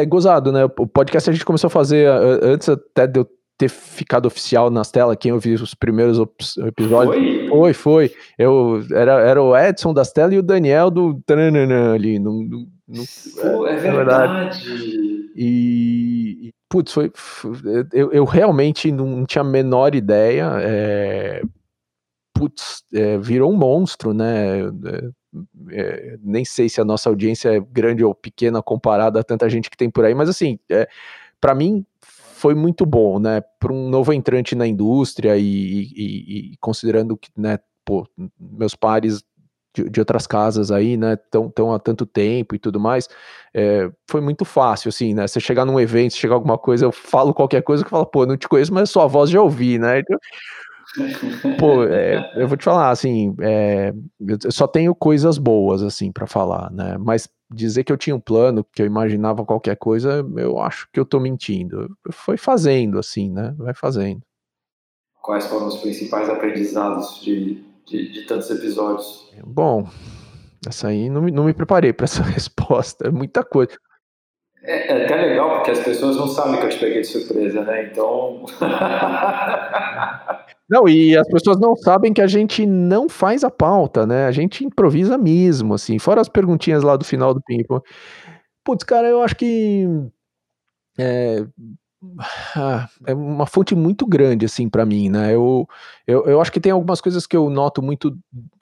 é, 0.00 0.06
gozado, 0.06 0.52
né? 0.52 0.64
O 0.64 0.86
podcast 0.86 1.28
a 1.28 1.32
gente 1.32 1.44
começou 1.44 1.68
a 1.68 1.70
fazer 1.70 2.08
antes 2.42 2.68
até 2.68 3.06
de 3.06 3.20
eu 3.20 3.28
ter 3.62 3.68
ficado 3.68 4.26
oficial 4.26 4.70
nas 4.70 4.90
telas. 4.90 5.16
Quem 5.20 5.32
ouviu 5.32 5.54
os 5.54 5.74
primeiros 5.74 6.18
episódios. 6.58 7.14
Foi? 7.14 7.48
Foi, 7.48 7.72
foi. 7.72 8.12
Eu, 8.38 8.82
era, 8.92 9.20
era 9.20 9.42
o 9.42 9.56
Edson 9.56 9.94
das 9.94 10.12
telas 10.12 10.34
e 10.34 10.38
o 10.38 10.42
Daniel 10.42 10.90
do 10.90 11.22
ali. 11.94 12.18
No, 12.18 12.42
no, 12.42 12.66
no, 12.88 13.66
é, 13.66 13.74
é 13.74 13.76
verdade. 13.76 14.72
E, 15.36 16.48
e, 16.48 16.52
putz, 16.68 16.92
foi. 16.92 17.12
Eu, 17.92 18.10
eu 18.12 18.24
realmente 18.24 18.90
não 18.90 19.24
tinha 19.24 19.42
a 19.42 19.44
menor 19.44 19.94
ideia. 19.94 20.50
É, 20.60 21.42
putz, 22.34 22.82
é, 22.92 23.16
virou 23.18 23.52
um 23.52 23.56
monstro, 23.56 24.12
né? 24.12 24.62
É, 25.70 26.18
nem 26.22 26.44
sei 26.44 26.68
se 26.68 26.80
a 26.80 26.84
nossa 26.84 27.08
audiência 27.08 27.48
é 27.50 27.60
grande 27.60 28.04
ou 28.04 28.14
pequena 28.14 28.62
comparada 28.62 29.20
a 29.20 29.24
tanta 29.24 29.48
gente 29.48 29.70
que 29.70 29.76
tem 29.76 29.90
por 29.90 30.04
aí, 30.04 30.14
mas 30.14 30.28
assim, 30.28 30.58
é, 30.70 30.88
para 31.40 31.54
mim 31.54 31.84
foi 32.00 32.54
muito 32.54 32.84
bom, 32.84 33.18
né? 33.18 33.40
Para 33.60 33.72
um 33.72 33.88
novo 33.88 34.12
entrante 34.12 34.54
na 34.54 34.66
indústria 34.66 35.36
e, 35.36 35.42
e, 35.44 36.52
e 36.52 36.56
considerando 36.58 37.16
que, 37.16 37.30
né, 37.36 37.58
pô, 37.84 38.06
meus 38.38 38.74
pares 38.74 39.22
de, 39.74 39.88
de, 39.88 40.00
outras 40.00 40.26
casas 40.26 40.70
aí, 40.70 40.96
né, 40.96 41.16
tão, 41.30 41.48
tão 41.48 41.72
há 41.72 41.78
tanto 41.78 42.04
tempo 42.04 42.54
e 42.54 42.58
tudo 42.58 42.78
mais, 42.78 43.08
é, 43.54 43.90
foi 44.10 44.20
muito 44.20 44.44
fácil, 44.44 44.90
assim, 44.90 45.14
né, 45.14 45.26
você 45.26 45.40
chegar 45.40 45.64
num 45.64 45.80
evento, 45.80 46.14
chegar 46.14 46.34
alguma 46.34 46.58
coisa, 46.58 46.84
eu 46.84 46.92
falo 46.92 47.32
qualquer 47.32 47.62
coisa 47.62 47.82
que 47.82 47.90
fala, 47.90 48.04
pô, 48.04 48.26
não 48.26 48.36
te 48.36 48.48
conheço, 48.48 48.72
mas 48.72 48.90
sua 48.90 49.06
voz 49.06 49.30
já 49.30 49.40
ouvi, 49.40 49.78
né, 49.78 50.00
então, 50.00 50.18
Pô, 51.58 51.84
é, 51.84 52.32
eu 52.36 52.46
vou 52.46 52.56
te 52.56 52.64
falar, 52.64 52.90
assim, 52.90 53.34
é, 53.40 53.92
eu 54.20 54.50
só 54.50 54.66
tenho 54.66 54.94
coisas 54.94 55.38
boas, 55.38 55.82
assim, 55.82 56.12
para 56.12 56.26
falar, 56.26 56.70
né? 56.70 56.96
Mas 56.98 57.28
dizer 57.52 57.84
que 57.84 57.92
eu 57.92 57.96
tinha 57.96 58.16
um 58.16 58.20
plano, 58.20 58.64
que 58.64 58.82
eu 58.82 58.86
imaginava 58.86 59.44
qualquer 59.44 59.76
coisa, 59.76 60.24
eu 60.36 60.58
acho 60.58 60.88
que 60.92 60.98
eu 60.98 61.04
tô 61.04 61.20
mentindo. 61.20 61.96
Foi 62.10 62.36
fazendo, 62.36 62.98
assim, 62.98 63.30
né? 63.30 63.54
Vai 63.56 63.74
fazendo. 63.74 64.22
Quais 65.20 65.46
foram 65.46 65.68
os 65.68 65.78
principais 65.78 66.28
aprendizados 66.28 67.20
de, 67.22 67.62
de, 67.86 68.12
de 68.12 68.26
tantos 68.26 68.50
episódios? 68.50 69.30
Bom, 69.44 69.88
essa 70.66 70.88
aí 70.88 71.08
não, 71.08 71.22
não 71.22 71.44
me 71.44 71.54
preparei 71.54 71.92
para 71.92 72.04
essa 72.04 72.22
resposta, 72.24 73.08
é 73.08 73.10
muita 73.10 73.44
coisa. 73.44 73.72
É, 74.64 74.92
é, 74.92 75.04
até 75.04 75.16
legal, 75.16 75.56
porque 75.56 75.72
as 75.72 75.80
pessoas 75.80 76.16
não 76.16 76.28
sabem 76.28 76.60
que 76.60 76.66
eu 76.66 76.70
te 76.70 76.78
peguei 76.78 77.00
de 77.00 77.06
surpresa, 77.06 77.62
né? 77.62 77.88
Então. 77.90 78.44
Não, 80.70 80.88
e 80.88 81.14
as 81.14 81.28
pessoas 81.28 81.58
não 81.60 81.76
sabem 81.76 82.14
que 82.14 82.22
a 82.22 82.26
gente 82.26 82.64
não 82.64 83.06
faz 83.06 83.44
a 83.44 83.50
pauta, 83.50 84.06
né? 84.06 84.24
A 84.24 84.30
gente 84.30 84.64
improvisa 84.64 85.18
mesmo, 85.18 85.74
assim. 85.74 85.98
Fora 85.98 86.18
as 86.18 86.30
perguntinhas 86.30 86.82
lá 86.82 86.96
do 86.96 87.04
final 87.04 87.34
do 87.34 87.42
ping 87.42 87.62
Putz, 88.64 88.82
cara, 88.82 89.06
eu 89.06 89.20
acho 89.20 89.36
que. 89.36 89.86
É, 90.96 91.44
é 93.06 93.12
uma 93.12 93.44
fonte 93.44 93.74
muito 93.74 94.06
grande, 94.06 94.46
assim, 94.46 94.66
para 94.66 94.86
mim, 94.86 95.10
né? 95.10 95.34
Eu, 95.34 95.68
eu, 96.06 96.24
eu 96.24 96.40
acho 96.40 96.50
que 96.50 96.60
tem 96.60 96.72
algumas 96.72 97.02
coisas 97.02 97.26
que 97.26 97.36
eu 97.36 97.50
noto 97.50 97.82
muito 97.82 98.16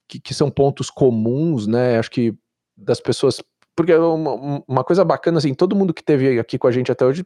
que, 0.09 0.19
que 0.19 0.35
são 0.35 0.51
pontos 0.51 0.91
comuns, 0.91 1.69
né? 1.69 1.99
Acho 1.99 2.11
que 2.11 2.35
das 2.77 3.01
pessoas 3.01 3.41
porque 3.77 3.95
uma, 3.95 4.63
uma, 4.67 4.85
coisa 4.85 5.05
bacana, 5.05 5.39
assim, 5.39 5.55
todo 5.55 5.77
mundo 5.77 5.95
que 5.95 6.03
teve 6.03 6.39
aqui 6.39 6.59
com 6.59 6.67
a 6.67 6.73
gente 6.73 6.93
até 6.93 7.05
hoje, 7.05 7.25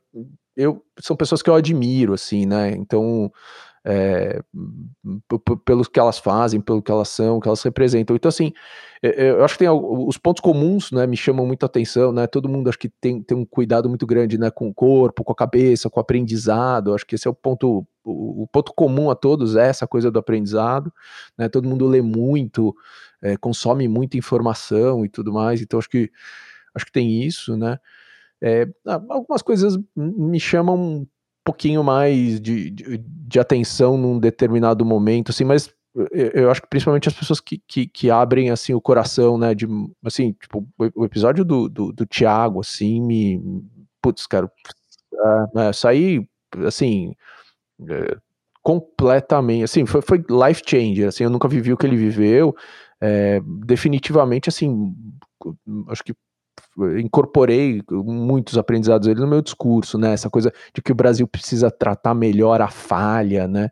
eu, 0.57 0.85
são 1.01 1.17
pessoas 1.17 1.43
que 1.43 1.51
eu 1.51 1.55
admiro, 1.55 2.15
assim, 2.15 2.47
né, 2.47 2.71
então, 2.71 3.31
é, 3.85 4.41
pelo 5.65 5.85
que 5.85 6.01
elas 6.01 6.19
fazem, 6.19 6.61
pelo 6.61 6.83
que 6.83 6.91
elas 6.91 7.09
são, 7.09 7.39
que 7.39 7.47
elas 7.49 7.63
representam. 7.63 8.17
Então, 8.17 8.29
assim, 8.29 8.53
é, 9.03 9.27
é, 9.27 9.31
eu 9.33 9.45
acho 9.45 9.55
que 9.55 9.65
tem 9.65 9.69
os 9.69 10.17
pontos 10.17 10.41
comuns, 10.41 10.91
né, 10.91 11.07
me 11.07 11.17
chamam 11.17 11.47
muito 11.47 11.65
a 11.65 11.67
atenção, 11.67 12.13
né, 12.13 12.27
todo 12.27 12.49
mundo 12.49 12.69
acho 12.69 12.79
que 12.79 12.89
tem, 12.89 13.23
tem 13.23 13.37
um 13.37 13.45
cuidado 13.45 13.89
muito 13.89 14.07
grande, 14.07 14.39
né, 14.39 14.51
com 14.51 14.69
o 14.69 14.75
corpo, 14.75 15.25
com 15.25 15.33
a 15.33 15.37
cabeça, 15.37 15.91
com 15.91 16.01
o 16.01 16.03
aprendizado, 16.03 16.95
acho 16.95 17.07
que 17.07 17.15
esse 17.15 17.29
é 17.29 17.31
o 17.31 17.35
ponto, 17.35 17.87
o, 18.05 18.47
ponto 18.47 18.73
comum 18.75 19.11
a 19.11 19.15
todos 19.15 19.57
é 19.57 19.67
essa 19.69 19.87
coisa 19.87 20.11
do 20.11 20.19
aprendizado, 20.19 20.93
né, 21.39 21.49
todo 21.49 21.69
mundo 21.69 21.87
lê 21.87 22.03
muito, 22.03 22.75
é, 23.23 23.37
consome 23.37 23.89
muita 23.89 24.17
informação 24.17 25.05
e 25.05 25.09
tudo 25.09 25.33
mais, 25.33 25.61
então 25.63 25.79
acho 25.79 25.89
que, 25.89 26.11
acho 26.75 26.87
que 26.87 26.93
tem 26.93 27.23
isso, 27.23 27.57
né, 27.57 27.79
é, 28.43 28.69
algumas 28.87 29.43
coisas 29.43 29.79
me 29.97 30.39
chamam 30.39 31.07
pouquinho 31.45 31.85
mais 31.85 32.41
de, 32.41 32.71
de, 32.71 32.99
de, 32.99 33.41
atenção 33.41 33.99
num 33.99 34.19
determinado 34.19 34.85
momento, 34.85 35.31
assim, 35.31 35.45
mas 35.45 35.71
eu, 36.11 36.51
acho 36.51 36.61
que 36.61 36.69
principalmente 36.69 37.09
as 37.09 37.15
pessoas 37.15 37.41
que, 37.41 37.63
que, 37.69 37.87
que, 37.87 38.11
abrem, 38.11 38.51
assim, 38.51 38.75
o 38.75 38.81
coração, 38.81 39.39
né, 39.39 39.55
de, 39.55 39.67
assim, 40.05 40.33
tipo, 40.33 40.67
o, 40.77 41.05
episódio 41.05 41.45
do, 41.45 41.69
do, 41.69 41.93
do 41.93 42.07
Thiago, 42.07 42.61
assim, 42.61 43.01
me, 43.01 43.41
putz, 44.03 44.27
cara, 44.27 44.51
é, 45.57 45.71
assim, 46.67 47.15
é, 47.89 48.17
completamente, 48.63 49.65
assim, 49.65 49.87
foi, 49.87 50.01
foi 50.03 50.19
life 50.19 50.63
changer, 50.67 51.09
assim, 51.09 51.25
eu 51.25 51.31
nunca 51.31 51.49
vivi 51.49 51.73
o 51.73 51.77
que 51.77 51.87
ele 51.87 51.97
viveu, 51.97 52.55
é, 53.01 53.41
definitivamente, 53.45 54.49
assim, 54.49 54.95
acho 55.89 56.03
que 56.03 56.15
incorporei 57.01 57.83
muitos 57.91 58.59
aprendizados 58.59 59.07
dele 59.07 59.21
no 59.21 59.27
meu 59.27 59.43
discurso, 59.43 59.99
né? 59.99 60.13
Essa 60.13 60.31
coisa 60.31 60.53
de 60.73 60.83
que 60.83 60.93
o 60.93 60.95
Brasil 60.95 61.27
precisa 61.27 61.71
tratar 61.71 62.15
melhor 62.15 62.61
a 62.61 62.69
falha, 62.69 63.47
né? 63.47 63.71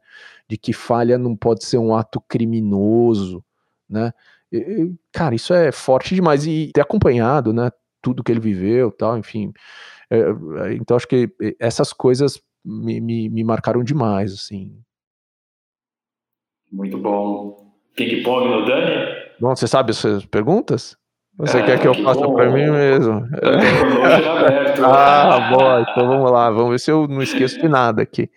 De 0.48 0.56
que 0.56 0.72
falha 0.72 1.18
não 1.18 1.36
pode 1.36 1.64
ser 1.64 1.78
um 1.78 1.94
ato 1.94 2.20
criminoso, 2.20 3.44
né? 3.88 4.12
Cara, 5.12 5.34
isso 5.34 5.52
é 5.54 5.72
forte 5.72 6.14
demais 6.14 6.46
e 6.46 6.70
ter 6.74 6.80
acompanhado, 6.80 7.52
né? 7.52 7.70
Tudo 8.00 8.22
que 8.22 8.30
ele 8.30 8.40
viveu, 8.40 8.90
tal, 8.90 9.16
enfim. 9.18 9.52
É, 10.10 10.18
é 10.18 10.74
então 10.74 10.96
acho 10.96 11.08
que 11.08 11.32
essas 11.58 11.92
coisas 11.92 12.40
me, 12.64 13.00
me, 13.00 13.28
me 13.28 13.44
marcaram 13.44 13.82
demais, 13.82 14.32
assim. 14.32 14.72
Muito 16.70 16.98
bom. 16.98 17.72
Ping-pong 17.94 18.48
no 18.48 18.64
Dani? 18.64 19.22
Bom, 19.38 19.54
você 19.54 19.66
sabe 19.66 19.90
as 19.90 20.26
perguntas? 20.26 20.96
Você 21.36 21.58
é, 21.58 21.62
quer 21.64 21.80
que 21.80 21.88
eu 21.88 21.92
que 21.92 22.02
faça 22.02 22.20
para 22.20 22.50
mim 22.50 22.70
mesmo? 22.70 23.26
ah, 24.84 25.50
boa. 25.50 25.86
Então 25.90 26.06
vamos 26.06 26.30
lá. 26.30 26.50
Vamos 26.50 26.70
ver 26.70 26.78
se 26.78 26.90
eu 26.90 27.08
não 27.08 27.22
esqueço 27.22 27.58
de 27.58 27.68
nada 27.68 28.02
aqui. 28.02 28.30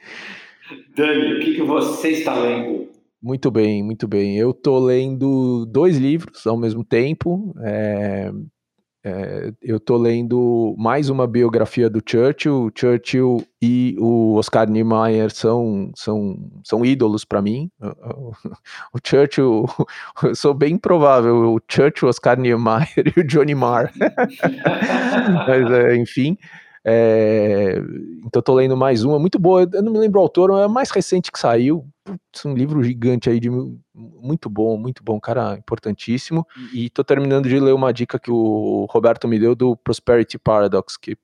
Dani, 0.96 1.34
o 1.34 1.40
que, 1.40 1.56
que 1.56 1.62
você 1.62 2.10
está 2.10 2.34
lendo? 2.36 2.90
Muito 3.22 3.52
bem, 3.52 3.84
muito 3.84 4.08
bem. 4.08 4.38
Eu 4.38 4.52
estou 4.52 4.80
lendo 4.80 5.66
dois 5.66 5.98
livros 5.98 6.46
ao 6.48 6.58
mesmo 6.58 6.84
tempo. 6.84 7.54
É, 7.64 8.32
é, 9.08 9.54
eu 9.62 9.80
tô 9.80 9.98
lendo 9.98 10.74
mais 10.80 11.12
uma 11.12 11.28
biografia 11.28 11.88
do 11.88 12.02
Churchill. 12.04 12.72
Churchill 12.74 13.46
e 13.62 13.96
o 14.00 14.34
Oscar 14.34 14.68
Niemeyer 14.68 15.30
são, 15.32 15.92
são, 15.96 16.36
são 16.64 16.84
ídolos 16.84 17.24
para 17.24 17.40
mim. 17.40 17.70
O 18.92 19.00
Churchill, 19.06 19.66
eu 20.24 20.36
sou 20.36 20.54
bem 20.56 20.76
provável, 20.78 21.54
o 21.54 21.62
Churchill, 21.70 22.10
Oscar 22.10 22.40
Niemeyer 22.40 22.88
e 23.16 23.20
o 23.20 23.24
Johnny 23.24 23.54
Marr. 23.54 23.92
Mas, 25.48 25.72
é, 25.72 25.96
enfim. 25.96 26.36
É, 26.88 27.82
então 28.24 28.44
tô 28.44 28.54
lendo 28.54 28.78
mais 28.78 29.04
uma, 29.04 29.18
muito 29.18 29.40
boa. 29.40 29.68
Eu 29.74 29.82
não 29.82 29.92
me 29.92 29.98
lembro 29.98 30.20
o 30.20 30.24
autor, 30.24 30.52
é 30.52 30.64
a 30.66 30.68
mais 30.68 30.92
recente 30.92 31.32
que 31.32 31.40
saiu. 31.40 31.88
Putz, 32.04 32.46
um 32.46 32.54
livro 32.54 32.84
gigante 32.84 33.28
aí 33.28 33.40
de 33.40 33.50
muito 33.96 34.48
bom, 34.50 34.78
muito 34.78 35.04
bom, 35.04 35.20
cara, 35.20 35.58
importantíssimo. 35.58 36.46
E 36.72 36.90
tô 36.92 37.04
terminando 37.04 37.50
de 37.50 37.60
ler 37.60 37.74
uma 37.74 37.92
dica 37.92 38.20
que 38.20 38.30
o 38.30 38.86
Roberto 38.88 39.28
me 39.28 39.40
deu 39.40 39.56
do 39.56 39.76
Prosperity 39.76 40.38
Paradox, 40.38 40.96
que 40.96 41.18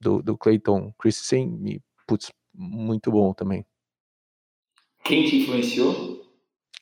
do, 0.00 0.20
do 0.20 0.36
Clayton 0.36 0.92
Christensen, 0.98 1.80
putz, 2.08 2.32
muito 2.52 3.12
bom 3.12 3.32
também. 3.32 3.64
Quem 5.04 5.24
te 5.26 5.42
influenciou? 5.42 6.13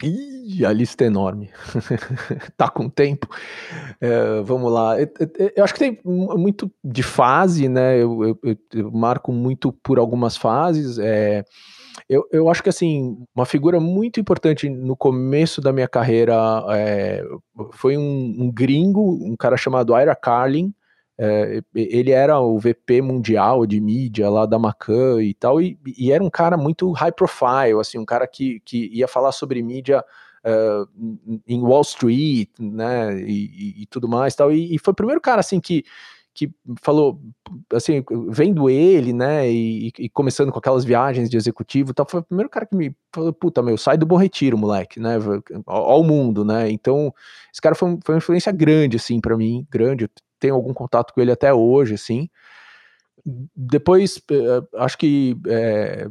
Ih, 0.02 0.64
a 0.64 0.72
lista 0.72 1.04
é 1.04 1.06
enorme. 1.06 1.50
tá 2.56 2.68
com 2.68 2.88
tempo. 2.88 3.28
É, 4.00 4.42
vamos 4.42 4.72
lá. 4.72 5.00
Eu, 5.00 5.08
eu, 5.38 5.52
eu, 5.56 5.64
acho 5.64 5.74
que 5.74 5.78
tem 5.78 6.00
muito 6.04 6.70
de 6.82 7.02
fase, 7.02 7.68
né? 7.68 8.02
Eu, 8.02 8.38
eu 8.74 8.90
marco 8.90 9.32
muito 9.32 9.72
por 9.72 9.98
algumas 9.98 10.36
fases. 10.36 10.98
É, 10.98 11.44
eu, 12.08 12.26
eu 12.32 12.48
acho 12.48 12.62
que 12.62 12.68
assim, 12.68 13.16
uma 13.34 13.46
figura 13.46 13.78
muito 13.78 14.20
importante 14.20 14.68
no 14.68 14.96
começo 14.96 15.60
da 15.60 15.72
minha 15.72 15.88
carreira 15.88 16.34
é, 16.70 17.22
foi 17.72 17.96
um, 17.96 18.36
um, 18.38 18.50
gringo, 18.52 19.18
um 19.24 19.36
cara 19.36 19.56
chamado 19.56 19.96
Ira 19.98 20.14
Carlin. 20.14 20.74
É, 21.24 21.62
ele 21.72 22.10
era 22.10 22.40
o 22.40 22.58
VP 22.58 23.00
mundial 23.00 23.64
de 23.64 23.80
mídia 23.80 24.28
lá 24.28 24.44
da 24.44 24.58
Macan 24.58 25.22
e 25.22 25.32
tal, 25.32 25.60
e, 25.60 25.78
e, 25.96 26.10
era 26.10 26.24
um 26.24 26.28
cara 26.28 26.56
muito 26.56 26.90
high 26.90 27.12
profile, 27.12 27.78
assim, 27.80 27.96
um 27.96 28.04
cara 28.04 28.26
que, 28.26 28.58
que 28.64 28.88
ia 28.92 29.06
falar 29.06 29.30
sobre 29.30 29.62
mídia 29.62 30.04
uh, 30.44 31.40
em 31.46 31.62
Wall 31.62 31.82
Street, 31.82 32.48
né, 32.58 33.20
e, 33.20 33.82
e, 33.82 33.86
tudo 33.86 34.08
mais 34.08 34.34
tal, 34.34 34.50
e, 34.50 34.74
e 34.74 34.78
foi 34.80 34.90
o 34.90 34.96
primeiro 34.96 35.20
cara, 35.20 35.38
assim, 35.38 35.60
que 35.60 35.84
que 36.34 36.50
falou, 36.80 37.20
assim, 37.74 38.02
vendo 38.30 38.68
ele, 38.70 39.12
né, 39.12 39.48
e, 39.48 39.92
e, 39.98 40.08
começando 40.08 40.50
com 40.50 40.58
aquelas 40.58 40.82
viagens 40.82 41.28
de 41.28 41.36
executivo 41.36 41.94
tal, 41.94 42.06
foi 42.08 42.20
o 42.20 42.24
primeiro 42.24 42.48
cara 42.48 42.66
que 42.66 42.74
me 42.74 42.96
falou, 43.14 43.32
puta, 43.32 43.62
meu, 43.62 43.76
sai 43.76 43.96
do 43.98 44.06
Bom 44.06 44.16
Retiro, 44.16 44.56
moleque, 44.58 44.98
né, 44.98 45.18
ao, 45.66 46.02
mundo, 46.02 46.44
né, 46.44 46.68
então, 46.70 47.14
esse 47.52 47.60
cara 47.60 47.76
foi, 47.76 47.96
foi 48.04 48.14
uma 48.14 48.18
influência 48.18 48.50
grande, 48.50 48.96
assim, 48.96 49.20
para 49.20 49.36
mim, 49.36 49.64
grande, 49.70 50.04
eu 50.04 50.10
tenho 50.42 50.56
algum 50.56 50.74
contato 50.74 51.14
com 51.14 51.20
ele 51.20 51.30
até 51.30 51.54
hoje, 51.54 51.94
assim, 51.94 52.28
depois, 53.54 54.20
eh, 54.30 54.62
acho 54.78 54.98
que 54.98 55.36
é, 55.46 56.08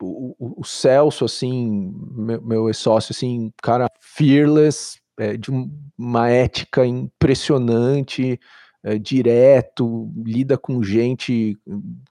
o, 0.00 0.60
o, 0.60 0.64
Celso, 0.64 1.26
assim, 1.26 1.92
meu, 2.10 2.40
meu 2.42 2.74
sócio, 2.74 3.12
assim, 3.12 3.52
cara 3.62 3.86
fearless, 4.00 4.98
é, 5.18 5.36
de 5.36 5.50
uma 5.98 6.30
ética 6.30 6.86
impressionante, 6.86 8.40
é, 8.82 8.98
direto, 8.98 10.10
lida 10.16 10.56
com 10.56 10.82
gente 10.82 11.58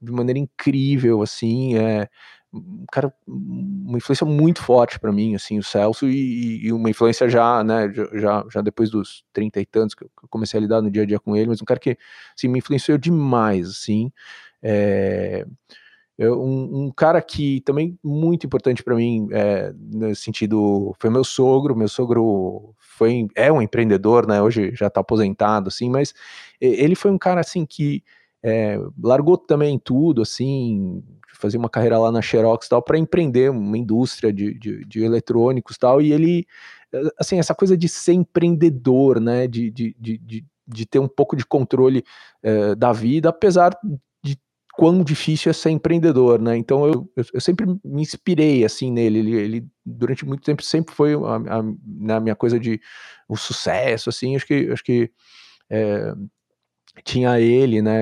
de 0.01 0.11
maneira 0.11 0.39
incrível, 0.39 1.23
assim, 1.23 1.75
é 1.75 2.07
um 2.53 2.85
cara, 2.91 3.13
uma 3.27 3.97
influência 3.97 4.25
muito 4.25 4.61
forte 4.61 4.99
para 4.99 5.11
mim, 5.11 5.33
assim, 5.35 5.57
o 5.57 5.63
Celso, 5.63 6.07
e, 6.07 6.65
e, 6.65 6.71
uma 6.71 6.89
influência 6.89 7.27
já, 7.27 7.63
né, 7.63 7.91
já, 8.13 8.45
já 8.51 8.61
depois 8.61 8.91
dos 8.91 9.23
trinta 9.33 9.59
e 9.59 9.65
tantos 9.65 9.95
que 9.95 10.03
eu 10.03 10.09
comecei 10.29 10.59
a 10.59 10.61
lidar 10.61 10.81
no 10.81 10.91
dia 10.91 11.01
a 11.03 11.05
dia 11.05 11.19
com 11.19 11.35
ele, 11.35 11.47
mas 11.47 11.61
um 11.61 11.65
cara 11.65 11.79
que, 11.79 11.97
assim, 12.37 12.47
me 12.47 12.59
influenciou 12.59 12.97
demais, 12.97 13.69
assim, 13.69 14.11
é, 14.61 15.45
um, 16.19 16.85
um, 16.85 16.91
cara 16.91 17.21
que 17.21 17.61
também 17.61 17.97
muito 18.03 18.45
importante 18.45 18.83
para 18.83 18.95
mim, 18.95 19.27
é, 19.31 19.73
nesse 19.75 20.21
sentido, 20.21 20.95
foi 20.99 21.09
meu 21.09 21.23
sogro. 21.23 21.75
Meu 21.75 21.87
sogro 21.87 22.75
foi, 22.77 23.27
é 23.35 23.51
um 23.51 23.61
empreendedor, 23.61 24.27
né? 24.27 24.41
Hoje 24.41 24.71
já 24.75 24.87
está 24.87 25.01
aposentado, 25.01 25.69
assim, 25.69 25.89
mas 25.89 26.13
ele 26.61 26.95
foi 26.95 27.11
um 27.11 27.17
cara 27.17 27.41
assim 27.41 27.65
que 27.65 28.03
é, 28.43 28.77
largou 29.01 29.37
também 29.37 29.79
tudo, 29.79 30.21
assim, 30.21 31.03
fazia 31.43 31.59
uma 31.59 31.69
carreira 31.69 31.99
lá 31.99 32.11
na 32.11 32.21
Xerox 32.21 32.67
tal, 32.67 32.81
para 32.81 32.97
empreender 32.97 33.51
uma 33.51 33.77
indústria 33.77 34.31
de, 34.31 34.57
de, 34.57 34.85
de, 34.85 35.03
eletrônicos 35.03 35.77
tal, 35.77 36.01
e 36.01 36.11
ele, 36.11 36.47
assim, 37.19 37.37
essa 37.37 37.53
coisa 37.53 37.77
de 37.77 37.87
ser 37.87 38.13
empreendedor, 38.13 39.19
né, 39.19 39.47
de, 39.47 39.69
de, 39.69 39.95
de, 39.99 40.45
de 40.67 40.85
ter 40.85 40.99
um 40.99 41.07
pouco 41.07 41.35
de 41.35 41.45
controle 41.45 42.03
é, 42.41 42.73
da 42.75 42.91
vida, 42.91 43.29
apesar 43.29 43.77
quão 44.73 45.03
difícil 45.03 45.51
é 45.51 45.53
ser 45.53 45.69
empreendedor, 45.69 46.41
né? 46.41 46.57
Então 46.57 46.85
eu, 46.87 47.11
eu, 47.15 47.23
eu 47.35 47.41
sempre 47.41 47.65
me 47.85 48.01
inspirei 48.01 48.65
assim 48.65 48.91
nele. 48.91 49.19
Ele, 49.19 49.35
ele, 49.35 49.67
durante 49.85 50.25
muito 50.25 50.43
tempo 50.43 50.63
sempre 50.63 50.95
foi 50.95 51.13
a, 51.13 51.59
a, 51.59 51.63
na 51.85 52.19
minha 52.19 52.35
coisa 52.35 52.59
de 52.59 52.81
o 53.29 53.37
sucesso, 53.37 54.09
assim. 54.09 54.35
Acho 54.35 54.47
que 54.47 54.71
acho 54.71 54.83
que 54.83 55.11
é, 55.69 56.13
tinha 57.03 57.39
ele, 57.39 57.81
né? 57.81 58.01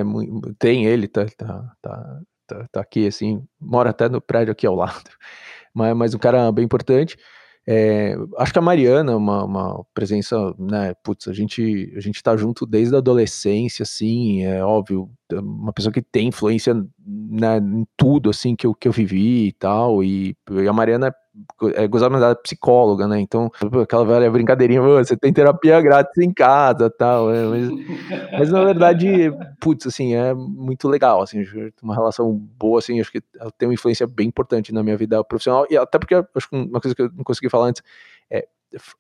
Tem 0.58 0.86
ele, 0.86 1.08
tá, 1.08 1.26
tá, 1.38 1.76
tá, 1.82 2.22
tá, 2.52 2.68
tá 2.72 2.82
aqui 2.82 3.08
assim, 3.08 3.43
mora 3.60 3.89
até 3.91 4.10
no 4.10 4.22
prédio 4.22 4.52
aqui 4.52 4.68
ao 4.68 4.76
lado. 4.76 5.04
Mas, 5.74 5.95
mas 5.95 6.14
um 6.14 6.20
cara 6.20 6.52
bem 6.52 6.66
importante. 6.66 7.16
É, 7.66 8.14
acho 8.38 8.52
que 8.52 8.60
a 8.60 8.62
Mariana, 8.62 9.16
uma, 9.16 9.45
uma 9.45 9.86
presença, 9.93 10.54
né, 10.60 10.93
putz, 11.02 11.30
a 11.30 11.34
gente, 11.34 11.93
a 11.95 11.99
gente 12.02 12.22
tá 12.22 12.36
junto 12.36 12.66
desde 12.66 12.93
a 12.93 12.97
adolescência, 12.97 13.84
assim, 13.84 14.43
é 14.43 14.62
óbvio, 14.66 15.10
uma 15.40 15.74
pessoa 15.74 15.94
que 15.94 16.02
tem 16.02 16.28
influência 16.28 16.74
em 16.74 17.86
tudo, 17.98 18.30
assim, 18.30 18.56
que 18.56 18.66
eu, 18.68 18.74
que 18.74 18.88
eu 18.88 18.92
vivi 18.92 19.48
e 19.48 19.54
tal, 19.54 20.04
e, 20.04 20.36
e 20.50 20.68
a 20.68 20.74
Mariana 20.74 21.14
é 21.76 21.88
gozada 21.88 22.20
da 22.20 22.36
psicóloga, 22.36 23.08
né? 23.08 23.20
Então, 23.20 23.50
aquela 23.82 24.06
velha 24.06 24.30
brincadeirinha, 24.30 24.82
você 24.82 25.16
tem 25.16 25.32
terapia 25.32 25.80
grátis 25.80 26.18
em 26.18 26.34
casa 26.34 26.90
tal. 26.90 27.30
Né? 27.30 27.46
Mas, 27.46 27.70
mas, 28.40 28.52
na 28.52 28.64
verdade, 28.64 29.32
putz, 29.60 29.88
assim, 29.88 30.14
é 30.14 30.34
muito 30.34 30.88
legal, 30.90 31.22
assim, 31.22 31.44
uma 31.82 31.96
relação 31.96 32.34
boa, 32.34 32.80
assim, 32.80 33.00
acho 33.00 33.12
que 33.12 33.22
ela 33.40 33.52
tem 33.58 33.68
uma 33.68 33.74
influência 33.74 34.06
bem 34.06 34.28
importante 34.28 34.74
na 34.74 34.84
minha 34.84 34.98
vida 34.98 35.24
profissional, 35.24 35.66
e 35.70 35.78
até 35.78 35.98
porque 35.98 36.16
acho 36.16 36.50
que 36.50 36.56
uma 36.56 36.82
coisa 36.82 36.96
que 36.96 37.02
eu 37.02 37.12
não 37.14 37.24
consegui 37.24 37.50
falar 37.50 37.68
antes 37.68 37.82
é 38.30 38.46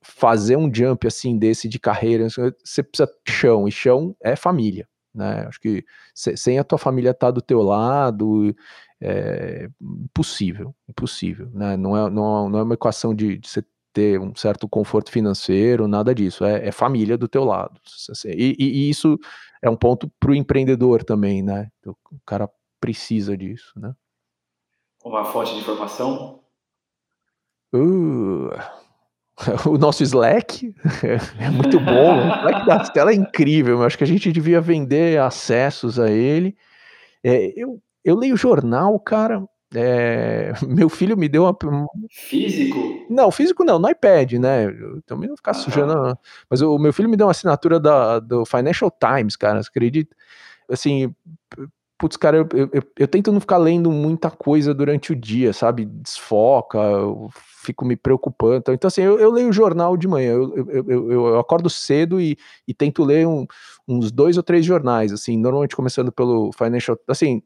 fazer 0.01 0.57
um 0.57 0.73
jump 0.73 1.07
assim 1.07 1.37
desse 1.37 1.67
de 1.67 1.79
carreira, 1.79 2.27
você 2.29 2.83
precisa 2.83 3.09
de 3.25 3.31
chão, 3.31 3.67
e 3.67 3.71
chão 3.71 4.15
é 4.21 4.35
família, 4.35 4.87
né? 5.13 5.45
Acho 5.47 5.59
que 5.59 5.85
sem 6.13 6.59
a 6.59 6.63
tua 6.63 6.77
família 6.77 7.11
estar 7.11 7.27
tá 7.27 7.31
do 7.31 7.41
teu 7.41 7.61
lado, 7.61 8.55
é 9.01 9.69
impossível, 9.81 10.75
impossível, 10.87 11.49
né? 11.53 11.75
Não 11.75 11.97
é, 11.97 12.09
não, 12.09 12.49
não 12.49 12.59
é 12.59 12.63
uma 12.63 12.73
equação 12.75 13.13
de, 13.13 13.37
de 13.37 13.49
você 13.49 13.63
ter 13.93 14.19
um 14.19 14.33
certo 14.35 14.67
conforto 14.69 15.11
financeiro, 15.11 15.87
nada 15.87 16.15
disso, 16.15 16.45
é, 16.45 16.67
é 16.67 16.71
família 16.71 17.17
do 17.17 17.27
teu 17.27 17.43
lado. 17.43 17.79
E, 18.25 18.55
e, 18.57 18.65
e 18.65 18.89
isso 18.89 19.19
é 19.61 19.69
um 19.69 19.75
ponto 19.75 20.09
para 20.19 20.31
o 20.31 20.35
empreendedor 20.35 21.03
também, 21.03 21.43
né? 21.43 21.69
O 21.85 21.95
cara 22.25 22.49
precisa 22.79 23.37
disso, 23.37 23.73
né? 23.75 23.93
Uma 25.03 25.25
fonte 25.25 25.53
de 25.53 25.59
informação? 25.59 26.43
Uh, 27.73 28.49
o 29.65 29.77
nosso 29.77 30.03
Slack 30.03 30.73
é 31.39 31.49
muito 31.49 31.79
bom. 31.79 32.17
O 32.17 32.35
Slack 32.39 32.65
da 32.65 32.79
tela 32.89 33.11
é 33.11 33.15
incrível. 33.15 33.79
Eu 33.79 33.83
acho 33.83 33.97
que 33.97 34.03
a 34.03 34.07
gente 34.07 34.31
devia 34.31 34.61
vender 34.61 35.19
acessos 35.19 35.99
a 35.99 36.09
ele. 36.09 36.55
É, 37.23 37.53
eu, 37.55 37.81
eu 38.03 38.15
leio 38.15 38.37
jornal, 38.37 38.99
cara. 38.99 39.43
É, 39.73 40.51
meu 40.67 40.89
filho 40.89 41.17
me 41.17 41.29
deu 41.29 41.43
uma. 41.43 41.55
Físico? 42.09 43.05
Não, 43.09 43.31
físico 43.31 43.63
não, 43.63 43.79
no 43.79 43.89
iPad, 43.89 44.33
né? 44.33 44.65
Eu 44.65 45.01
também 45.03 45.29
não 45.29 45.35
ficar 45.35 45.51
ah, 45.51 45.55
sujando. 45.55 46.17
Mas 46.49 46.61
o 46.61 46.77
meu 46.77 46.93
filho 46.93 47.09
me 47.09 47.17
deu 47.17 47.27
uma 47.27 47.31
assinatura 47.31 47.79
da, 47.79 48.19
do 48.19 48.45
Financial 48.45 48.91
Times, 48.91 49.35
cara. 49.35 49.61
Você 49.61 49.69
acredita? 49.69 50.15
Assim, 50.69 51.13
putz, 52.01 52.17
cara, 52.17 52.37
eu, 52.37 52.49
eu, 52.73 52.83
eu, 52.97 53.07
tento 53.07 53.31
não 53.31 53.39
ficar 53.39 53.59
lendo 53.59 53.91
muita 53.91 54.31
coisa 54.31 54.73
durante 54.73 55.11
o 55.11 55.15
dia, 55.15 55.53
sabe? 55.53 55.85
Desfoca, 55.85 56.79
eu 56.79 57.29
fico 57.63 57.85
me 57.85 57.95
preocupando. 57.95 58.55
Então, 58.57 58.73
então 58.73 58.87
assim, 58.87 59.03
eu, 59.03 59.19
eu 59.19 59.29
leio 59.29 59.53
jornal 59.53 59.95
de 59.95 60.07
manhã, 60.07 60.31
eu, 60.31 61.11
eu 61.11 61.39
acordo 61.39 61.69
cedo 61.69 62.19
e, 62.19 62.35
e 62.67 62.73
tento 62.73 63.03
ler 63.03 63.27
um, 63.27 63.45
uns 63.87 64.11
dois 64.11 64.35
ou 64.35 64.41
três 64.41 64.65
jornais, 64.65 65.13
assim, 65.13 65.37
normalmente 65.37 65.75
começando 65.75 66.11
pelo 66.11 66.51
Financial, 66.53 66.97
assim, 67.07 67.43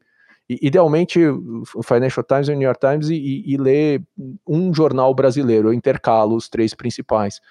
idealmente 0.48 1.20
o 1.26 1.82
Financial 1.82 2.24
Times 2.24 2.48
e 2.48 2.52
o 2.52 2.56
New 2.56 2.66
York 2.66 2.80
Times 2.80 3.10
e, 3.10 3.14
e, 3.14 3.52
e 3.52 3.56
ler 3.58 4.02
um 4.48 4.72
jornal 4.72 5.14
brasileiro, 5.14 5.68
eu 5.68 5.74
intercalo 5.74 6.34
os 6.34 6.48
três 6.48 6.72
principais. 6.72 7.42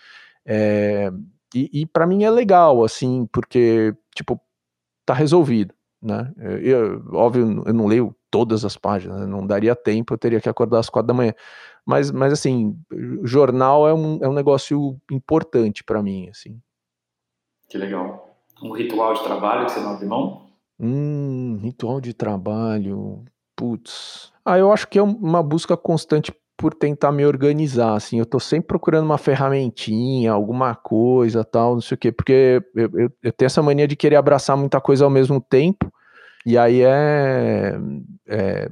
É, 0.43 1.12
e, 1.53 1.82
e 1.82 1.86
para 1.86 2.08
mim 2.08 2.24
é 2.24 2.32
legal, 2.32 2.84
assim, 2.84 3.28
porque, 3.32 3.93
tipo, 4.16 4.41
tá 5.06 5.14
resolvido 5.14 5.72
né? 6.06 6.32
Eu, 6.62 7.03
óbvio, 7.14 7.64
eu 7.66 7.74
não 7.74 7.88
leio 7.88 8.16
todas 8.30 8.64
as 8.64 8.78
páginas, 8.78 9.22
né? 9.22 9.26
não 9.26 9.45
daria 9.45 9.76
tempo, 9.76 10.14
eu 10.14 10.18
teria 10.18 10.39
que 10.39 10.49
acordar 10.49 10.80
às 10.80 10.89
quatro 10.89 11.08
da 11.08 11.14
manhã. 11.14 11.34
Mas, 11.86 12.12
mas 12.12 12.34
assim, 12.34 12.78
jornal 13.24 13.88
é 13.88 13.93
um, 13.93 14.20
é 14.22 14.28
um 14.28 14.34
negócio 14.34 14.99
importante 15.12 15.84
para 15.84 16.01
mim, 16.01 16.30
assim. 16.30 16.60
Que 17.70 17.78
legal. 17.78 18.36
Um 18.62 18.72
ritual 18.72 19.14
de 19.14 19.24
trabalho 19.24 19.66
que 19.66 19.72
você 19.72 19.80
não 19.80 19.91
abre 19.91 20.06
mão? 20.06 20.49
Hum, 20.80 21.60
ritual 21.62 22.01
de 22.01 22.14
trabalho. 22.14 23.24
Putz. 23.56 24.32
Ah, 24.43 24.58
eu 24.58 24.72
acho 24.72 24.88
que 24.88 24.99
é 24.99 25.03
uma 25.03 25.41
busca 25.41 25.78
constante 25.78 26.34
por 26.58 26.74
tentar 26.74 27.12
me 27.12 27.26
organizar, 27.26 27.95
assim, 27.95 28.20
eu 28.20 28.26
tô 28.26 28.39
sempre 28.39 28.68
procurando 28.68 29.06
uma 29.06 29.18
ferramentinha, 29.18 30.32
alguma 30.32 30.74
coisa, 30.74 31.43
tal, 31.43 31.76
não 31.76 31.82
sei 31.82 31.95
o 31.95 31.97
quê, 31.97 32.12
porque 32.12 32.62
eu, 32.74 32.89
eu, 32.93 33.12
eu 33.24 33.32
tenho 33.34 33.47
essa 33.47 33.62
mania 33.62 33.88
de 33.88 33.95
querer 33.95 34.16
abraçar 34.16 34.56
muita 34.56 34.80
coisa 34.80 35.03
ao 35.03 35.10
mesmo 35.10 35.41
tempo, 35.41 35.91
e 36.45 36.58
aí 36.58 36.82
é, 36.82 37.76
é, 38.28 38.70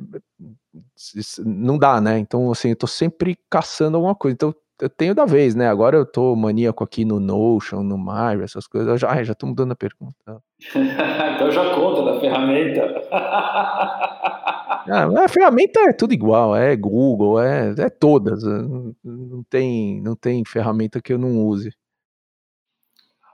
não 1.43 1.77
dá, 1.77 1.99
né? 1.99 2.19
Então, 2.19 2.51
assim, 2.51 2.69
eu 2.69 2.75
tô 2.75 2.87
sempre 2.87 3.37
caçando 3.49 3.97
alguma 3.97 4.13
coisa. 4.15 4.33
Então, 4.33 4.55
eu 4.83 4.89
tenho 4.89 5.15
da 5.15 5.25
vez, 5.25 5.55
né? 5.55 5.67
Agora 5.67 5.97
eu 5.97 6.05
tô 6.05 6.35
maníaco 6.35 6.83
aqui 6.83 7.05
no 7.05 7.19
Notion, 7.19 7.83
no 7.83 7.97
Myra, 7.97 8.43
essas 8.43 8.67
coisas. 8.67 8.89
Eu 8.89 8.97
já, 8.97 9.11
ai, 9.11 9.23
já 9.23 9.33
tô 9.33 9.47
mudando 9.47 9.71
a 9.71 9.75
pergunta. 9.75 10.41
então 11.35 11.51
já 11.51 11.73
conta 11.75 12.03
da 12.03 12.19
ferramenta. 12.19 13.01
ah, 13.11 15.07
a 15.23 15.27
ferramenta 15.27 15.79
é 15.81 15.93
tudo 15.93 16.13
igual, 16.13 16.55
é 16.55 16.75
Google, 16.75 17.41
é, 17.41 17.73
é 17.77 17.89
todas. 17.89 18.43
Não 18.43 19.43
tem, 19.49 20.01
não 20.01 20.15
tem 20.15 20.43
ferramenta 20.45 21.01
que 21.01 21.13
eu 21.13 21.17
não 21.17 21.45
use 21.45 21.71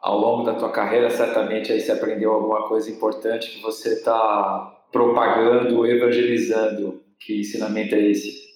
ao 0.02 0.18
longo 0.18 0.44
da 0.44 0.54
tua 0.54 0.72
carreira, 0.72 1.10
certamente 1.10 1.72
aí 1.72 1.80
você 1.80 1.92
aprendeu 1.92 2.32
alguma 2.32 2.68
coisa 2.68 2.90
importante 2.90 3.52
que 3.52 3.62
você 3.62 3.96
está 3.96 4.86
propagando, 4.92 5.86
evangelizando. 5.86 7.04
Que 7.20 7.42
ensinamento 7.42 7.96
é 7.96 8.00
esse? 8.00 8.49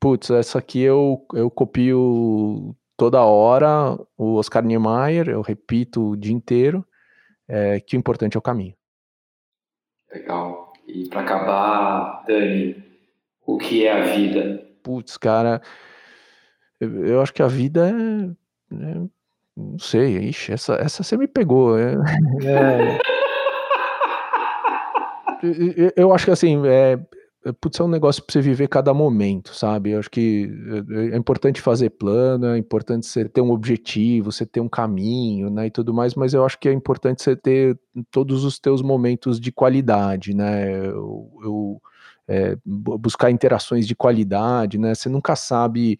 Putz, 0.00 0.30
essa 0.30 0.58
aqui 0.58 0.80
eu, 0.80 1.26
eu 1.32 1.50
copio 1.50 2.76
toda 2.96 3.24
hora 3.24 3.98
o 4.16 4.36
Oscar 4.36 4.64
Niemeyer, 4.64 5.28
eu 5.28 5.40
repito 5.42 6.10
o 6.10 6.16
dia 6.16 6.32
inteiro, 6.32 6.86
é, 7.48 7.80
que 7.80 7.96
o 7.96 7.98
importante 7.98 8.36
é 8.36 8.38
o 8.38 8.42
caminho. 8.42 8.74
Legal. 10.12 10.72
E 10.86 11.08
para 11.08 11.22
acabar, 11.22 12.24
Dani, 12.26 12.82
o 13.44 13.58
que 13.58 13.86
é 13.86 13.92
a 13.92 14.04
vida? 14.14 14.64
Putz, 14.82 15.16
cara, 15.16 15.60
eu, 16.80 17.06
eu 17.06 17.20
acho 17.20 17.32
que 17.32 17.42
a 17.42 17.48
vida 17.48 17.90
é, 17.90 18.74
é 18.74 19.16
não 19.56 19.78
sei, 19.78 20.18
ixi, 20.18 20.52
essa, 20.52 20.74
essa 20.74 21.02
você 21.02 21.16
me 21.16 21.26
pegou. 21.26 21.76
É, 25.38 25.46
é... 25.86 25.92
eu 25.96 26.12
acho 26.14 26.24
que 26.24 26.30
assim, 26.30 26.66
é, 26.66 26.98
putz, 27.52 27.78
é 27.80 27.82
um 27.82 27.88
negócio 27.88 28.22
para 28.22 28.32
você 28.32 28.40
viver 28.40 28.68
cada 28.68 28.92
momento, 28.94 29.54
sabe? 29.54 29.90
Eu 29.90 29.98
acho 29.98 30.10
que 30.10 30.50
é 31.12 31.16
importante 31.16 31.60
fazer 31.60 31.90
plano, 31.90 32.46
é 32.46 32.58
importante 32.58 33.06
você 33.06 33.28
ter 33.28 33.40
um 33.40 33.50
objetivo, 33.50 34.32
você 34.32 34.46
ter 34.46 34.60
um 34.60 34.68
caminho, 34.68 35.50
né, 35.50 35.66
e 35.66 35.70
tudo 35.70 35.92
mais, 35.92 36.14
mas 36.14 36.34
eu 36.34 36.44
acho 36.44 36.58
que 36.58 36.68
é 36.68 36.72
importante 36.72 37.22
você 37.22 37.36
ter 37.36 37.78
todos 38.10 38.44
os 38.44 38.58
teus 38.58 38.82
momentos 38.82 39.40
de 39.40 39.52
qualidade, 39.52 40.34
né? 40.34 40.86
Eu, 40.86 41.30
eu 41.42 41.82
é, 42.28 42.56
buscar 42.64 43.30
interações 43.30 43.86
de 43.86 43.94
qualidade, 43.94 44.78
né? 44.78 44.94
Você 44.94 45.08
nunca 45.08 45.36
sabe 45.36 45.98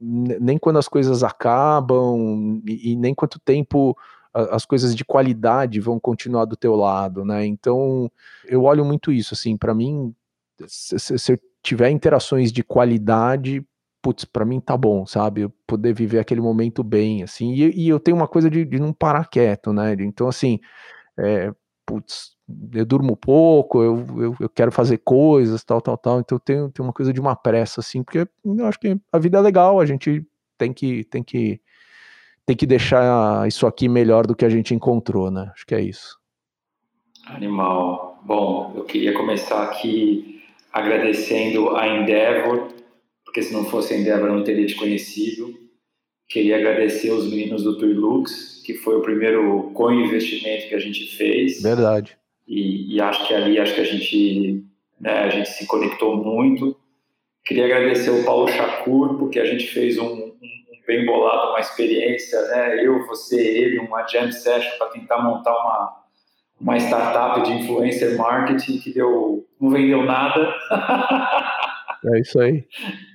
nem 0.00 0.58
quando 0.58 0.78
as 0.78 0.88
coisas 0.88 1.22
acabam 1.22 2.60
e, 2.66 2.92
e 2.92 2.96
nem 2.96 3.14
quanto 3.14 3.38
tempo 3.38 3.96
as 4.34 4.64
coisas 4.64 4.94
de 4.94 5.04
qualidade 5.04 5.80
vão 5.80 5.98
continuar 5.98 6.44
do 6.44 6.56
teu 6.56 6.76
lado, 6.76 7.24
né? 7.24 7.44
Então, 7.46 8.10
eu 8.44 8.64
olho 8.64 8.84
muito 8.84 9.10
isso, 9.10 9.34
assim, 9.34 9.56
para 9.56 9.74
mim, 9.74 10.14
se, 10.66 10.98
se, 10.98 11.32
eu 11.32 11.38
tiver 11.62 11.90
interações 11.90 12.52
de 12.52 12.62
qualidade, 12.62 13.64
putz, 14.02 14.24
para 14.24 14.44
mim 14.44 14.60
tá 14.60 14.76
bom, 14.76 15.06
sabe? 15.06 15.42
Eu 15.42 15.52
poder 15.66 15.92
viver 15.92 16.18
aquele 16.18 16.40
momento 16.40 16.82
bem, 16.82 17.22
assim, 17.22 17.52
e, 17.52 17.84
e 17.84 17.88
eu 17.88 18.00
tenho 18.00 18.16
uma 18.16 18.28
coisa 18.28 18.50
de, 18.50 18.64
de, 18.64 18.78
não 18.78 18.92
parar 18.92 19.28
quieto, 19.28 19.72
né? 19.72 19.94
Então, 20.00 20.28
assim, 20.28 20.60
é, 21.18 21.52
putz, 21.84 22.36
eu 22.72 22.86
durmo 22.86 23.16
pouco, 23.16 23.82
eu, 23.82 24.06
eu, 24.18 24.36
eu, 24.40 24.48
quero 24.48 24.72
fazer 24.72 24.98
coisas, 24.98 25.62
tal, 25.64 25.80
tal, 25.80 25.98
tal. 25.98 26.20
Então 26.20 26.38
tem, 26.38 26.70
tem 26.70 26.84
uma 26.84 26.92
coisa 26.92 27.12
de 27.12 27.20
uma 27.20 27.36
pressa, 27.36 27.80
assim, 27.80 28.02
porque 28.02 28.26
eu 28.44 28.66
acho 28.66 28.80
que 28.80 28.98
a 29.12 29.18
vida 29.18 29.38
é 29.38 29.40
legal, 29.40 29.80
a 29.80 29.86
gente 29.86 30.24
tem 30.56 30.72
que, 30.72 31.04
tem 31.04 31.22
que, 31.22 31.60
tem 32.46 32.56
que 32.56 32.66
deixar 32.66 33.46
isso 33.46 33.66
aqui 33.66 33.88
melhor 33.88 34.26
do 34.26 34.34
que 34.34 34.44
a 34.44 34.48
gente 34.48 34.74
encontrou, 34.74 35.30
né? 35.30 35.50
Acho 35.54 35.66
que 35.66 35.74
é 35.74 35.80
isso. 35.80 36.18
Animal. 37.26 38.20
Bom, 38.24 38.72
eu 38.74 38.84
queria 38.84 39.12
começar 39.12 39.62
aqui 39.62 40.37
agradecendo 40.78 41.76
a 41.76 41.86
Endeavor, 41.86 42.68
porque 43.24 43.42
se 43.42 43.52
não 43.52 43.64
fosse 43.64 43.94
a 43.94 43.96
Endeavor 43.98 44.28
eu 44.28 44.36
não 44.36 44.44
teria 44.44 44.66
te 44.66 44.74
conhecido. 44.74 45.54
Queria 46.28 46.56
agradecer 46.56 47.10
os 47.10 47.28
meninos 47.28 47.62
do 47.62 47.78
Tuilux, 47.78 48.62
que 48.64 48.74
foi 48.74 48.96
o 48.96 49.02
primeiro 49.02 49.70
co-investimento 49.72 50.68
que 50.68 50.74
a 50.74 50.78
gente 50.78 51.16
fez. 51.16 51.62
Verdade 51.62 52.18
e, 52.48 52.96
e, 52.96 53.00
acho 53.00 53.28
que 53.28 53.34
ali 53.34 53.60
acho 53.60 53.74
que 53.74 53.80
a 53.82 53.84
gente 53.84 54.64
né, 54.98 55.12
a 55.12 55.28
gente 55.28 55.50
se 55.50 55.66
conectou 55.66 56.16
muito. 56.16 56.74
Queria 57.44 57.66
agradecer 57.66 58.10
o 58.10 58.24
Paulo 58.24 58.48
Chacur 58.48 59.18
porque 59.18 59.38
a 59.38 59.44
gente 59.44 59.66
fez 59.66 59.98
um, 59.98 60.06
um, 60.06 60.32
um 60.32 60.86
bem 60.86 61.04
bolado, 61.04 61.50
uma 61.50 61.60
experiência, 61.60 62.40
né? 62.48 62.84
Eu, 62.84 63.06
você, 63.06 63.38
ele, 63.38 63.78
uma 63.78 64.06
jam 64.06 64.32
session 64.32 64.76
para 64.78 64.88
tentar 64.88 65.22
montar 65.22 65.52
uma 65.52 66.07
uma 66.60 66.76
startup 66.76 67.42
de 67.42 67.52
influencer 67.52 68.16
marketing 68.16 68.78
que 68.78 68.92
deu 68.92 69.46
não 69.60 69.70
vendeu 69.70 70.04
nada. 70.04 70.54
É 72.04 72.20
isso 72.20 72.40
aí. 72.40 72.64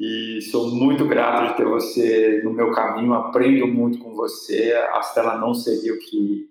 E 0.00 0.40
sou 0.42 0.72
muito 0.72 1.08
grato 1.08 1.48
de 1.48 1.56
ter 1.56 1.64
você 1.64 2.40
no 2.44 2.52
meu 2.52 2.70
caminho, 2.70 3.14
aprendo 3.14 3.66
muito 3.66 3.98
com 3.98 4.14
você. 4.14 4.72
A 4.92 5.00
Stella 5.02 5.36
não 5.36 5.52
seria 5.52 5.92
o 5.92 5.98
que 5.98 6.48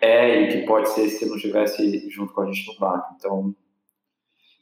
é 0.00 0.40
e 0.40 0.48
que 0.48 0.66
pode 0.66 0.88
ser 0.88 1.10
se 1.10 1.26
não 1.26 1.36
estivesse 1.36 2.08
junto 2.08 2.32
com 2.32 2.40
a 2.40 2.46
gente 2.46 2.66
no 2.66 2.78
barco. 2.78 3.14
Então, 3.18 3.54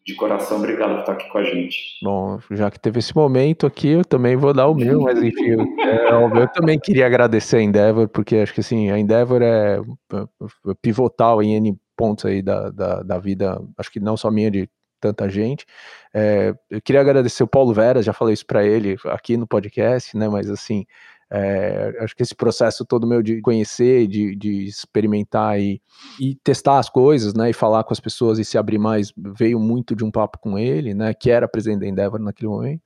de 0.07 0.15
coração, 0.15 0.59
obrigado 0.59 0.91
por 0.91 1.01
estar 1.01 1.13
aqui 1.13 1.29
com 1.31 1.39
a 1.39 1.45
gente. 1.45 1.99
Bom, 2.03 2.39
já 2.51 2.71
que 2.71 2.79
teve 2.79 2.99
esse 2.99 3.17
momento 3.17 3.67
aqui, 3.67 3.89
eu 3.89 4.05
também 4.05 4.37
vou 4.37 4.53
dar 4.53 4.69
o 4.69 4.75
meu, 4.75 5.01
mas 5.01 5.23
enfim, 5.23 5.47
eu, 5.47 5.61
é, 5.61 6.43
eu 6.43 6.49
também 6.49 6.79
queria 6.79 7.07
agradecer 7.07 7.57
a 7.57 7.63
Endeavor, 7.63 8.07
porque 8.09 8.37
acho 8.37 8.53
que 8.53 8.61
assim, 8.61 8.91
a 8.91 8.99
Endeavor 8.99 9.41
é, 9.41 9.79
é 9.79 10.75
pivotal 10.83 11.43
em 11.43 11.55
N 11.55 11.79
pontos 11.97 12.27
aí 12.27 12.43
da, 12.43 12.71
da, 12.71 13.03
da 13.03 13.19
vida, 13.19 13.59
acho 13.79 13.91
que 13.91 14.01
não 14.01 14.17
só 14.17 14.31
minha, 14.31 14.51
de 14.51 14.69
tanta 15.01 15.29
gente. 15.29 15.65
É, 16.13 16.55
eu 16.71 16.83
queria 16.83 17.01
agradecer 17.01 17.43
o 17.43 17.49
Paulo 17.49 17.73
Vera, 17.73 18.03
já 18.03 18.13
falei 18.13 18.35
isso 18.35 18.47
para 18.47 18.65
ele 18.65 18.97
aqui 19.07 19.37
no 19.37 19.47
podcast, 19.47 20.17
né, 20.17 20.29
mas 20.29 20.51
assim, 20.51 20.85
é, 21.31 21.97
acho 22.01 22.15
que 22.15 22.23
esse 22.23 22.35
processo 22.35 22.85
todo 22.85 23.07
meu 23.07 23.23
de 23.23 23.41
conhecer, 23.41 24.07
de, 24.07 24.37
de 24.37 24.65
experimentar 24.65 25.61
e, 25.61 25.81
e, 26.21 26.35
testar 26.37 26.79
as 26.79 26.89
coisas, 26.89 27.35
né, 27.35 27.51
e 27.51 27.53
falar 27.53 27.85
com 27.85 27.93
as 27.93 28.01
pessoas 28.01 28.39
e 28.39 28.45
se 28.45 28.59
abrir 28.59 28.79
mais, 28.79 29.13
veio 29.17 29.59
muito 29.59 29.97
de 29.97 30.05
um 30.05 30.11
papo 30.11 30.39
com 30.39 30.59
ele, 30.59 30.95
né, 30.95 31.15
que 31.15 31.31
era 31.31 31.49
presidente 31.49 31.81
da 31.81 31.89
Endeavor 31.89 32.21
naquele 32.21 32.49
momento. 32.49 32.83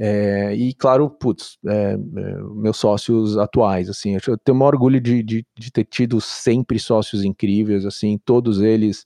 É, 0.00 0.54
e 0.54 0.72
claro, 0.74 1.10
putz, 1.10 1.58
é, 1.66 1.96
meus 1.96 2.76
sócios 2.76 3.36
atuais, 3.36 3.88
assim, 3.88 4.14
eu 4.14 4.38
tenho 4.38 4.56
um 4.56 4.62
orgulho 4.62 5.00
de, 5.00 5.24
de, 5.24 5.44
de, 5.58 5.72
ter 5.72 5.84
tido 5.84 6.20
sempre 6.20 6.78
sócios 6.78 7.24
incríveis, 7.24 7.84
assim, 7.84 8.16
todos 8.24 8.60
eles, 8.60 9.04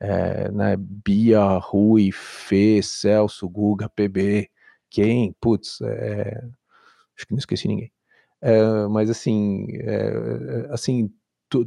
é, 0.00 0.50
né, 0.50 0.76
Bia, 0.76 1.58
Rui, 1.58 2.10
Fê, 2.10 2.82
Celso, 2.82 3.48
Guga, 3.48 3.88
PB, 3.88 4.50
quem, 4.90 5.32
putz, 5.40 5.80
é, 5.80 6.42
acho 7.22 7.26
que 7.26 7.32
não 7.32 7.38
esqueci 7.38 7.68
ninguém. 7.68 7.90
É, 8.40 8.86
mas 8.88 9.08
assim, 9.08 9.66
é, 9.80 10.66
assim 10.70 11.10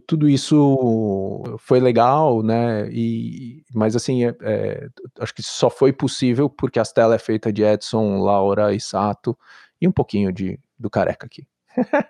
tudo 0.07 0.27
isso 0.27 1.43
foi 1.59 1.79
legal, 1.79 2.41
né? 2.41 2.89
E, 2.91 3.63
mas 3.73 3.95
assim, 3.95 4.25
é, 4.25 4.35
é, 4.41 4.87
acho 5.19 5.33
que 5.33 5.43
só 5.43 5.69
foi 5.69 5.93
possível 5.93 6.49
porque 6.49 6.79
a 6.79 6.83
Stella 6.83 7.15
é 7.15 7.19
feita 7.19 7.53
de 7.53 7.63
Edson, 7.63 8.17
Laura 8.19 8.73
e 8.73 8.81
Sato 8.81 9.37
e 9.79 9.87
um 9.87 9.91
pouquinho 9.91 10.31
de, 10.31 10.59
do 10.77 10.89
Careca 10.89 11.27
aqui. 11.27 11.47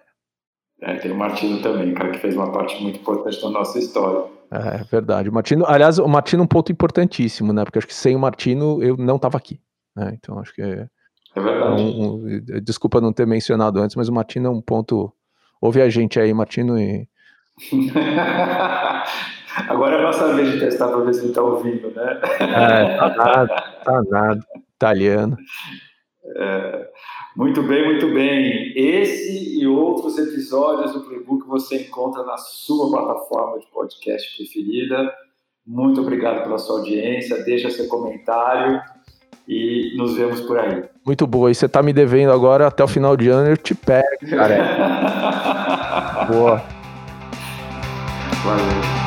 é, 0.81 0.95
tem 0.95 1.11
o 1.11 1.17
Martino 1.17 1.61
também, 1.61 1.93
cara, 1.93 2.11
que 2.11 2.19
fez 2.19 2.33
uma 2.35 2.49
parte 2.49 2.81
muito 2.81 2.99
importante 2.99 3.41
da 3.41 3.49
nossa 3.49 3.77
história. 3.77 4.31
É 4.51 4.83
verdade. 4.85 5.27
O 5.27 5.33
Martino, 5.33 5.65
aliás, 5.67 5.99
o 5.99 6.07
Martino 6.07 6.43
é 6.43 6.45
um 6.45 6.47
ponto 6.47 6.71
importantíssimo, 6.71 7.51
né? 7.51 7.65
Porque 7.65 7.77
acho 7.77 7.87
que 7.87 7.93
sem 7.93 8.15
o 8.15 8.19
Martino 8.19 8.81
eu 8.81 8.95
não 8.95 9.17
estava 9.17 9.37
aqui. 9.37 9.59
Né? 9.93 10.13
Então 10.13 10.39
acho 10.39 10.53
que 10.53 10.61
é, 10.61 10.87
é 11.35 11.41
verdade. 11.41 11.81
Um, 11.81 12.13
um, 12.13 12.41
desculpa 12.63 13.01
não 13.01 13.11
ter 13.11 13.27
mencionado 13.27 13.79
antes, 13.79 13.95
mas 13.95 14.07
o 14.07 14.13
Martino 14.13 14.47
é 14.47 14.49
um 14.49 14.61
ponto. 14.61 15.11
Ouve 15.61 15.81
a 15.81 15.89
gente 15.89 16.19
aí, 16.19 16.33
Martino, 16.33 16.79
e. 16.79 17.07
Agora 19.67 19.95
é 19.95 19.99
a 19.99 20.03
nossa 20.03 20.33
vez 20.33 20.51
de 20.51 20.59
testar 20.59 20.89
para 20.89 20.99
ver 20.99 21.13
se 21.13 21.21
ele 21.21 21.29
está 21.29 21.41
ouvindo, 21.41 21.89
né? 21.91 22.19
É, 22.41 22.97
tá 22.97 23.15
nada, 23.15 23.63
tá 23.83 24.01
nada. 24.09 24.45
Italiano. 24.75 25.37
É, 26.37 26.89
muito 27.37 27.63
bem, 27.63 27.85
muito 27.85 28.13
bem. 28.13 28.73
Esse 28.75 29.59
e 29.59 29.65
outros 29.65 30.17
episódios 30.17 30.91
do 30.93 31.01
Playbook 31.01 31.47
você 31.47 31.83
encontra 31.83 32.23
na 32.23 32.37
sua 32.37 32.89
plataforma 32.89 33.59
de 33.59 33.67
podcast 33.67 34.35
preferida. 34.35 35.13
Muito 35.65 36.01
obrigado 36.01 36.43
pela 36.43 36.57
sua 36.57 36.79
audiência. 36.79 37.43
Deixa 37.43 37.69
seu 37.69 37.87
comentário 37.87 38.81
e 39.47 39.95
nos 39.97 40.15
vemos 40.15 40.41
por 40.41 40.57
aí. 40.59 40.83
Muito 41.05 41.27
boa. 41.27 41.51
E 41.51 41.55
você 41.55 41.67
tá 41.67 41.81
me 41.83 41.93
devendo 41.93 42.31
agora 42.31 42.67
até 42.67 42.83
o 42.83 42.87
final 42.87 43.15
de 43.15 43.29
ano, 43.29 43.49
eu 43.49 43.57
te 43.57 43.75
pego, 43.75 44.07
cara. 44.29 46.25
boa. 46.29 46.63
Valeu. 48.43 49.04